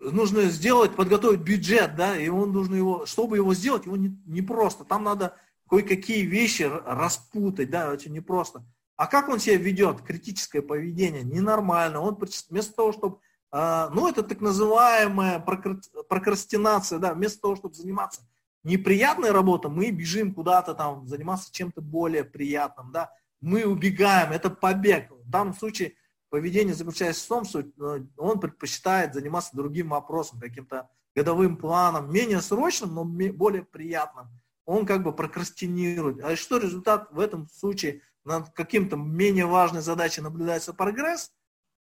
нужно 0.00 0.42
сделать, 0.44 0.96
подготовить 0.96 1.40
бюджет, 1.40 1.96
да, 1.96 2.16
и 2.16 2.28
он 2.28 2.52
нужно 2.52 2.74
его, 2.74 3.06
чтобы 3.06 3.36
его 3.36 3.54
сделать, 3.54 3.86
его 3.86 3.96
не, 3.96 4.16
не 4.26 4.42
просто. 4.42 4.84
Там 4.84 5.04
надо 5.04 5.36
кое-какие 5.68 6.24
вещи 6.24 6.62
распутать, 6.62 7.70
да, 7.70 7.90
очень 7.90 8.12
непросто. 8.12 8.64
А 8.96 9.06
как 9.06 9.28
он 9.28 9.38
себя 9.38 9.56
ведет? 9.56 10.02
Критическое 10.02 10.62
поведение, 10.62 11.22
ненормально. 11.22 12.00
Он 12.00 12.18
вместо 12.50 12.74
того, 12.74 12.92
чтобы, 12.92 13.18
э, 13.52 13.88
ну, 13.92 14.08
это 14.08 14.22
так 14.22 14.40
называемая 14.40 15.40
прокрастинация, 15.40 16.98
да, 16.98 17.14
вместо 17.14 17.40
того, 17.40 17.56
чтобы 17.56 17.74
заниматься 17.74 18.22
неприятной 18.62 19.30
работой, 19.30 19.70
мы 19.70 19.90
бежим 19.90 20.34
куда-то 20.34 20.74
там, 20.74 21.06
заниматься 21.06 21.52
чем-то 21.52 21.80
более 21.80 22.24
приятным, 22.24 22.92
да, 22.92 23.10
мы 23.40 23.64
убегаем, 23.64 24.32
это 24.32 24.50
побег. 24.50 25.10
В 25.10 25.30
данном 25.30 25.54
случае 25.54 25.94
поведение 26.30 26.74
заключается 26.74 27.24
в 27.24 27.28
том, 27.28 27.44
что 27.44 27.60
э, 27.60 28.04
он 28.16 28.40
предпочитает 28.40 29.12
заниматься 29.12 29.56
другим 29.56 29.90
вопросом, 29.90 30.40
каким-то 30.40 30.88
годовым 31.14 31.56
планом, 31.56 32.10
менее 32.10 32.40
срочным, 32.40 32.94
но 32.94 33.04
более 33.04 33.64
приятным. 33.64 34.28
Он 34.64 34.86
как 34.86 35.02
бы 35.02 35.12
прокрастинирует. 35.12 36.22
А 36.24 36.36
что 36.36 36.58
результат 36.58 37.08
в 37.10 37.18
этом 37.18 37.48
случае? 37.48 38.02
Над 38.24 38.50
каким-то 38.50 38.96
менее 38.96 39.46
важной 39.46 39.80
задачей 39.80 40.20
наблюдается 40.20 40.72
прогресс, 40.72 41.32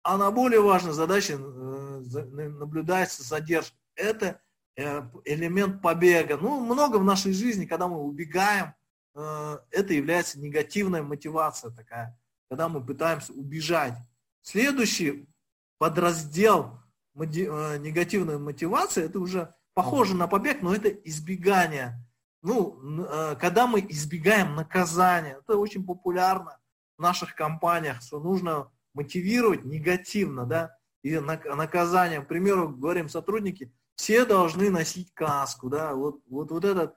а 0.04 0.18
на 0.18 0.30
более 0.32 0.62
важной 0.62 0.94
задаче 0.94 1.34
э, 1.34 1.38
наблюдается 1.38 3.24
задержка. 3.24 3.76
Это 3.96 4.40
э, 4.78 5.02
элемент 5.26 5.82
побега. 5.82 6.38
Ну, 6.38 6.60
много 6.60 6.98
в 6.98 7.04
нашей 7.04 7.34
жизни, 7.34 7.66
когда 7.66 7.88
мы 7.88 7.98
убегаем, 8.00 8.74
это 9.16 9.94
является 9.94 10.42
негативная 10.42 11.02
мотивация 11.02 11.72
такая, 11.72 12.20
когда 12.50 12.68
мы 12.68 12.86
пытаемся 12.86 13.32
убежать. 13.32 13.94
Следующий 14.46 15.28
подраздел 15.80 16.80
э, 17.16 17.78
негативной 17.80 18.38
мотивации, 18.38 19.06
это 19.06 19.20
уже 19.20 19.56
похоже 19.74 20.16
на 20.16 20.28
побег, 20.28 20.62
но 20.62 20.74
это 20.76 20.90
избегание. 20.90 22.00
Ну, 22.44 22.80
э, 23.08 23.38
когда 23.42 23.66
мы 23.66 23.84
избегаем 23.90 24.54
наказания, 24.54 25.40
это 25.40 25.58
очень 25.58 25.84
популярно 25.84 26.60
в 26.96 27.02
наших 27.02 27.34
компаниях, 27.34 28.04
что 28.04 28.20
нужно 28.20 28.72
мотивировать 28.94 29.66
негативно, 29.66 30.46
да, 30.46 30.78
и 31.02 31.18
наказание. 31.18 32.22
К 32.22 32.28
примеру, 32.28 32.70
говорим 32.70 33.10
сотрудники, 33.10 33.74
все 33.96 34.26
должны 34.26 34.70
носить 34.70 35.12
каску, 35.16 35.70
да, 35.70 35.96
вот, 35.96 36.22
вот, 36.28 36.52
вот 36.52 36.66
это 36.66 36.94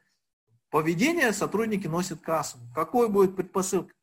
поведение 0.69 1.33
сотрудники 1.33 1.87
носят 1.87 2.21
каску. 2.21 2.61
Какой 2.75 3.09
будет 3.09 3.37
предпосылка? 3.37 3.95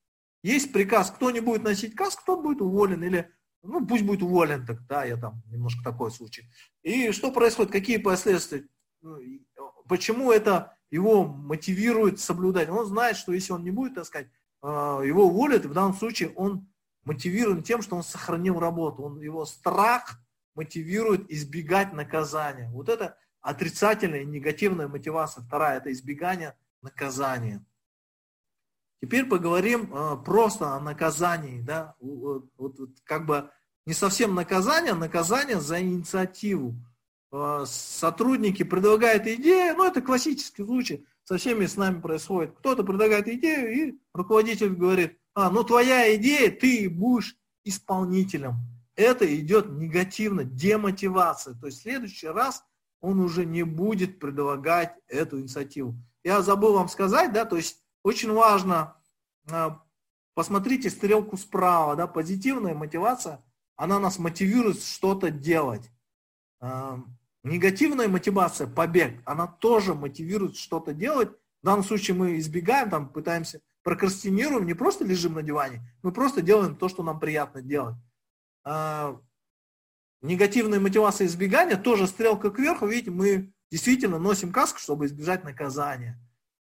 Есть 0.42 0.74
приказ, 0.74 1.12
кто 1.12 1.30
не 1.30 1.42
будет 1.42 1.64
носить 1.64 1.96
каску, 1.96 2.24
тот 2.26 2.42
будет 2.42 2.62
уволен. 2.62 3.04
Или, 3.04 3.32
ну, 3.66 3.86
пусть 3.86 4.04
будет 4.04 4.24
уволен, 4.24 4.66
так, 4.66 4.86
да, 4.88 5.04
я 5.06 5.18
там 5.18 5.42
немножко 5.48 5.84
такой 5.84 6.12
случай. 6.12 6.50
И 6.84 7.12
что 7.12 7.32
происходит, 7.32 7.72
какие 7.72 7.98
последствия? 7.98 8.68
Ну, 9.02 9.20
почему 9.88 10.32
это 10.32 10.78
его 10.90 11.26
мотивирует 11.26 12.20
соблюдать? 12.20 12.70
Он 12.70 12.86
знает, 12.86 13.18
что 13.18 13.34
если 13.34 13.54
он 13.54 13.64
не 13.64 13.72
будет, 13.72 13.96
так 13.96 14.06
сказать, 14.06 14.30
а, 14.62 15.02
его 15.02 15.26
уволят, 15.26 15.66
в 15.66 15.74
данном 15.74 15.94
случае 15.94 16.30
он 16.30 16.68
мотивирован 17.04 17.64
тем, 17.64 17.82
что 17.82 17.96
он 17.96 18.04
сохранил 18.04 18.60
работу. 18.60 19.04
Он, 19.04 19.20
его 19.22 19.46
страх 19.46 20.20
мотивирует 20.56 21.30
избегать 21.32 21.94
наказания. 21.94 22.70
Вот 22.72 22.90
это 22.90 23.18
отрицательная 23.42 24.22
и 24.22 24.26
негативная 24.26 24.88
мотивация. 24.88 25.44
Вторая– 25.44 25.78
это 25.80 25.92
избегание 25.92 26.58
наказания. 26.82 27.64
Теперь 29.02 29.26
поговорим 29.26 29.94
э, 29.94 30.18
просто 30.24 30.74
о 30.74 30.80
наказании, 30.80 31.62
да, 31.62 31.96
вот, 32.00 32.50
вот, 32.58 32.80
вот, 32.80 32.90
как 33.04 33.26
бы 33.28 33.52
не 33.86 33.94
совсем 33.94 34.36
наказание, 34.36 34.94
а 34.94 34.96
наказание 34.96 35.60
за 35.60 35.82
инициативу. 35.82 36.76
Э, 37.32 37.66
сотрудники 37.68 38.64
предлагают 38.64 39.28
идею, 39.28 39.76
ну 39.78 39.86
это 39.86 40.02
классический 40.02 40.64
случай, 40.64 41.06
со 41.24 41.38
всеми 41.38 41.66
с 41.66 41.76
нами 41.76 42.02
происходит. 42.02 42.56
Кто-то 42.58 42.84
предлагает 42.84 43.28
идею, 43.28 43.74
и 43.74 44.00
руководитель 44.14 44.70
говорит, 44.70 45.18
а, 45.34 45.50
ну 45.50 45.64
твоя 45.64 46.16
идея, 46.16 46.50
ты 46.50 46.90
будешь 46.90 47.36
исполнителем. 47.64 48.56
Это 48.96 49.26
идет 49.36 49.70
негативно, 49.70 50.44
демотивация. 50.46 51.56
То 51.56 51.68
есть 51.68 51.80
в 51.80 51.82
следующий 51.82 52.28
раз 52.28 52.64
он 53.02 53.20
уже 53.20 53.46
не 53.46 53.64
будет 53.64 54.20
предлагать 54.20 54.96
эту 55.08 55.42
инициативу. 55.42 55.96
Я 56.24 56.42
забыл 56.42 56.74
вам 56.74 56.88
сказать, 56.88 57.34
да, 57.34 57.46
то 57.46 57.58
есть 57.58 57.84
очень 58.02 58.32
важно, 58.32 58.96
а, 59.52 59.84
посмотрите 60.34 60.90
стрелку 60.90 61.38
справа, 61.38 61.96
да, 61.96 62.08
позитивная 62.08 62.74
мотивация, 62.74 63.44
она 63.76 64.00
нас 64.00 64.20
мотивирует 64.20 64.82
что-то 64.82 65.30
делать. 65.32 65.92
А, 66.60 67.00
негативная 67.44 68.08
мотивация, 68.08 68.68
побег, 68.68 69.22
она 69.26 69.48
тоже 69.48 69.94
мотивирует 69.94 70.56
что-то 70.56 70.94
делать. 70.94 71.30
В 71.62 71.66
данном 71.66 71.84
случае 71.84 72.16
мы 72.16 72.38
избегаем, 72.38 72.90
там, 72.90 73.10
пытаемся, 73.10 73.62
прокрастинируем, 73.84 74.66
не 74.66 74.74
просто 74.74 75.06
лежим 75.06 75.34
на 75.34 75.44
диване, 75.44 75.82
мы 76.02 76.12
просто 76.12 76.42
делаем 76.42 76.76
то, 76.76 76.90
что 76.90 77.04
нам 77.04 77.20
приятно 77.20 77.62
делать. 77.62 77.96
А, 78.64 79.20
негативная 80.22 80.80
мотивация 80.80 81.28
избегания, 81.28 81.78
тоже 81.78 82.08
стрелка 82.08 82.50
кверху, 82.50 82.88
видите, 82.88 83.12
мы 83.12 83.54
действительно 83.72 84.20
носим 84.20 84.52
каску, 84.52 84.80
чтобы 84.80 85.06
избежать 85.06 85.44
наказания. 85.44 86.20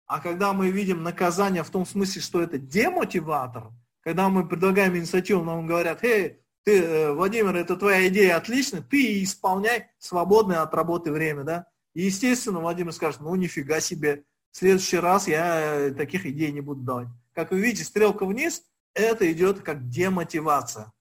А 0.05 0.19
когда 0.19 0.53
мы 0.53 0.69
видим 0.69 1.03
наказание 1.03 1.63
в 1.63 1.69
том 1.69 1.85
смысле, 1.85 2.21
что 2.21 2.41
это 2.41 2.57
демотиватор, 2.57 3.71
когда 4.01 4.29
мы 4.29 4.47
предлагаем 4.47 4.97
инициативу, 4.97 5.43
нам 5.43 5.65
говорят, 5.65 6.03
эй, 6.03 6.42
ты, 6.63 6.81
э, 6.81 7.11
Владимир, 7.13 7.55
это 7.55 7.75
твоя 7.75 8.07
идея 8.07 8.37
отличная, 8.37 8.81
ты 8.81 9.23
исполняй 9.23 9.87
свободное 9.99 10.61
от 10.61 10.73
работы 10.73 11.11
время, 11.11 11.43
да. 11.43 11.67
И, 11.93 12.03
естественно, 12.03 12.59
Владимир 12.59 12.91
скажет, 12.91 13.21
ну, 13.21 13.35
нифига 13.35 13.79
себе, 13.79 14.23
в 14.51 14.57
следующий 14.57 14.97
раз 14.97 15.27
я 15.27 15.93
таких 15.97 16.25
идей 16.25 16.51
не 16.51 16.61
буду 16.61 16.81
давать. 16.81 17.07
Как 17.33 17.51
вы 17.51 17.59
видите, 17.59 17.83
стрелка 17.83 18.25
вниз, 18.25 18.63
это 18.93 19.31
идет 19.31 19.61
как 19.61 19.89
демотивация. 19.89 20.91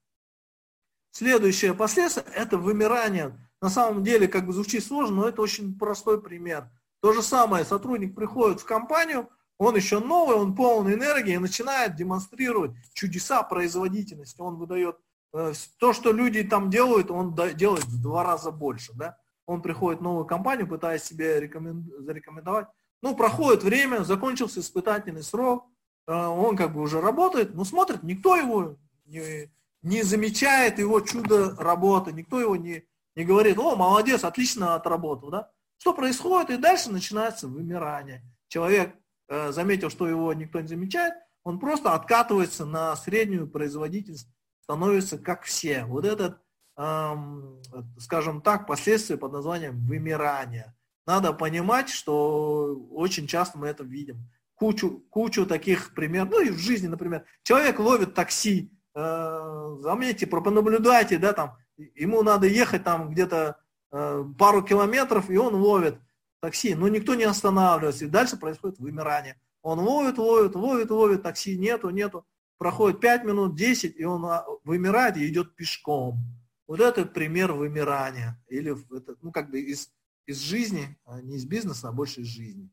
Следующее 1.11 1.73
последствие– 1.73 2.25
это 2.35 2.57
вымирание. 2.57 3.37
На 3.61 3.69
самом 3.69 4.03
деле, 4.03 4.27
как 4.27 4.47
бы 4.47 4.53
звучит 4.53 4.83
сложно, 4.83 5.17
но 5.17 5.29
это 5.29 5.41
очень 5.41 5.77
простой 5.77 6.21
пример. 6.21 6.69
То 7.01 7.13
же 7.13 7.21
самое, 7.21 7.65
сотрудник 7.65 8.15
приходит 8.15 8.61
в 8.61 8.65
компанию, 8.65 9.29
он 9.57 9.75
еще 9.75 9.99
новый, 9.99 10.35
он 10.35 10.55
полон 10.55 10.91
энергии, 10.91 11.37
начинает 11.37 11.95
демонстрировать 11.95 12.71
чудеса 12.93 13.43
производительности. 13.43 14.41
Он 14.41 14.55
выдает 14.55 14.95
э, 14.95 14.99
то, 15.33 15.93
что 15.93 16.11
люди 16.11 16.43
там 16.43 16.69
делают, 16.69 17.09
он 17.09 17.35
делает 17.55 17.85
в 17.85 18.01
два 18.01 18.23
раза 18.23 18.51
больше. 18.51 18.93
Да? 18.93 19.17
Он 19.45 19.61
приходит 19.61 19.99
в 19.99 20.03
новую 20.03 20.25
компанию, 20.25 20.67
пытаясь 20.67 21.03
себе 21.03 21.39
зарекомендовать. 21.39 22.67
Ну, 23.01 23.15
проходит 23.15 23.63
время, 23.63 24.03
закончился 24.03 24.61
испытательный 24.61 25.23
срок, 25.23 25.65
э, 26.07 26.13
он 26.13 26.55
как 26.55 26.73
бы 26.73 26.81
уже 26.81 27.01
работает, 27.01 27.53
но 27.53 27.65
смотрит, 27.65 28.01
никто 28.03 28.37
его 28.37 28.77
не, 29.05 29.51
не 29.81 30.03
замечает 30.03 30.79
его 30.79 31.01
чудо 31.01 31.55
работы, 31.57 32.13
никто 32.13 32.39
его 32.39 32.55
не, 32.55 32.85
не 33.15 33.25
говорит, 33.25 33.57
о, 33.57 33.75
молодец, 33.75 34.23
отлично 34.23 34.75
отработал, 34.75 35.31
да? 35.31 35.51
Что 35.79 35.93
происходит? 35.93 36.51
И 36.51 36.57
дальше 36.57 36.91
начинается 36.91 37.49
вымирание. 37.49 38.23
Человек 38.47 38.95
э, 39.27 39.51
заметил, 39.51 39.89
что 39.89 40.07
его 40.07 40.33
никто 40.33 40.61
не 40.61 40.67
замечает, 40.67 41.13
он 41.43 41.59
просто 41.59 41.93
откатывается 41.93 42.65
на 42.65 42.95
среднюю 42.95 43.49
производительность, 43.49 44.29
становится 44.63 45.17
как 45.17 45.43
все. 45.43 45.85
Вот 45.85 46.05
этот, 46.05 46.37
эм, 46.77 47.61
скажем 47.99 48.41
так, 48.41 48.65
последствия 48.65 49.17
под 49.17 49.33
названием 49.33 49.85
вымирание. 49.85 50.73
Надо 51.05 51.33
понимать, 51.33 51.89
что 51.89 52.75
очень 52.91 53.27
часто 53.27 53.57
мы 53.57 53.67
это 53.67 53.83
видим. 53.83 54.29
Кучу, 54.55 55.03
кучу 55.09 55.45
таких 55.45 55.93
примеров, 55.93 56.29
ну 56.31 56.41
и 56.41 56.49
в 56.49 56.57
жизни, 56.57 56.87
например, 56.87 57.25
человек 57.43 57.79
ловит 57.79 58.13
такси, 58.13 58.71
э, 58.95 59.77
заметьте, 59.81 60.27
понаблюдайте, 60.27 61.17
да, 61.17 61.33
там, 61.33 61.57
ему 61.75 62.23
надо 62.23 62.47
ехать 62.47 62.85
там 62.85 63.09
где-то 63.09 63.57
э, 63.91 64.23
пару 64.39 64.63
километров, 64.63 65.29
и 65.29 65.35
он 65.35 65.55
ловит 65.55 65.97
такси, 66.39 66.75
но 66.75 66.87
никто 66.87 67.15
не 67.15 67.25
останавливается, 67.25 68.05
и 68.05 68.09
дальше 68.09 68.37
происходит 68.37 68.79
вымирание. 68.79 69.37
Он 69.61 69.79
ловит, 69.79 70.17
ловит, 70.17 70.55
ловит, 70.55 70.91
ловит, 70.91 71.23
такси 71.23 71.57
нету, 71.57 71.89
нету, 71.89 72.25
проходит 72.57 72.99
5 72.99 73.23
минут, 73.25 73.55
10, 73.55 73.95
и 73.97 74.03
он 74.03 74.25
а, 74.25 74.45
вымирает 74.63 75.17
и 75.17 75.27
идет 75.27 75.55
пешком. 75.55 76.19
Вот 76.67 76.79
это 76.79 77.05
пример 77.05 77.53
вымирания, 77.53 78.41
или 78.47 78.75
это, 78.95 79.15
ну, 79.21 79.31
как 79.31 79.51
бы 79.51 79.59
из, 79.59 79.91
из 80.25 80.39
жизни, 80.39 80.97
а 81.05 81.21
не 81.21 81.35
из 81.35 81.45
бизнеса, 81.45 81.89
а 81.89 81.91
больше 81.91 82.21
из 82.21 82.27
жизни. 82.27 82.69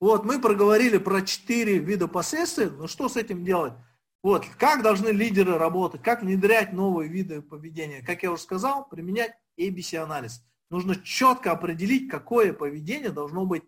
Вот, 0.00 0.24
мы 0.24 0.40
проговорили 0.40 0.96
про 0.96 1.22
четыре 1.22 1.78
вида 1.78 2.08
последствий, 2.08 2.70
но 2.70 2.86
что 2.86 3.08
с 3.08 3.16
этим 3.16 3.44
делать? 3.44 3.74
Вот, 4.22 4.46
как 4.58 4.82
должны 4.82 5.08
лидеры 5.08 5.56
работать, 5.58 6.02
как 6.02 6.22
внедрять 6.22 6.72
новые 6.72 7.08
виды 7.08 7.42
поведения. 7.42 8.02
Как 8.02 8.22
я 8.22 8.32
уже 8.32 8.42
сказал, 8.42 8.88
применять 8.88 9.32
ABC-анализ. 9.58 10.42
Нужно 10.70 10.96
четко 10.96 11.52
определить, 11.52 12.10
какое 12.10 12.52
поведение 12.52 13.10
должно 13.10 13.44
быть 13.44 13.64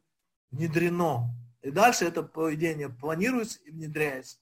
внедрено. 0.50 1.34
И 1.62 1.70
дальше 1.70 2.04
это 2.04 2.22
поведение 2.22 2.88
планируется 2.88 3.58
и 3.64 3.70
внедряется. 3.70 4.38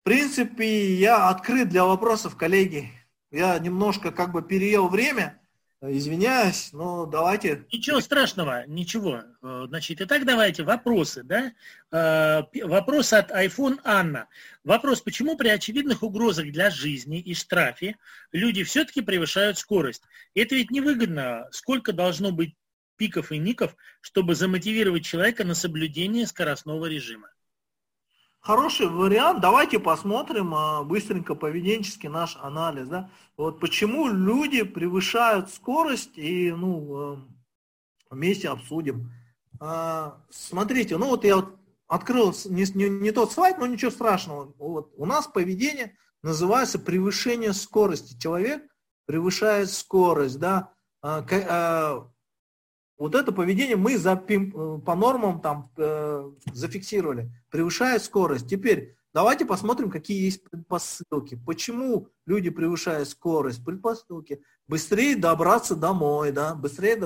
В 0.00 0.04
принципе, 0.04 0.94
я 0.94 1.28
открыт 1.28 1.68
для 1.68 1.84
вопросов, 1.84 2.36
коллеги. 2.36 2.90
Я 3.30 3.58
немножко 3.58 4.12
как 4.12 4.32
бы 4.32 4.42
переел 4.42 4.88
время, 4.88 5.40
Извиняюсь, 5.82 6.72
но 6.72 7.04
давайте... 7.04 7.66
Ничего 7.70 8.00
страшного, 8.00 8.66
ничего. 8.66 9.24
Э, 9.42 9.66
значит, 9.68 10.00
итак, 10.00 10.24
давайте 10.24 10.62
вопросы, 10.62 11.22
да? 11.22 11.52
Э, 11.92 12.44
вопрос 12.64 13.12
от 13.12 13.30
iPhone 13.30 13.78
Анна. 13.84 14.26
Вопрос, 14.64 15.02
почему 15.02 15.36
при 15.36 15.48
очевидных 15.48 16.02
угрозах 16.02 16.50
для 16.50 16.70
жизни 16.70 17.20
и 17.20 17.34
штрафе 17.34 17.96
люди 18.32 18.64
все-таки 18.64 19.02
превышают 19.02 19.58
скорость? 19.58 20.02
Это 20.34 20.54
ведь 20.54 20.70
невыгодно. 20.70 21.46
Сколько 21.50 21.92
должно 21.92 22.32
быть 22.32 22.56
пиков 22.96 23.32
и 23.32 23.38
ников, 23.38 23.76
чтобы 24.00 24.34
замотивировать 24.34 25.04
человека 25.04 25.44
на 25.44 25.54
соблюдение 25.54 26.26
скоростного 26.26 26.86
режима? 26.86 27.28
Хороший 28.46 28.86
вариант. 28.86 29.40
Давайте 29.40 29.80
посмотрим 29.80 30.54
а, 30.54 30.84
быстренько 30.84 31.34
поведенческий 31.34 32.08
наш 32.08 32.36
анализ. 32.40 32.86
Да? 32.86 33.10
Вот 33.36 33.58
почему 33.58 34.06
люди 34.06 34.62
превышают 34.62 35.50
скорость 35.50 36.16
и 36.16 36.52
ну, 36.52 36.96
а, 36.96 37.18
вместе 38.08 38.48
обсудим. 38.48 39.10
А, 39.58 40.22
смотрите, 40.30 40.96
ну 40.96 41.08
вот 41.08 41.24
я 41.24 41.36
вот 41.36 41.56
открыл 41.88 42.32
не, 42.44 42.64
не, 42.74 42.88
не 42.88 43.10
тот 43.10 43.32
слайд, 43.32 43.58
но 43.58 43.66
ничего 43.66 43.90
страшного. 43.90 44.54
Вот 44.58 44.92
у 44.96 45.06
нас 45.06 45.26
поведение 45.26 45.96
называется 46.22 46.78
превышение 46.78 47.52
скорости. 47.52 48.16
Человек 48.16 48.62
превышает 49.06 49.70
скорость, 49.72 50.38
да. 50.38 50.72
Вот 52.98 53.14
это 53.14 53.30
поведение 53.30 53.76
мы 53.76 53.98
за, 53.98 54.12
э, 54.12 54.38
по 54.84 54.94
нормам 54.94 55.40
там 55.40 55.70
э, 55.76 56.30
зафиксировали. 56.52 57.30
Превышает 57.50 58.02
скорость. 58.02 58.48
Теперь 58.48 58.96
давайте 59.12 59.44
посмотрим, 59.44 59.90
какие 59.90 60.24
есть 60.24 60.42
предпосылки. 60.44 61.38
Почему 61.44 62.08
люди 62.24 62.48
превышают 62.48 63.08
скорость? 63.08 63.64
Предпосылки. 63.64 64.42
Быстрее 64.66 65.16
добраться 65.16 65.76
домой, 65.76 66.32
да? 66.32 66.54
быстрее 66.54 66.96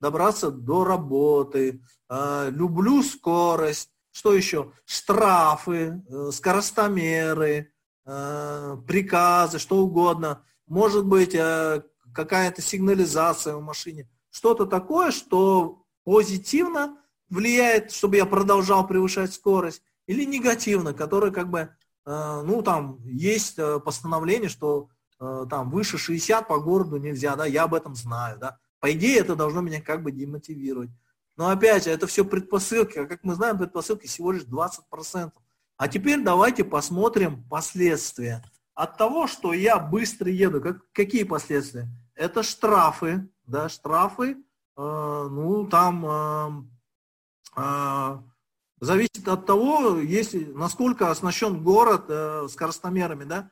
добраться 0.00 0.50
до 0.50 0.84
работы. 0.84 1.82
Э, 2.08 2.48
люблю 2.50 3.02
скорость. 3.02 3.90
Что 4.10 4.34
еще? 4.34 4.72
Штрафы, 4.86 6.02
э, 6.08 6.30
скоростомеры, 6.32 7.70
э, 8.06 8.76
приказы, 8.86 9.58
что 9.58 9.76
угодно. 9.76 10.42
Может 10.66 11.04
быть, 11.04 11.34
э, 11.34 11.82
какая-то 12.14 12.62
сигнализация 12.62 13.54
в 13.56 13.62
машине 13.62 14.08
что-то 14.30 14.66
такое, 14.66 15.10
что 15.10 15.84
позитивно 16.04 16.98
влияет, 17.28 17.92
чтобы 17.92 18.16
я 18.16 18.26
продолжал 18.26 18.86
превышать 18.86 19.32
скорость, 19.32 19.82
или 20.06 20.24
негативно, 20.24 20.94
которое 20.94 21.30
как 21.30 21.50
бы, 21.50 21.70
э, 22.06 22.42
ну 22.44 22.62
там 22.62 22.98
есть 23.04 23.58
э, 23.58 23.78
постановление, 23.78 24.48
что 24.48 24.88
э, 25.20 25.46
там 25.50 25.70
выше 25.70 25.98
60 25.98 26.48
по 26.48 26.58
городу 26.58 26.96
нельзя, 26.96 27.36
да, 27.36 27.44
я 27.44 27.64
об 27.64 27.74
этом 27.74 27.94
знаю, 27.94 28.38
да. 28.38 28.58
По 28.80 28.92
идее 28.92 29.18
это 29.18 29.36
должно 29.36 29.60
меня 29.60 29.82
как 29.82 30.02
бы 30.02 30.12
демотивировать. 30.12 30.90
Но 31.36 31.50
опять 31.50 31.84
же, 31.84 31.90
это 31.90 32.06
все 32.06 32.24
предпосылки, 32.24 32.98
а 32.98 33.06
как 33.06 33.22
мы 33.22 33.34
знаем, 33.34 33.58
предпосылки 33.58 34.06
всего 34.06 34.32
лишь 34.32 34.42
20%. 34.42 35.32
А 35.76 35.88
теперь 35.88 36.22
давайте 36.22 36.64
посмотрим 36.64 37.44
последствия. 37.48 38.42
От 38.74 38.96
того, 38.96 39.26
что 39.26 39.52
я 39.52 39.78
быстро 39.78 40.30
еду, 40.30 40.60
как, 40.60 40.90
какие 40.92 41.24
последствия? 41.24 41.88
Это 42.14 42.42
штрафы, 42.42 43.28
да, 43.48 43.68
штрафы, 43.68 44.32
э, 44.32 44.36
ну, 44.76 45.66
там 45.66 46.06
э, 46.06 47.60
э, 47.60 48.18
зависит 48.80 49.26
от 49.26 49.46
того, 49.46 49.98
если, 49.98 50.44
насколько 50.44 51.10
оснащен 51.10 51.62
город 51.64 52.04
э, 52.08 52.46
скоростомерами, 52.48 53.24
да. 53.24 53.50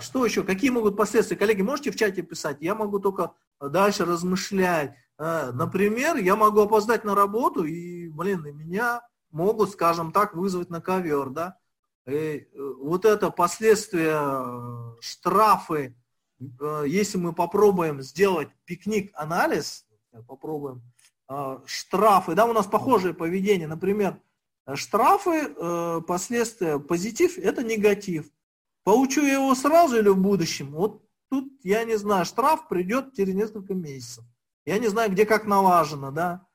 Что 0.00 0.24
еще, 0.24 0.44
какие 0.44 0.70
могут 0.70 0.96
последствия? 0.96 1.36
Коллеги, 1.36 1.60
можете 1.60 1.90
в 1.90 1.96
чате 1.96 2.22
писать? 2.22 2.56
Я 2.60 2.74
могу 2.74 3.00
только 3.00 3.34
дальше 3.60 4.06
размышлять. 4.06 4.94
Например, 5.18 6.16
я 6.16 6.36
могу 6.36 6.62
опоздать 6.62 7.04
на 7.04 7.14
работу, 7.14 7.64
и, 7.64 8.08
блин, 8.08 8.46
и 8.46 8.52
меня 8.52 9.02
могут, 9.30 9.72
скажем 9.72 10.10
так, 10.10 10.34
вызвать 10.34 10.70
на 10.70 10.80
ковер, 10.80 11.28
да. 11.28 11.58
И 12.06 12.48
вот 12.80 13.04
это 13.04 13.28
последствия, 13.28 14.96
штрафы, 15.02 15.94
если 16.86 17.18
мы 17.18 17.32
попробуем 17.32 18.00
сделать 18.02 18.48
пикник-анализ, 18.64 19.86
попробуем 20.26 20.82
э, 21.28 21.58
штрафы, 21.66 22.34
да, 22.34 22.46
у 22.46 22.52
нас 22.52 22.66
похожее 22.66 23.14
поведение, 23.14 23.66
например, 23.66 24.20
штрафы, 24.74 25.52
э, 25.56 26.00
последствия, 26.06 26.78
позитив– 26.78 27.38
это 27.38 27.62
негатив. 27.62 28.30
Получу 28.84 29.22
я 29.22 29.34
его 29.34 29.54
сразу 29.54 29.98
или 29.98 30.08
в 30.08 30.18
будущем? 30.18 30.72
Вот 30.72 31.02
тут, 31.30 31.52
я 31.62 31.84
не 31.84 31.96
знаю, 31.96 32.24
штраф 32.24 32.68
придет 32.68 33.14
через 33.14 33.34
несколько 33.34 33.74
месяцев. 33.74 34.24
Я 34.64 34.78
не 34.78 34.88
знаю, 34.88 35.10
где 35.10 35.26
как 35.26 35.46
налажено, 35.46 36.10
да. 36.10 36.46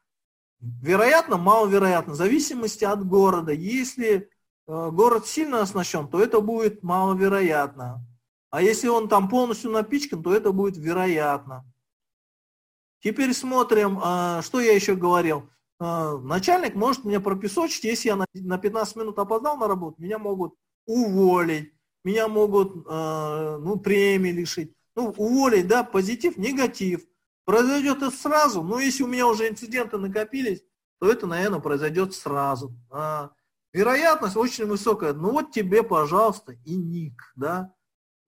Вероятно, 0.59 1.37
маловероятно, 1.37 2.13
в 2.13 2.15
зависимости 2.15 2.85
от 2.85 3.05
города. 3.05 3.51
Если 3.51 4.29
город 4.65 5.27
сильно 5.27 5.61
оснащен, 5.61 6.07
то 6.07 6.21
это 6.21 6.39
будет 6.39 6.83
маловероятно. 6.83 8.05
А 8.53 8.61
если 8.61 8.87
он 8.87 9.09
там 9.09 9.29
полностью 9.29 9.71
напичкан, 9.71 10.21
то 10.21 10.31
это 10.31 10.51
будет 10.51 10.77
вероятно. 10.77 11.65
Теперь 13.01 13.33
смотрим, 13.33 13.99
а, 13.99 14.43
что 14.43 14.59
я 14.59 14.73
еще 14.73 14.93
говорил. 14.95 15.49
А, 15.79 16.19
начальник 16.19 16.75
может 16.75 17.03
меня 17.03 17.19
пропесочить, 17.19 17.83
если 17.83 18.09
я 18.09 18.15
на 18.15 18.57
15 18.59 18.95
минут 18.95 19.17
опоздал 19.17 19.57
на 19.57 19.67
работу, 19.67 19.99
меня 19.99 20.19
могут 20.19 20.53
уволить. 20.85 21.73
меня 22.03 22.27
могут, 22.27 22.85
э, 22.87 23.57
ну, 23.59 23.79
премии 23.79 24.29
лишить, 24.29 24.75
ну, 24.95 25.15
уволить, 25.17 25.67
да, 25.67 25.83
позитив, 25.83 26.37
негатив. 26.37 27.01
Произойдет 27.45 28.03
это 28.03 28.11
сразу, 28.11 28.61
но 28.61 28.79
если 28.79 29.01
у 29.01 29.07
меня 29.07 29.25
уже 29.25 29.49
инциденты 29.49 29.97
накопились, 29.97 30.63
то 30.99 31.09
это, 31.09 31.25
наверное, 31.25 31.59
произойдет 31.59 32.13
сразу. 32.13 32.71
А, 32.91 33.31
вероятность 33.73 34.37
очень 34.37 34.67
высокая. 34.67 35.13
Ну 35.13 35.31
вот 35.31 35.51
тебе, 35.51 35.81
пожалуйста, 35.81 36.51
и 36.65 36.75
ник, 36.75 37.33
да. 37.35 37.73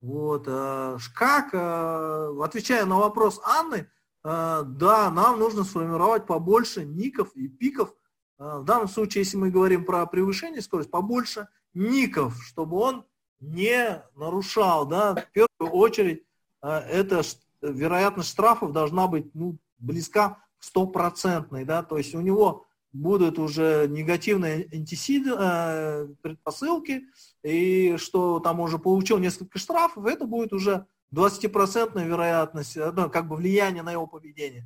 Вот, 0.06 0.46
а, 0.48 1.00
как, 1.16 1.50
а, 1.54 2.30
отвечая 2.44 2.86
на 2.86 3.00
вопрос 3.00 3.42
Анны, 3.44 3.90
а, 4.24 4.62
да, 4.62 5.10
нам 5.10 5.40
нужно 5.40 5.64
сформировать 5.64 6.28
побольше 6.28 6.86
ников 6.86 7.36
и 7.36 7.48
пиков. 7.48 7.92
В 8.38 8.64
данном 8.66 8.88
случае, 8.88 9.24
если 9.24 9.38
мы 9.38 9.50
говорим 9.50 9.84
про 9.84 10.06
превышение 10.06 10.62
скорости, 10.62 10.92
побольше 10.92 11.48
ников, 11.74 12.36
чтобы 12.44 12.78
он 12.78 13.06
не 13.40 14.04
нарушал, 14.16 14.86
да, 14.86 15.16
в 15.16 15.32
первую 15.32 15.76
очередь, 15.76 16.24
это 16.62 17.24
вероятность 17.62 18.30
штрафов 18.30 18.74
должна 18.74 19.08
быть 19.08 19.34
ну, 19.34 19.58
близка 19.80 20.38
к 20.60 20.64
стопроцентной, 20.64 21.66
да, 21.66 21.82
то 21.82 21.98
есть 21.98 22.14
у 22.14 22.22
него 22.22 22.65
будут 22.96 23.40
уже 23.40 23.88
негативные 23.90 24.68
антисиды, 24.74 25.32
э, 25.38 26.08
предпосылки, 26.22 27.04
и 27.44 27.98
что 27.98 28.40
там 28.40 28.60
уже 28.62 28.80
получил 28.80 29.18
несколько 29.18 29.60
штрафов, 29.60 30.06
это 30.06 30.26
будет 30.26 30.54
уже 30.54 30.86
20% 31.12 32.04
вероятность, 32.04 32.76
ну, 32.76 33.10
как 33.10 33.28
бы 33.28 33.36
влияние 33.36 33.84
на 33.84 33.92
его 33.92 34.08
поведение. 34.08 34.66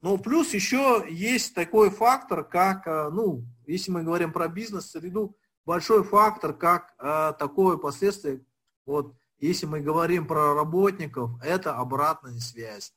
Но 0.00 0.18
плюс 0.18 0.54
еще 0.54 1.04
есть 1.08 1.54
такой 1.54 1.90
фактор, 1.90 2.44
как, 2.44 2.86
э, 2.86 3.10
ну, 3.10 3.44
если 3.66 3.90
мы 3.90 4.02
говорим 4.02 4.32
про 4.32 4.48
бизнес-среду, 4.48 5.36
большой 5.64 6.04
фактор, 6.04 6.52
как 6.52 6.94
э, 6.98 7.32
такое 7.38 7.76
последствие, 7.76 8.44
вот, 8.86 9.14
если 9.38 9.66
мы 9.66 9.80
говорим 9.80 10.26
про 10.26 10.54
работников, 10.54 11.30
это 11.42 11.76
обратная 11.76 12.38
связь. 12.38 12.94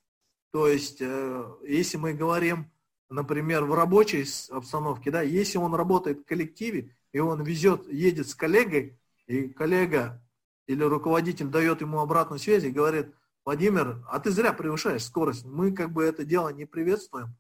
То 0.51 0.67
есть, 0.67 1.01
э, 1.01 1.45
если 1.65 1.97
мы 1.97 2.13
говорим, 2.13 2.71
например, 3.10 3.64
в 3.66 3.74
рабочей 3.74 4.26
обстановке, 4.51 5.12
да, 5.12 5.22
если 5.22 5.58
он 5.58 5.74
работает 5.74 6.20
в 6.20 6.26
коллективе, 6.26 6.95
и 7.12 7.20
он 7.20 7.43
везет, 7.43 7.88
едет 7.88 8.28
с 8.28 8.36
коллегой, 8.36 8.99
и 9.28 9.47
коллега 9.49 10.22
или 10.68 10.84
руководитель 10.84 11.47
дает 11.47 11.82
ему 11.82 11.99
обратную 11.99 12.39
связь 12.39 12.64
и 12.64 12.72
говорит, 12.72 13.14
Владимир, 13.45 14.03
а 14.10 14.20
ты 14.20 14.32
зря 14.32 14.51
превышаешь 14.51 15.05
скорость, 15.05 15.45
мы 15.45 15.72
как 15.72 15.91
бы 15.91 16.03
это 16.03 16.26
дело 16.26 16.49
не 16.49 16.66
приветствуем, 16.66 17.36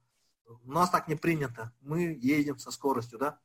у 0.63 0.71
нас 0.71 0.89
так 0.89 1.07
не 1.07 1.15
принято, 1.15 1.73
мы 1.81 2.17
едем 2.21 2.57
со 2.57 2.71
скоростью, 2.71 3.19
да. 3.19 3.39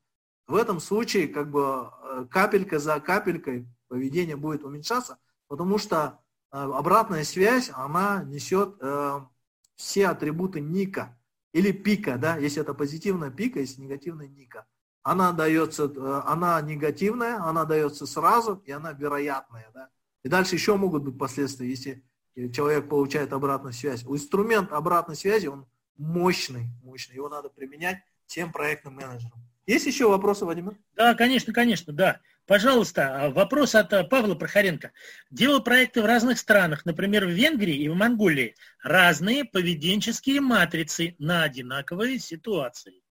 В 0.47 0.55
этом 0.57 0.81
случае 0.81 1.29
как 1.29 1.51
бы 1.51 1.91
э, 2.03 2.27
капелька 2.31 2.79
за 2.79 3.01
капелькой 3.01 3.67
поведение 3.89 4.37
будет 4.37 4.65
уменьшаться, 4.65 5.19
потому 5.49 5.79
что 5.79 6.21
э, 6.53 6.57
обратная 6.57 7.25
связь, 7.25 7.71
она 7.73 8.23
несет 8.25 8.77
э, 8.81 9.21
все 9.77 10.09
атрибуты 10.09 10.61
ника 10.61 11.17
или 11.53 11.73
пика, 11.73 12.17
да, 12.19 12.37
если 12.37 12.63
это 12.63 12.75
позитивная 12.75 13.31
пика, 13.31 13.61
если 13.61 13.81
негативная 13.81 14.29
ника. 14.29 14.67
Она 15.03 15.33
дается, 15.33 15.85
э, 15.85 16.23
она 16.27 16.61
негативная, 16.61 17.43
она 17.43 17.65
дается 17.65 18.07
сразу, 18.07 18.63
и 18.65 18.71
она 18.71 18.93
вероятная, 18.93 19.71
да. 19.75 19.89
И 20.23 20.29
дальше 20.29 20.55
еще 20.55 20.77
могут 20.77 21.03
быть 21.03 21.19
последствия, 21.19 21.69
если 21.69 22.05
человек 22.53 22.89
получает 22.89 23.33
обратную 23.33 23.73
связь. 23.73 24.05
Инструмент 24.05 24.73
обратной 24.73 25.17
связи, 25.17 25.49
он 25.49 25.67
мощный, 25.97 26.69
мощный, 26.83 27.17
его 27.17 27.29
надо 27.29 27.49
применять 27.49 27.99
всем 28.27 28.53
проектным 28.53 28.95
менеджерам. 28.95 29.39
Есть 29.67 29.87
еще 29.87 30.09
вопросы, 30.09 30.45
Владимир? 30.45 30.77
Да, 30.95 31.15
конечно, 31.15 31.53
конечно, 31.53 31.93
да. 31.93 32.21
Пожалуйста, 32.47 33.25
а, 33.25 33.31
вопрос 33.31 33.75
от 33.75 33.93
а, 33.93 34.05
Павла 34.05 34.35
Прохоренко. 34.35 34.93
Делал 35.31 35.63
проекты 35.63 36.03
в 36.03 36.07
разных 36.07 36.39
странах, 36.39 36.85
например, 36.85 37.27
в 37.27 37.31
Венгрии 37.31 37.77
и 37.77 37.89
в 37.89 37.95
Монголии. 37.95 38.57
Разные 38.83 39.45
поведенческие 39.45 40.41
матрицы 40.41 41.15
на 41.19 41.45
одинаковые 41.45 42.19
ситуации. 42.19 43.03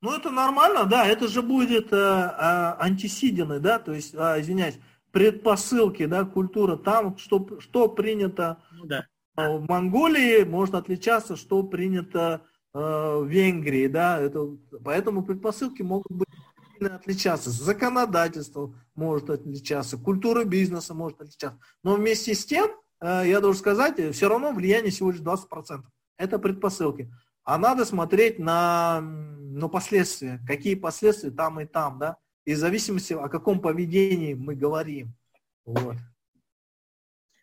Ну, 0.00 0.16
это 0.16 0.30
нормально, 0.30 0.86
да, 0.86 1.06
это 1.06 1.28
же 1.28 1.42
будет 1.42 1.92
э, 1.92 1.96
э, 1.96 2.74
антисидины, 2.78 3.58
да, 3.58 3.78
то 3.78 3.92
есть, 3.92 4.14
э, 4.14 4.40
извиняюсь, 4.40 4.78
предпосылки, 5.12 6.06
да, 6.06 6.24
культура, 6.24 6.76
там, 6.76 7.18
что, 7.18 7.60
что 7.60 7.88
принято 7.88 8.62
ну, 8.72 8.86
да. 8.86 9.06
в 9.36 9.66
Монголии, 9.68 10.44
может 10.44 10.74
отличаться, 10.74 11.36
что 11.36 11.62
принято 11.64 12.40
э, 12.72 12.78
в 12.78 13.26
Венгрии, 13.26 13.88
да, 13.88 14.18
это, 14.18 14.46
поэтому 14.82 15.22
предпосылки 15.22 15.82
могут 15.82 16.12
быть 16.12 16.28
отличаться, 16.88 17.50
законодательство 17.50 18.74
может 18.94 19.30
отличаться, 19.30 19.96
культура 19.96 20.44
бизнеса 20.44 20.94
может 20.94 21.20
отличаться. 21.20 21.58
Но 21.82 21.96
вместе 21.96 22.34
с 22.34 22.44
тем, 22.44 22.70
э, 23.00 23.24
я 23.26 23.40
должен 23.40 23.60
сказать, 23.60 24.14
все 24.14 24.28
равно 24.28 24.52
влияние 24.52 24.90
всего 24.90 25.10
лишь 25.10 25.20
20%. 25.20 25.82
Это 26.16 26.38
предпосылки. 26.38 27.10
А 27.44 27.58
надо 27.58 27.84
смотреть 27.84 28.38
на, 28.38 29.00
на 29.00 29.68
последствия. 29.68 30.40
Какие 30.46 30.74
последствия 30.74 31.30
там 31.30 31.60
и 31.60 31.64
там, 31.64 31.98
да? 31.98 32.16
И 32.44 32.54
в 32.54 32.58
зависимости, 32.58 33.12
о 33.12 33.28
каком 33.28 33.60
поведении 33.60 34.34
мы 34.34 34.54
говорим. 34.54 35.14
Вот. 35.64 35.96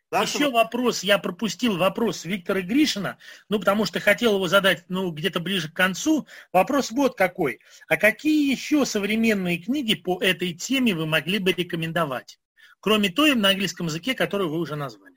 Дальше... 0.10 0.38
Еще 0.38 0.50
вопрос, 0.52 1.04
я 1.04 1.18
пропустил 1.18 1.78
вопрос 1.78 2.24
Виктора 2.24 2.62
Гришина, 2.62 3.18
ну, 3.50 3.60
потому 3.60 3.86
что 3.86 4.00
хотел 4.00 4.36
его 4.36 4.48
задать, 4.48 4.86
ну, 4.88 5.12
где-то 5.12 5.42
ближе 5.42 5.70
к 5.70 5.74
концу. 5.74 6.26
Вопрос 6.54 6.92
вот 6.92 7.18
какой. 7.18 7.60
А 7.90 7.98
какие 7.98 8.50
еще 8.50 8.86
современные 8.86 9.58
книги 9.58 9.96
по 9.96 10.22
этой 10.22 10.54
теме 10.54 10.96
вы 10.96 11.06
могли 11.06 11.40
бы 11.40 11.52
рекомендовать? 11.52 12.40
Кроме 12.80 13.10
той 13.10 13.36
на 13.36 13.50
английском 13.50 13.88
языке, 13.88 14.14
которую 14.14 14.50
вы 14.50 14.60
уже 14.60 14.76
назвали. 14.76 15.16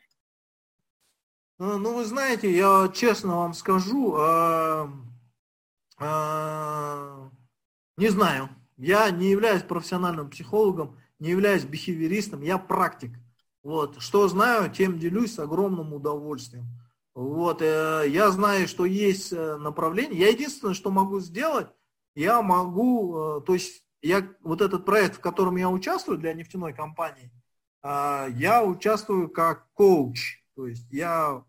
Ну, 1.58 1.78
ну 1.78 1.94
вы 1.94 2.04
знаете, 2.04 2.52
я 2.52 2.90
честно 2.92 3.36
вам 3.36 3.54
скажу, 3.54 4.16
э, 4.18 4.86
э, 6.00 7.30
не 7.96 8.08
знаю. 8.08 8.48
Я 8.76 9.10
не 9.10 9.30
являюсь 9.30 9.62
профессиональным 9.62 10.30
психологом, 10.30 10.98
не 11.18 11.30
являюсь 11.30 11.64
бихевиористом, 11.64 12.42
я 12.42 12.58
практик. 12.58 13.12
Вот. 13.62 14.00
Что 14.00 14.28
знаю, 14.28 14.70
тем 14.70 14.98
делюсь 14.98 15.34
с 15.34 15.38
огромным 15.38 15.92
удовольствием. 15.92 16.66
Вот. 17.14 17.60
Э, 17.62 18.04
я 18.08 18.30
знаю, 18.30 18.66
что 18.68 18.84
есть 18.84 19.32
э, 19.32 19.56
направление. 19.56 20.18
Я 20.18 20.28
единственное, 20.28 20.74
что 20.74 20.90
могу 20.90 21.20
сделать, 21.20 21.68
я 22.14 22.40
могу, 22.40 23.38
э, 23.38 23.40
то 23.42 23.52
есть 23.52 23.84
я 24.02 24.26
вот 24.40 24.62
этот 24.62 24.86
проект, 24.86 25.16
в 25.16 25.20
котором 25.20 25.56
я 25.56 25.68
участвую 25.68 26.18
для 26.18 26.32
нефтяной 26.32 26.72
компании, 26.72 27.30
я 27.82 28.62
участвую 28.64 29.30
как 29.30 29.68
коуч. 29.72 30.42
То 30.54 30.66
есть 30.66 30.90
я 30.90 31.44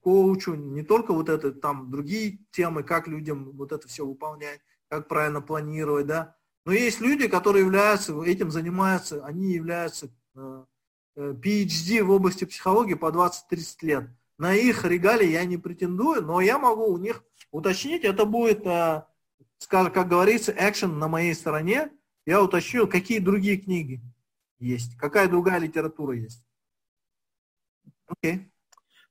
коучу 0.00 0.54
не 0.54 0.82
только 0.82 1.12
вот 1.12 1.28
это, 1.28 1.52
там 1.52 1.90
другие 1.90 2.40
темы, 2.50 2.82
как 2.82 3.08
людям 3.08 3.52
вот 3.52 3.72
это 3.72 3.88
все 3.88 4.06
выполнять, 4.06 4.60
как 4.88 5.08
правильно 5.08 5.40
планировать, 5.42 6.06
да. 6.06 6.36
Но 6.64 6.72
есть 6.72 7.00
люди, 7.00 7.28
которые 7.28 7.64
являются, 7.64 8.22
этим 8.22 8.50
занимаются, 8.50 9.24
они 9.24 9.52
являются 9.52 10.08
Э, 10.08 10.08
э, 10.08 10.21
PhD 11.16 12.02
в 12.02 12.10
области 12.10 12.44
психологии 12.44 12.94
по 12.94 13.10
20-30 13.10 13.76
лет. 13.82 14.10
На 14.38 14.54
их 14.54 14.84
регалии 14.84 15.28
я 15.28 15.44
не 15.44 15.56
претендую, 15.56 16.22
но 16.22 16.40
я 16.40 16.58
могу 16.58 16.86
у 16.86 16.98
них 16.98 17.22
уточнить, 17.50 18.02
это 18.02 18.24
будет, 18.24 18.66
э, 18.66 19.04
скажем, 19.58 19.92
как 19.92 20.08
говорится, 20.08 20.52
экшен 20.56 20.98
на 20.98 21.06
моей 21.08 21.34
стороне. 21.34 21.92
Я 22.24 22.42
уточню, 22.42 22.88
какие 22.88 23.18
другие 23.18 23.58
книги 23.58 24.00
есть, 24.58 24.96
какая 24.96 25.28
другая 25.28 25.58
литература 25.58 26.16
есть. 26.16 26.44
Окей. 28.06 28.50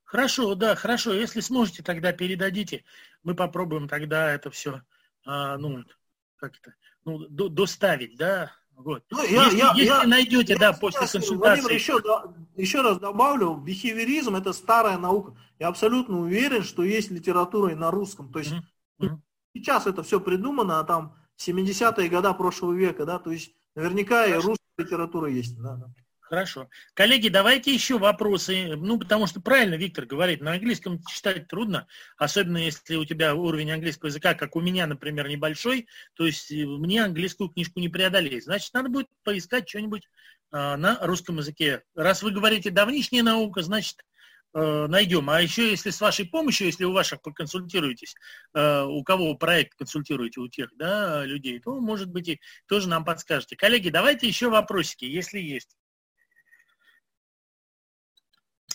Хорошо, 0.03 0.55
да, 0.55 0.75
хорошо. 0.75 1.13
Если 1.13 1.39
сможете, 1.39 1.83
тогда 1.83 2.11
передадите. 2.11 2.83
Мы 3.23 3.35
попробуем 3.35 3.87
тогда 3.87 4.33
это 4.33 4.49
все, 4.49 4.81
а, 5.23 5.57
ну, 5.57 5.85
как 6.35 6.57
это, 6.57 6.75
ну, 7.05 7.27
доставить, 7.29 8.17
да, 8.17 8.51
вот. 8.75 9.03
Ну, 9.09 9.23
я, 9.23 9.45
если 9.45 9.57
я, 9.57 9.73
если 9.75 9.85
я, 9.85 10.03
найдете, 10.03 10.53
я, 10.53 10.59
да, 10.59 10.73
после 10.73 11.01
консультации. 11.07 11.61
Владимир, 11.61 11.71
еще, 11.71 12.01
еще 12.55 12.81
раз 12.81 12.99
добавлю, 12.99 13.55
бихевиоризм 13.55 14.35
это 14.35 14.53
старая 14.53 14.97
наука. 14.97 15.35
Я 15.59 15.67
абсолютно 15.67 16.19
уверен, 16.19 16.63
что 16.63 16.83
есть 16.83 17.11
литература 17.11 17.71
и 17.71 17.75
на 17.75 17.91
русском. 17.91 18.31
То 18.31 18.39
есть 18.39 18.53
mm-hmm. 18.99 19.17
сейчас 19.53 19.85
это 19.85 20.03
все 20.03 20.19
придумано, 20.19 20.79
а 20.79 20.83
там 20.83 21.15
70-е 21.37 22.09
годы 22.09 22.33
прошлого 22.33 22.73
века, 22.73 23.05
да, 23.05 23.19
то 23.19 23.31
есть 23.31 23.53
наверняка 23.75 24.23
Хорошо. 24.25 24.33
и 24.33 24.45
русская 24.47 24.83
литература 24.83 25.29
есть. 25.29 25.61
Да, 25.61 25.75
да. 25.75 25.85
Хорошо. 26.31 26.69
Коллеги, 26.93 27.27
давайте 27.27 27.73
еще 27.73 27.97
вопросы. 27.99 28.77
Ну, 28.77 28.97
потому 28.97 29.27
что 29.27 29.41
правильно 29.41 29.75
Виктор 29.75 30.05
говорит, 30.05 30.39
на 30.39 30.53
английском 30.53 31.03
читать 31.03 31.49
трудно, 31.49 31.87
особенно 32.15 32.55
если 32.55 32.95
у 32.95 33.03
тебя 33.03 33.35
уровень 33.35 33.73
английского 33.73 34.07
языка, 34.07 34.33
как 34.33 34.55
у 34.55 34.61
меня, 34.61 34.87
например, 34.87 35.27
небольшой, 35.27 35.89
то 36.13 36.25
есть 36.25 36.49
э, 36.49 36.65
мне 36.65 37.03
английскую 37.03 37.49
книжку 37.49 37.81
не 37.81 37.89
преодолеть. 37.89 38.45
Значит, 38.45 38.73
надо 38.73 38.87
будет 38.87 39.07
поискать 39.25 39.67
что-нибудь 39.67 40.07
э, 40.53 40.75
на 40.77 40.99
русском 41.01 41.37
языке. 41.39 41.83
Раз 41.95 42.23
вы 42.23 42.31
говорите 42.31 42.69
давнишняя 42.69 43.23
наука, 43.23 43.61
значит, 43.61 43.97
э, 44.53 44.87
найдем. 44.87 45.29
А 45.29 45.41
еще, 45.41 45.69
если 45.69 45.89
с 45.89 45.99
вашей 45.99 46.23
помощью, 46.23 46.67
если 46.67 46.85
у 46.85 46.93
ваших 46.93 47.21
поконсультируетесь, 47.21 48.15
э, 48.53 48.83
у 48.83 49.03
кого 49.03 49.35
проект 49.35 49.75
консультируете, 49.75 50.39
у 50.39 50.47
тех 50.47 50.69
да, 50.77 51.25
людей, 51.25 51.59
то, 51.59 51.77
может 51.81 52.09
быть, 52.09 52.29
и 52.29 52.39
тоже 52.67 52.87
нам 52.87 53.03
подскажете. 53.03 53.57
Коллеги, 53.57 53.89
давайте 53.89 54.29
еще 54.29 54.49
вопросики, 54.49 55.03
если 55.03 55.37
есть. 55.37 55.75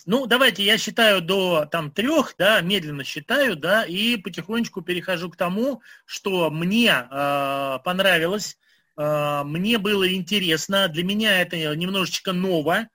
Ну, 0.07 0.25
давайте 0.25 0.63
я 0.63 0.77
считаю 0.77 1.21
до 1.21 1.65
там 1.65 1.91
трех, 1.91 2.35
да, 2.37 2.61
медленно 2.61 3.03
считаю, 3.03 3.57
да, 3.57 3.83
и 3.83 4.15
потихонечку 4.15 4.81
перехожу 4.81 5.29
к 5.29 5.35
тому, 5.35 5.81
что 6.05 6.49
мне 6.49 6.91
э, 6.91 7.79
понравилось, 7.83 8.57
э, 8.95 9.41
мне 9.43 9.77
было 9.77 10.09
интересно, 10.13 10.87
для 10.87 11.03
меня 11.03 11.41
это 11.41 11.75
немножечко 11.75 12.31
ново, 12.31 12.87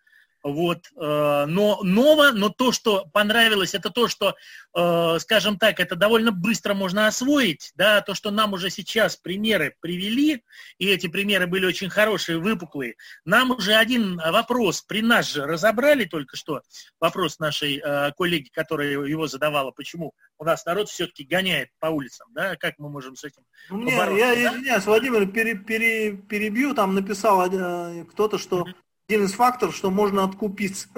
вот, 0.43 0.91
э, 0.97 1.45
но 1.47 1.81
ново, 1.83 2.33
но 2.33 2.49
то, 2.49 2.73
что 2.73 3.07
понравилось, 3.13 3.75
это 3.75 3.91
то, 3.91 4.09
что, 4.09 4.35
э, 4.77 5.19
скажем 5.21 5.59
так, 5.59 5.79
это 5.79 5.95
довольно 5.95 6.33
быстро 6.33 6.75
можно 6.75 7.07
освоить, 7.07 7.73
да, 7.77 8.01
то, 8.01 8.15
что 8.15 8.31
нам 8.31 8.53
уже 8.53 8.71
сейчас 8.71 9.17
примеры 9.17 9.77
привели, 9.81 10.43
и 10.79 10.89
эти 10.89 11.07
примеры 11.07 11.47
были 11.47 11.67
очень 11.67 11.91
хорошие, 11.91 12.39
выпуклые. 12.39 12.97
Нам 13.25 13.53
уже 13.53 13.75
один 13.75 14.17
вопрос 14.17 14.83
при 14.83 15.01
нас 15.01 15.31
же 15.31 15.47
разобрали 15.47 16.05
только 16.05 16.37
что, 16.37 16.63
вопрос 17.01 17.39
нашей 17.39 17.79
э, 17.79 18.13
коллеги, 18.17 18.49
которая 18.53 18.91
его 18.91 19.29
задавала, 19.29 19.71
почему 19.71 20.13
у 20.39 20.45
нас 20.45 20.65
народ 20.67 20.89
все-таки 20.89 21.25
гоняет 21.25 21.69
по 21.79 21.87
улицам, 21.87 22.29
да, 22.33 22.57
как 22.57 22.75
мы 22.79 22.89
можем 22.89 23.15
с 23.15 23.23
этим 23.25 23.43
Мне, 23.71 23.93
Я 23.93 24.07
да? 24.07 24.35
извиняюсь, 24.35 24.85
Владимир, 24.85 25.27
пере, 25.31 25.55
пере, 25.55 26.17
перебью, 26.17 26.75
там 26.75 26.95
написал 26.95 27.43
кто-то, 27.43 28.39
что 28.39 28.63
mm-hmm 28.63 28.75
один 29.09 29.25
из 29.25 29.33
факторов, 29.33 29.77
что 29.77 29.91
можно 29.91 30.25
откупиться. 30.25 30.89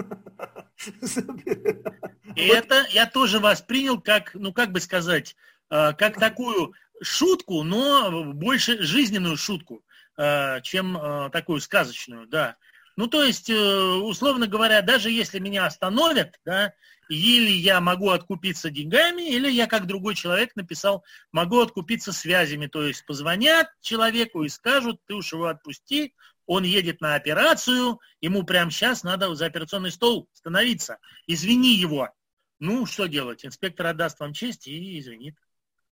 И 2.36 2.42
это 2.42 2.86
я 2.90 3.06
тоже 3.06 3.38
воспринял 3.38 4.00
как, 4.00 4.34
ну 4.34 4.52
как 4.52 4.72
бы 4.72 4.80
сказать, 4.80 5.36
э, 5.70 5.92
как 5.94 6.18
такую 6.18 6.74
шутку, 7.02 7.62
но 7.62 8.24
больше 8.32 8.82
жизненную 8.82 9.36
шутку, 9.36 9.84
э, 10.16 10.60
чем 10.62 10.96
э, 10.96 11.30
такую 11.30 11.60
сказочную, 11.60 12.26
да. 12.26 12.56
Ну, 12.96 13.08
то 13.08 13.24
есть, 13.24 13.50
условно 13.50 14.46
говоря, 14.46 14.80
даже 14.80 15.10
если 15.10 15.40
меня 15.40 15.66
остановят, 15.66 16.38
да, 16.44 16.74
или 17.08 17.50
я 17.50 17.80
могу 17.80 18.10
откупиться 18.10 18.70
деньгами, 18.70 19.22
или 19.22 19.50
я, 19.50 19.66
как 19.66 19.86
другой 19.86 20.14
человек 20.14 20.54
написал, 20.54 21.04
могу 21.32 21.60
откупиться 21.60 22.12
связями. 22.12 22.66
То 22.68 22.84
есть 22.84 23.04
позвонят 23.04 23.68
человеку 23.80 24.44
и 24.44 24.48
скажут, 24.48 25.00
ты 25.06 25.14
уж 25.14 25.32
его 25.32 25.46
отпусти, 25.46 26.14
он 26.46 26.64
едет 26.64 27.00
на 27.00 27.14
операцию, 27.14 28.00
ему 28.20 28.44
прямо 28.44 28.70
сейчас 28.70 29.02
надо 29.02 29.34
за 29.34 29.46
операционный 29.46 29.90
стол 29.90 30.28
становиться. 30.32 30.98
Извини 31.26 31.74
его. 31.74 32.10
Ну, 32.58 32.86
что 32.86 33.06
делать? 33.06 33.44
Инспектор 33.44 33.86
отдаст 33.86 34.20
вам 34.20 34.32
честь 34.32 34.66
и 34.66 34.98
извинит. 34.98 35.36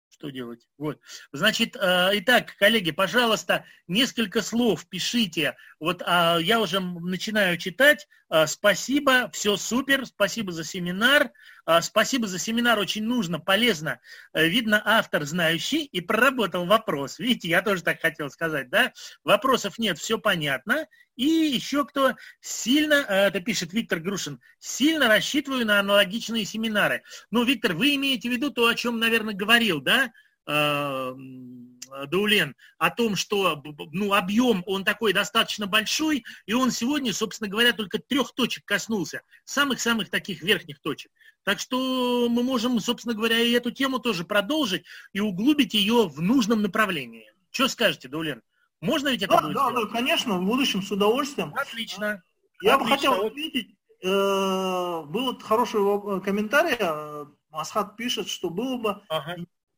Что 0.10 0.30
делать? 0.30 0.68
Вот. 0.78 1.00
Значит, 1.32 1.76
э, 1.76 2.10
итак, 2.14 2.56
коллеги, 2.58 2.92
пожалуйста, 2.92 3.66
несколько 3.88 4.42
слов 4.42 4.88
пишите. 4.88 5.56
Вот 5.80 6.02
э, 6.02 6.38
я 6.42 6.60
уже 6.60 6.80
начинаю 6.80 7.58
читать. 7.58 8.08
Э, 8.30 8.48
спасибо, 8.48 9.30
все 9.32 9.58
супер, 9.58 10.06
спасибо 10.06 10.52
за 10.52 10.64
семинар. 10.64 11.32
Э, 11.68 11.82
спасибо 11.82 12.28
за 12.28 12.40
семинар, 12.40 12.80
очень 12.80 13.04
нужно, 13.04 13.40
полезно. 13.40 14.00
Э, 14.34 14.48
видно, 14.48 14.82
автор 14.84 15.26
знающий 15.26 15.84
и 15.84 16.00
проработал 16.02 16.66
вопрос. 16.66 17.20
Видите, 17.20 17.50
я 17.50 17.62
тоже 17.62 17.84
так 17.84 18.02
хотел 18.02 18.30
сказать, 18.30 18.70
да? 18.70 18.94
Вопросов 19.24 19.78
нет, 19.78 20.00
все 20.00 20.18
понятно. 20.18 20.88
И 21.18 21.26
еще 21.26 21.86
кто 21.86 22.16
сильно, 22.40 23.06
э, 23.08 23.28
это 23.28 23.42
пишет 23.42 23.74
Виктор 23.74 24.00
Грушин, 24.00 24.40
сильно 24.60 25.08
рассчитываю 25.10 25.66
на 25.66 25.80
аналогичные 25.80 26.46
семинары. 26.46 27.04
Ну, 27.32 27.44
Виктор, 27.44 27.74
вы 27.74 27.96
имеете 27.96 28.30
в 28.30 28.32
виду 28.32 28.50
то, 28.50 28.68
о 28.68 28.76
чем, 28.76 28.98
наверное, 28.98 29.34
говорил, 29.34 29.82
да, 29.82 30.12
Даулен, 30.48 32.56
о 32.78 32.90
том, 32.90 33.16
что 33.16 33.62
ну, 33.92 34.14
объем, 34.14 34.64
он 34.66 34.84
такой 34.84 35.14
достаточно 35.14 35.68
большой, 35.68 36.26
и 36.46 36.54
он 36.54 36.72
сегодня, 36.72 37.14
собственно 37.14 37.50
говоря, 37.50 37.74
только 37.74 38.00
трех 38.00 38.34
точек 38.34 38.66
коснулся, 38.66 39.22
самых-самых 39.46 40.10
таких 40.10 40.42
верхних 40.42 40.80
точек. 40.80 41.12
Так 41.44 41.60
что 41.60 42.28
мы 42.30 42.44
можем, 42.44 42.80
собственно 42.80 43.14
говоря, 43.14 43.40
и 43.40 43.52
эту 43.52 43.72
тему 43.72 44.00
тоже 44.00 44.26
продолжить 44.26 44.84
и 45.14 45.20
углубить 45.20 45.74
ее 45.74 46.08
в 46.08 46.22
нужном 46.22 46.62
направлении. 46.62 47.32
Что 47.52 47.68
скажете, 47.68 48.08
Даулен? 48.08 48.42
Можно 48.82 49.10
ведь 49.10 49.24
это 49.24 49.34
да, 49.34 49.42
будет 49.42 49.56
да, 49.56 49.72
да, 49.72 49.86
конечно, 49.88 50.38
в 50.38 50.46
будущем 50.46 50.84
с 50.84 50.92
удовольствием. 50.92 51.54
Отлично. 51.56 52.22
Я 52.62 52.76
Отлично. 52.76 52.78
бы 52.78 52.86
хотел 52.86 53.26
отметить, 53.26 53.76
э, 54.04 55.04
был 55.08 55.40
хороший 55.40 55.80
э, 55.80 56.22
комментарий, 56.22 56.76
э, 56.80 57.26
Асхат 57.52 57.96
пишет, 57.96 58.28
что 58.28 58.50
было 58.50 58.78
бы 58.78 59.02
ага. 59.10 59.38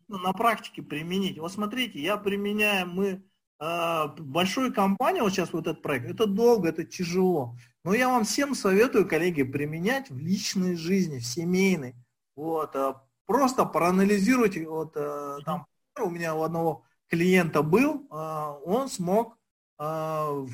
На 0.10 0.34
практике 0.34 0.82
применить. 0.82 1.39
Вот 1.39 1.51
смотрите, 1.51 2.01
я 2.01 2.18
применяю, 2.18 2.88
мы 2.88 3.24
э, 3.60 4.07
большую 4.18 4.74
компанию, 4.74 5.24
вот 5.24 5.32
сейчас 5.32 5.53
вот 5.53 5.68
этот 5.68 5.82
проект, 5.82 6.10
это 6.10 6.26
долго, 6.26 6.70
это 6.70 6.84
тяжело. 6.84 7.55
Но 7.84 7.93
я 7.93 8.10
вам 8.10 8.26
всем 8.26 8.55
советую, 8.55 9.07
коллеги, 9.07 9.43
применять 9.43 10.10
в 10.10 10.18
личной 10.18 10.76
жизни, 10.76 11.20
в 11.20 11.26
семейной. 11.26 11.95
Вот, 12.36 12.76
э, 12.76 12.95
просто 13.26 13.66
проанализируйте, 13.66 14.68
вот 14.68 14.93
э, 14.95 15.38
там 15.45 15.66
у 16.01 16.10
меня 16.10 16.36
у 16.36 16.43
одного 16.43 16.84
клиента 17.10 17.64
был, 17.64 18.07
а, 18.10 18.53
он 18.64 18.88
смог, 18.89 19.38
а, 19.78 20.45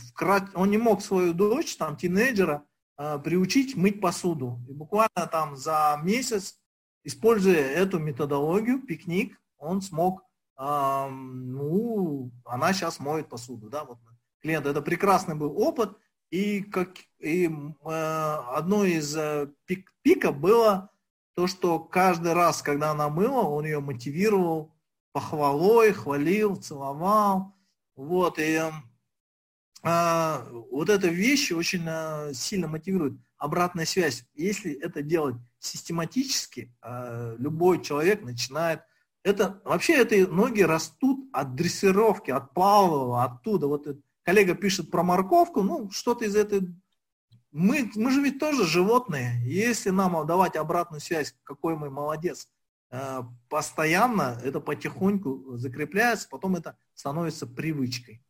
он 0.54 0.72
не 0.72 0.78
мог 0.78 1.02
свою 1.02 1.34
дочь, 1.34 1.76
там, 1.78 1.98
тинейджера, 1.98 2.66
а, 2.98 3.20
приучить 3.20 3.76
мыть 3.76 4.02
посуду. 4.02 4.60
И 4.68 4.74
буквально 4.74 5.28
там 5.32 5.56
за 5.56 6.00
месяц, 6.04 6.60
используя 7.04 7.60
эту 7.60 8.00
методологию, 8.00 8.82
пикник, 8.82 9.40
он 9.58 9.82
смог, 9.82 10.24
ну, 10.58 12.32
она 12.46 12.74
сейчас 12.74 13.00
моет 13.00 13.28
посуду, 13.30 13.70
да, 13.70 13.84
вот 13.84 13.98
клиент. 14.46 14.68
Это 14.68 14.82
прекрасный 14.82 15.36
был 15.36 15.60
опыт, 15.60 15.98
и, 16.30 16.62
как, 16.62 16.98
и 17.20 17.48
э, 17.48 17.90
одно 17.90 18.84
из 18.84 19.16
э, 19.16 19.48
пик, 19.66 19.92
пиков 20.04 20.38
было 20.38 20.92
то, 21.34 21.48
что 21.48 21.80
каждый 21.80 22.34
раз, 22.34 22.62
когда 22.62 22.92
она 22.92 23.10
мыла, 23.10 23.42
он 23.42 23.66
ее 23.66 23.80
мотивировал 23.80 24.72
похвалой, 25.14 25.94
хвалил, 25.94 26.58
целовал. 26.58 27.56
Вот, 27.96 28.38
и 28.38 28.62
э, 29.84 30.50
вот 30.72 30.90
эта 30.90 31.08
вещь 31.08 31.52
очень 31.52 31.86
э, 31.88 32.34
сильно 32.34 32.68
мотивирует. 32.68 33.14
Обратная 33.38 33.86
связь. 33.86 34.26
Если 34.36 34.74
это 34.74 35.02
делать 35.02 35.38
систематически, 35.60 36.72
э, 36.84 37.36
любой 37.40 37.82
человек 37.82 38.22
начинает... 38.22 38.82
Это, 39.26 39.62
вообще 39.66 39.96
это 39.96 40.16
ноги 40.32 40.62
растут 40.62 41.28
от 41.34 41.56
дрессировки, 41.56 42.32
от 42.32 42.54
Павлова, 42.54 43.24
оттуда. 43.24 43.68
Вот 43.68 43.88
коллега 44.24 44.56
пишет 44.56 44.92
про 44.92 45.04
морковку, 45.04 45.64
ну, 45.64 45.90
что-то 45.92 46.26
из 46.26 46.36
этой... 46.36 46.62
Мы, 47.52 47.92
мы 47.96 48.12
же 48.12 48.22
ведь 48.22 48.40
тоже 48.40 48.66
животные. 48.66 49.42
Если 49.46 49.90
нам 49.90 50.26
давать 50.28 50.56
обратную 50.56 51.02
связь, 51.02 51.36
какой 51.44 51.76
мы 51.76 51.90
молодец, 51.90 52.48
Э, 52.96 53.24
постоянно 53.50 54.40
это 54.44 54.62
потихоньку 54.62 55.58
закрепляется, 55.58 56.30
потом 56.30 56.56
это 56.56 56.78
становится 56.94 57.46
привычкой. 57.46 58.24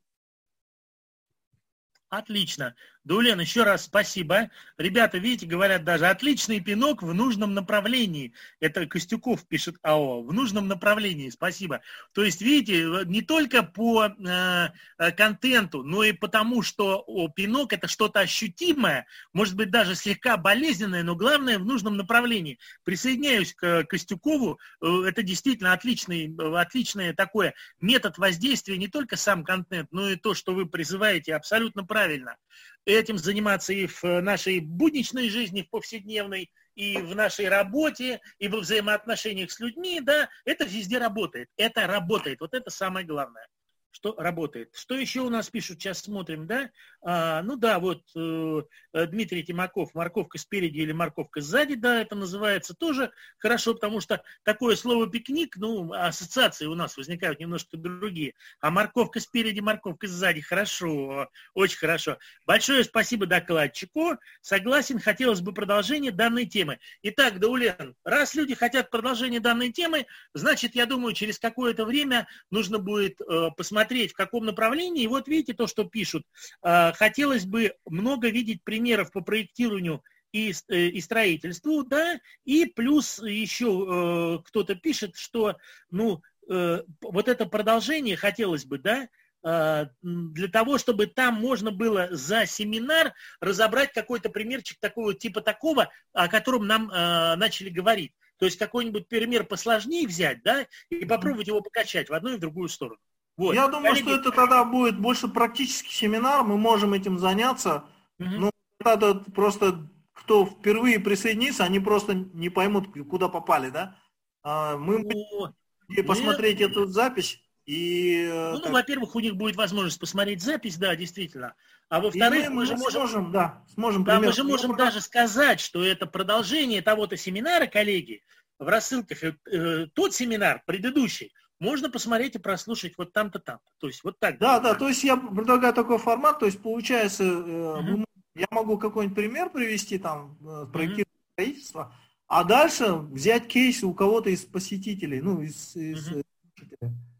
Отлично. 2.10 2.76
Дулен, 3.06 3.40
еще 3.40 3.62
раз 3.62 3.86
спасибо. 3.86 4.50
Ребята, 4.80 5.20
видите, 5.20 5.46
говорят 5.46 5.84
даже, 5.84 6.08
отличный 6.08 6.60
пинок 6.60 7.04
в 7.04 7.14
нужном 7.14 7.54
направлении. 7.54 8.34
Это 8.60 8.88
Костюков 8.88 9.48
пишет 9.48 9.76
АО. 9.84 10.24
В 10.24 10.34
нужном 10.34 10.68
направлении, 10.68 11.30
спасибо. 11.30 11.82
То 12.14 12.24
есть, 12.24 12.42
видите, 12.42 13.06
не 13.06 13.22
только 13.22 13.62
по 13.62 14.08
э, 14.08 14.70
контенту, 15.12 15.84
но 15.84 16.04
и 16.04 16.14
потому, 16.14 16.64
что 16.64 17.04
о, 17.06 17.28
пинок 17.30 17.74
это 17.74 17.88
что-то 17.88 18.22
ощутимое, 18.22 19.06
может 19.34 19.56
быть, 19.56 19.70
даже 19.70 19.94
слегка 19.94 20.36
болезненное, 20.36 21.04
но 21.04 21.16
главное 21.16 21.60
в 21.60 21.66
нужном 21.66 21.98
направлении. 21.98 22.58
Присоединяюсь 22.84 23.54
к 23.54 23.84
Костюкову. 23.84 24.60
Э, 24.82 25.04
это 25.06 25.22
действительно 25.22 25.74
отличный, 25.74 26.36
отличный 26.60 27.14
такой 27.14 27.54
метод 27.80 28.18
воздействия, 28.18 28.78
не 28.78 28.88
только 28.88 29.16
сам 29.16 29.44
контент, 29.44 29.90
но 29.92 30.10
и 30.10 30.16
то, 30.16 30.34
что 30.34 30.56
вы 30.56 30.66
призываете, 30.66 31.36
абсолютно 31.36 31.84
правильно 31.84 32.38
этим 32.86 33.18
заниматься 33.18 33.74
и 33.74 33.88
в 33.88 34.04
нашей 34.22 34.60
будничной 34.60 35.30
жизни, 35.30 35.64
в 35.64 35.70
повседневной, 35.70 36.52
и 36.76 36.98
в 36.98 37.16
нашей 37.16 37.48
работе, 37.50 38.22
и 38.38 38.48
во 38.48 38.60
взаимоотношениях 38.60 39.52
с 39.52 39.60
людьми, 39.60 40.00
да, 40.02 40.30
это 40.44 40.66
везде 40.66 40.98
работает. 40.98 41.50
Это 41.58 41.88
работает. 41.88 42.42
Вот 42.42 42.54
это 42.54 42.70
самое 42.70 43.06
главное 43.06 43.48
что 43.96 44.14
работает. 44.18 44.72
Что 44.74 44.96
еще 44.96 45.22
у 45.22 45.30
нас 45.30 45.50
пишут, 45.50 45.82
сейчас 45.82 46.00
смотрим, 46.00 46.48
да? 46.48 46.70
А, 47.02 47.42
ну 47.44 47.56
да, 47.56 47.80
вот 47.80 48.02
э, 48.14 48.62
Дмитрий 48.94 49.42
Тимаков, 49.42 49.96
морковка 49.96 50.38
спереди 50.38 50.80
или 50.80 50.92
морковка 50.92 51.40
сзади, 51.40 51.76
да, 51.76 52.02
это 52.02 52.14
называется 52.14 52.74
тоже 52.74 53.14
хорошо, 53.38 53.74
потому 53.74 54.02
что 54.02 54.22
такое 54.44 54.76
слово 54.76 55.10
пикник, 55.10 55.56
ну, 55.56 55.94
ассоциации 55.94 56.66
у 56.66 56.76
нас 56.76 56.98
возникают 56.98 57.40
немножко 57.40 57.78
другие. 57.78 58.34
А 58.60 58.70
морковка 58.70 59.22
спереди, 59.22 59.62
морковка 59.62 60.08
сзади, 60.08 60.42
хорошо, 60.42 61.30
очень 61.54 61.78
хорошо. 61.78 62.18
Большое 62.46 62.84
спасибо 62.84 63.28
докладчику. 63.28 64.18
Согласен, 64.42 65.00
хотелось 65.00 65.40
бы 65.40 65.54
продолжение 65.54 66.12
данной 66.12 66.46
темы. 66.46 66.80
Итак, 67.02 67.40
Даулен, 67.40 67.96
раз 68.04 68.36
люди 68.36 68.56
хотят 68.56 68.90
продолжение 68.90 69.40
данной 69.40 69.72
темы, 69.72 70.06
значит, 70.34 70.76
я 70.76 70.86
думаю, 70.86 71.14
через 71.14 71.40
какое-то 71.40 71.86
время 71.86 72.28
нужно 72.52 72.78
будет 72.78 73.22
э, 73.22 73.52
посмотреть 73.56 73.85
смотреть, 73.86 74.12
в 74.12 74.16
каком 74.16 74.46
направлении. 74.46 75.04
И 75.04 75.08
вот 75.08 75.28
видите 75.28 75.54
то, 75.54 75.68
что 75.68 75.84
пишут. 75.84 76.24
А, 76.62 76.92
хотелось 76.94 77.46
бы 77.46 77.76
много 77.86 78.30
видеть 78.30 78.64
примеров 78.64 79.12
по 79.12 79.22
проектированию 79.22 80.02
и, 80.32 80.54
э, 80.70 80.88
и 80.88 81.02
строительству, 81.02 81.84
да, 81.84 82.20
и 82.44 82.66
плюс 82.66 83.20
еще 83.20 83.66
э, 83.66 84.44
кто-то 84.44 84.76
пишет, 84.76 85.16
что, 85.16 85.56
ну, 85.92 86.22
э, 86.50 86.82
вот 87.02 87.28
это 87.28 87.46
продолжение 87.46 88.18
хотелось 88.18 88.66
бы, 88.66 88.80
да, 88.80 89.08
э, 89.44 89.86
для 90.02 90.48
того, 90.50 90.78
чтобы 90.78 91.08
там 91.08 91.36
можно 91.36 91.72
было 91.72 92.10
за 92.12 92.46
семинар 92.46 93.14
разобрать 93.40 93.94
какой-то 93.94 94.30
примерчик 94.30 94.78
такого 94.82 95.14
типа 95.14 95.42
такого, 95.42 95.90
о 96.12 96.28
котором 96.28 96.68
нам 96.68 96.92
э, 96.92 97.36
начали 97.36 97.70
говорить. 97.70 98.12
То 98.38 98.46
есть 98.46 98.58
какой-нибудь 98.58 99.08
пример 99.08 99.46
посложнее 99.46 100.08
взять, 100.08 100.44
да, 100.44 100.68
и 100.90 101.06
попробовать 101.06 101.48
его 101.48 101.62
покачать 101.62 102.10
в 102.10 102.14
одну 102.14 102.34
и 102.34 102.38
в 102.38 102.42
другую 102.42 102.68
сторону. 102.68 103.00
Вот. 103.38 103.54
Я 103.54 103.68
думаю, 103.68 103.96
Коллеги... 103.96 104.04
что 104.04 104.16
это 104.16 104.32
тогда 104.32 104.64
будет 104.64 104.98
больше 105.00 105.28
практический 105.28 105.94
семинар, 105.94 106.44
мы 106.44 106.58
можем 106.58 106.94
этим 106.94 107.20
заняться. 107.20 107.84
Угу. 108.20 108.30
Ну, 108.30 108.52
тогда 108.80 109.14
просто 109.14 109.88
кто 110.14 110.46
впервые 110.46 111.00
присоединится, 111.00 111.66
они 111.66 111.80
просто 111.80 112.14
не 112.14 112.50
поймут, 112.50 112.88
куда 113.10 113.28
попали, 113.28 113.70
да? 113.70 113.96
А, 114.44 114.78
мы 114.78 115.00
будем 115.00 116.08
посмотреть 116.08 116.60
нет. 116.60 116.72
эту 116.72 116.86
запись. 116.86 117.42
И, 117.66 118.28
э, 118.30 118.52
ну, 118.54 118.62
ну, 118.66 118.72
во-первых, 118.72 119.16
у 119.16 119.20
них 119.20 119.36
будет 119.36 119.56
возможность 119.56 120.00
посмотреть 120.00 120.42
запись, 120.42 120.78
да, 120.78 120.96
действительно. 120.96 121.56
А 121.90 122.00
во-вторых, 122.00 122.50
мы, 122.50 122.56
мы 122.56 122.66
же 122.66 122.76
можем, 122.76 123.08
сможем, 123.08 123.32
да, 123.32 123.64
сможем 123.74 124.04
да, 124.04 124.20
мы 124.20 124.32
же 124.32 124.44
можем 124.44 124.72
ну, 124.72 124.78
даже 124.78 125.02
сказать, 125.02 125.60
что 125.60 125.84
это 125.84 126.06
продолжение 126.06 126.82
того-то 126.82 127.18
семинара, 127.18 127.66
коллеги, 127.66 128.22
в 128.60 128.68
рассылках. 128.68 129.24
Э, 129.24 129.36
э, 129.52 129.88
тот 129.94 130.14
семинар, 130.14 130.62
предыдущий, 130.66 131.34
можно 131.60 131.90
посмотреть 131.90 132.36
и 132.36 132.40
прослушать 132.40 132.94
вот 132.98 133.14
там-то, 133.14 133.40
там-то. 133.40 133.72
То 133.80 133.88
есть 133.88 134.04
вот 134.04 134.20
так. 134.20 134.38
Да, 134.40 134.60
да, 134.60 134.76
то 134.76 134.88
есть 134.88 135.04
я 135.04 135.18
предлагаю 135.18 135.74
такой 135.74 135.98
формат, 135.98 136.40
то 136.40 136.46
есть 136.46 136.62
получается, 136.62 137.24
угу. 137.24 138.06
я 138.36 138.48
могу 138.52 138.78
какой-нибудь 138.78 139.16
пример 139.16 139.50
привести, 139.50 139.98
там, 139.98 140.38
э, 140.42 140.66
проектирование 140.72 141.06
угу. 141.06 141.32
строительства, 141.34 141.96
а 142.28 142.44
дальше 142.44 142.94
взять 142.94 143.48
кейс 143.48 143.84
у 143.84 143.94
кого-то 143.94 144.30
из 144.30 144.44
посетителей, 144.46 145.22
ну, 145.22 145.42
из, 145.42 145.76
из 145.76 146.12
угу. 146.12 146.24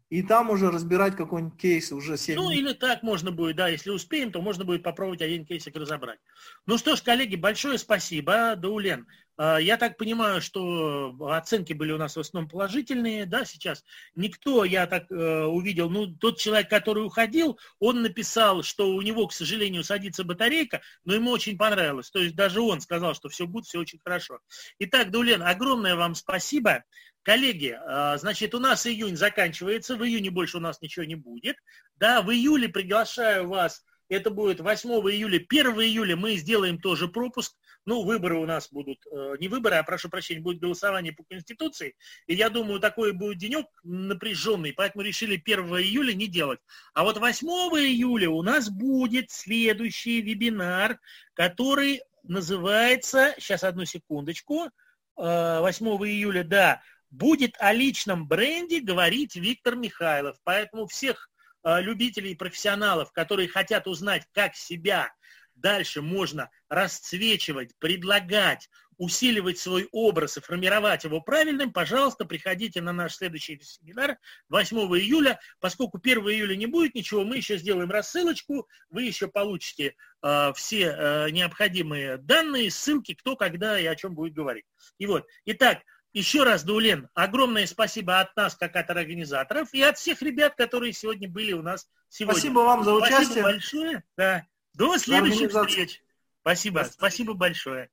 И 0.08 0.22
там 0.22 0.50
уже 0.50 0.70
разбирать 0.70 1.16
какой-нибудь 1.16 1.58
кейс 1.58 1.90
уже 1.90 2.16
7 2.16 2.36
Ну, 2.36 2.50
или 2.50 2.72
так 2.74 3.02
можно 3.02 3.32
будет, 3.32 3.56
да, 3.56 3.66
если 3.66 3.90
успеем, 3.90 4.30
то 4.30 4.40
можно 4.40 4.64
будет 4.64 4.84
попробовать 4.84 5.20
один 5.20 5.44
кейсик 5.44 5.74
разобрать. 5.74 6.20
Ну 6.64 6.78
что 6.78 6.94
ж, 6.94 7.02
коллеги, 7.02 7.34
большое 7.34 7.76
спасибо, 7.76 8.54
Даулен. 8.56 9.08
А, 9.36 9.58
я 9.58 9.76
так 9.76 9.96
понимаю, 9.96 10.40
что 10.40 11.14
оценки 11.30 11.72
были 11.72 11.92
у 11.92 11.98
нас 11.98 12.16
в 12.16 12.20
основном 12.20 12.48
положительные, 12.48 13.26
да, 13.26 13.44
сейчас. 13.44 13.84
Никто, 14.14 14.64
я 14.64 14.86
так 14.86 15.10
э, 15.10 15.44
увидел, 15.44 15.90
ну, 15.90 16.06
тот 16.06 16.38
человек, 16.38 16.70
который 16.70 17.04
уходил, 17.04 17.58
он 17.78 18.02
написал, 18.02 18.62
что 18.62 18.88
у 18.88 19.02
него, 19.02 19.26
к 19.26 19.32
сожалению, 19.32 19.84
садится 19.84 20.24
батарейка, 20.24 20.80
но 21.04 21.14
ему 21.14 21.30
очень 21.30 21.58
понравилось. 21.58 22.10
То 22.10 22.20
есть 22.20 22.34
даже 22.34 22.60
он 22.60 22.80
сказал, 22.80 23.14
что 23.14 23.28
все 23.28 23.46
будет, 23.46 23.66
все 23.66 23.78
очень 23.78 24.00
хорошо. 24.02 24.38
Итак, 24.78 25.10
Даулен, 25.10 25.42
огромное 25.42 25.96
вам 25.96 26.14
спасибо. 26.14 26.84
Коллеги, 27.22 27.76
а, 27.86 28.16
значит, 28.18 28.54
у 28.54 28.60
нас 28.60 28.86
июнь 28.86 29.16
заканчивается, 29.16 29.96
в 29.96 30.04
июне 30.04 30.30
больше 30.30 30.58
у 30.58 30.60
нас 30.60 30.80
ничего 30.80 31.04
не 31.04 31.16
будет. 31.16 31.56
Да, 31.96 32.22
в 32.22 32.30
июле 32.30 32.68
приглашаю 32.68 33.48
вас, 33.48 33.84
это 34.08 34.30
будет 34.30 34.60
8 34.60 34.88
июля, 35.10 35.38
1 35.38 35.66
июля 35.80 36.16
мы 36.16 36.36
сделаем 36.36 36.80
тоже 36.80 37.08
пропуск. 37.08 37.54
Ну, 37.86 38.02
выборы 38.02 38.36
у 38.36 38.46
нас 38.46 38.68
будут, 38.72 38.98
э, 39.06 39.36
не 39.38 39.46
выборы, 39.46 39.76
а, 39.76 39.84
прошу 39.84 40.08
прощения, 40.08 40.40
будет 40.40 40.58
голосование 40.58 41.12
по 41.12 41.22
Конституции. 41.22 41.94
И 42.26 42.34
я 42.34 42.50
думаю, 42.50 42.80
такой 42.80 43.12
будет 43.12 43.38
денек 43.38 43.66
напряженный, 43.84 44.72
поэтому 44.72 45.04
решили 45.04 45.36
1 45.36 45.78
июля 45.78 46.12
не 46.12 46.26
делать. 46.26 46.58
А 46.94 47.04
вот 47.04 47.18
8 47.18 47.46
июля 47.78 48.28
у 48.28 48.42
нас 48.42 48.68
будет 48.68 49.30
следующий 49.30 50.20
вебинар, 50.20 50.98
который 51.34 52.02
называется, 52.24 53.36
сейчас 53.38 53.62
одну 53.62 53.84
секундочку, 53.84 54.68
8 55.14 55.86
э, 55.86 56.08
июля, 56.08 56.42
да, 56.42 56.82
будет 57.10 57.54
о 57.60 57.72
личном 57.72 58.26
бренде 58.26 58.80
говорить 58.80 59.36
Виктор 59.36 59.76
Михайлов. 59.76 60.36
Поэтому 60.42 60.88
всех 60.88 61.30
э, 61.62 61.80
любителей 61.82 62.32
и 62.32 62.36
профессионалов, 62.36 63.12
которые 63.12 63.46
хотят 63.46 63.86
узнать, 63.86 64.26
как 64.32 64.56
себя 64.56 65.12
дальше 65.56 66.02
можно 66.02 66.50
расцвечивать, 66.68 67.76
предлагать, 67.78 68.68
усиливать 68.98 69.58
свой 69.58 69.88
образ 69.92 70.36
и 70.36 70.40
формировать 70.40 71.04
его 71.04 71.20
правильным, 71.20 71.72
пожалуйста, 71.72 72.24
приходите 72.24 72.80
на 72.80 72.92
наш 72.92 73.16
следующий 73.16 73.60
семинар 73.60 74.18
8 74.48 74.76
июля. 74.98 75.38
Поскольку 75.60 75.98
1 76.02 76.18
июля 76.18 76.56
не 76.56 76.66
будет 76.66 76.94
ничего, 76.94 77.24
мы 77.24 77.36
еще 77.36 77.58
сделаем 77.58 77.90
рассылочку, 77.90 78.68
вы 78.88 79.02
еще 79.02 79.28
получите 79.28 79.96
э, 80.22 80.52
все 80.54 80.94
э, 80.96 81.30
необходимые 81.30 82.16
данные, 82.16 82.70
ссылки, 82.70 83.14
кто, 83.14 83.36
когда 83.36 83.78
и 83.78 83.86
о 83.86 83.96
чем 83.96 84.14
будет 84.14 84.34
говорить. 84.34 84.64
И 84.98 85.06
вот, 85.06 85.26
итак, 85.44 85.82
еще 86.12 86.44
раз, 86.44 86.64
Дулен, 86.64 87.10
огромное 87.12 87.66
спасибо 87.66 88.20
от 88.20 88.34
нас, 88.36 88.54
как 88.54 88.74
от 88.76 88.88
организаторов, 88.88 89.74
и 89.74 89.82
от 89.82 89.98
всех 89.98 90.22
ребят, 90.22 90.54
которые 90.54 90.94
сегодня 90.94 91.28
были 91.28 91.52
у 91.52 91.60
нас 91.60 91.90
сегодня. 92.08 92.40
Спасибо 92.40 92.60
вам 92.60 92.84
за 92.84 92.94
участие. 92.94 93.24
Спасибо 93.24 93.42
большое. 93.42 94.04
Да. 94.16 94.46
До 94.76 94.98
следующих 94.98 95.50
встреч. 95.50 96.02
Спасибо. 96.42 96.84
Спасибо 96.84 97.32
большое. 97.32 97.90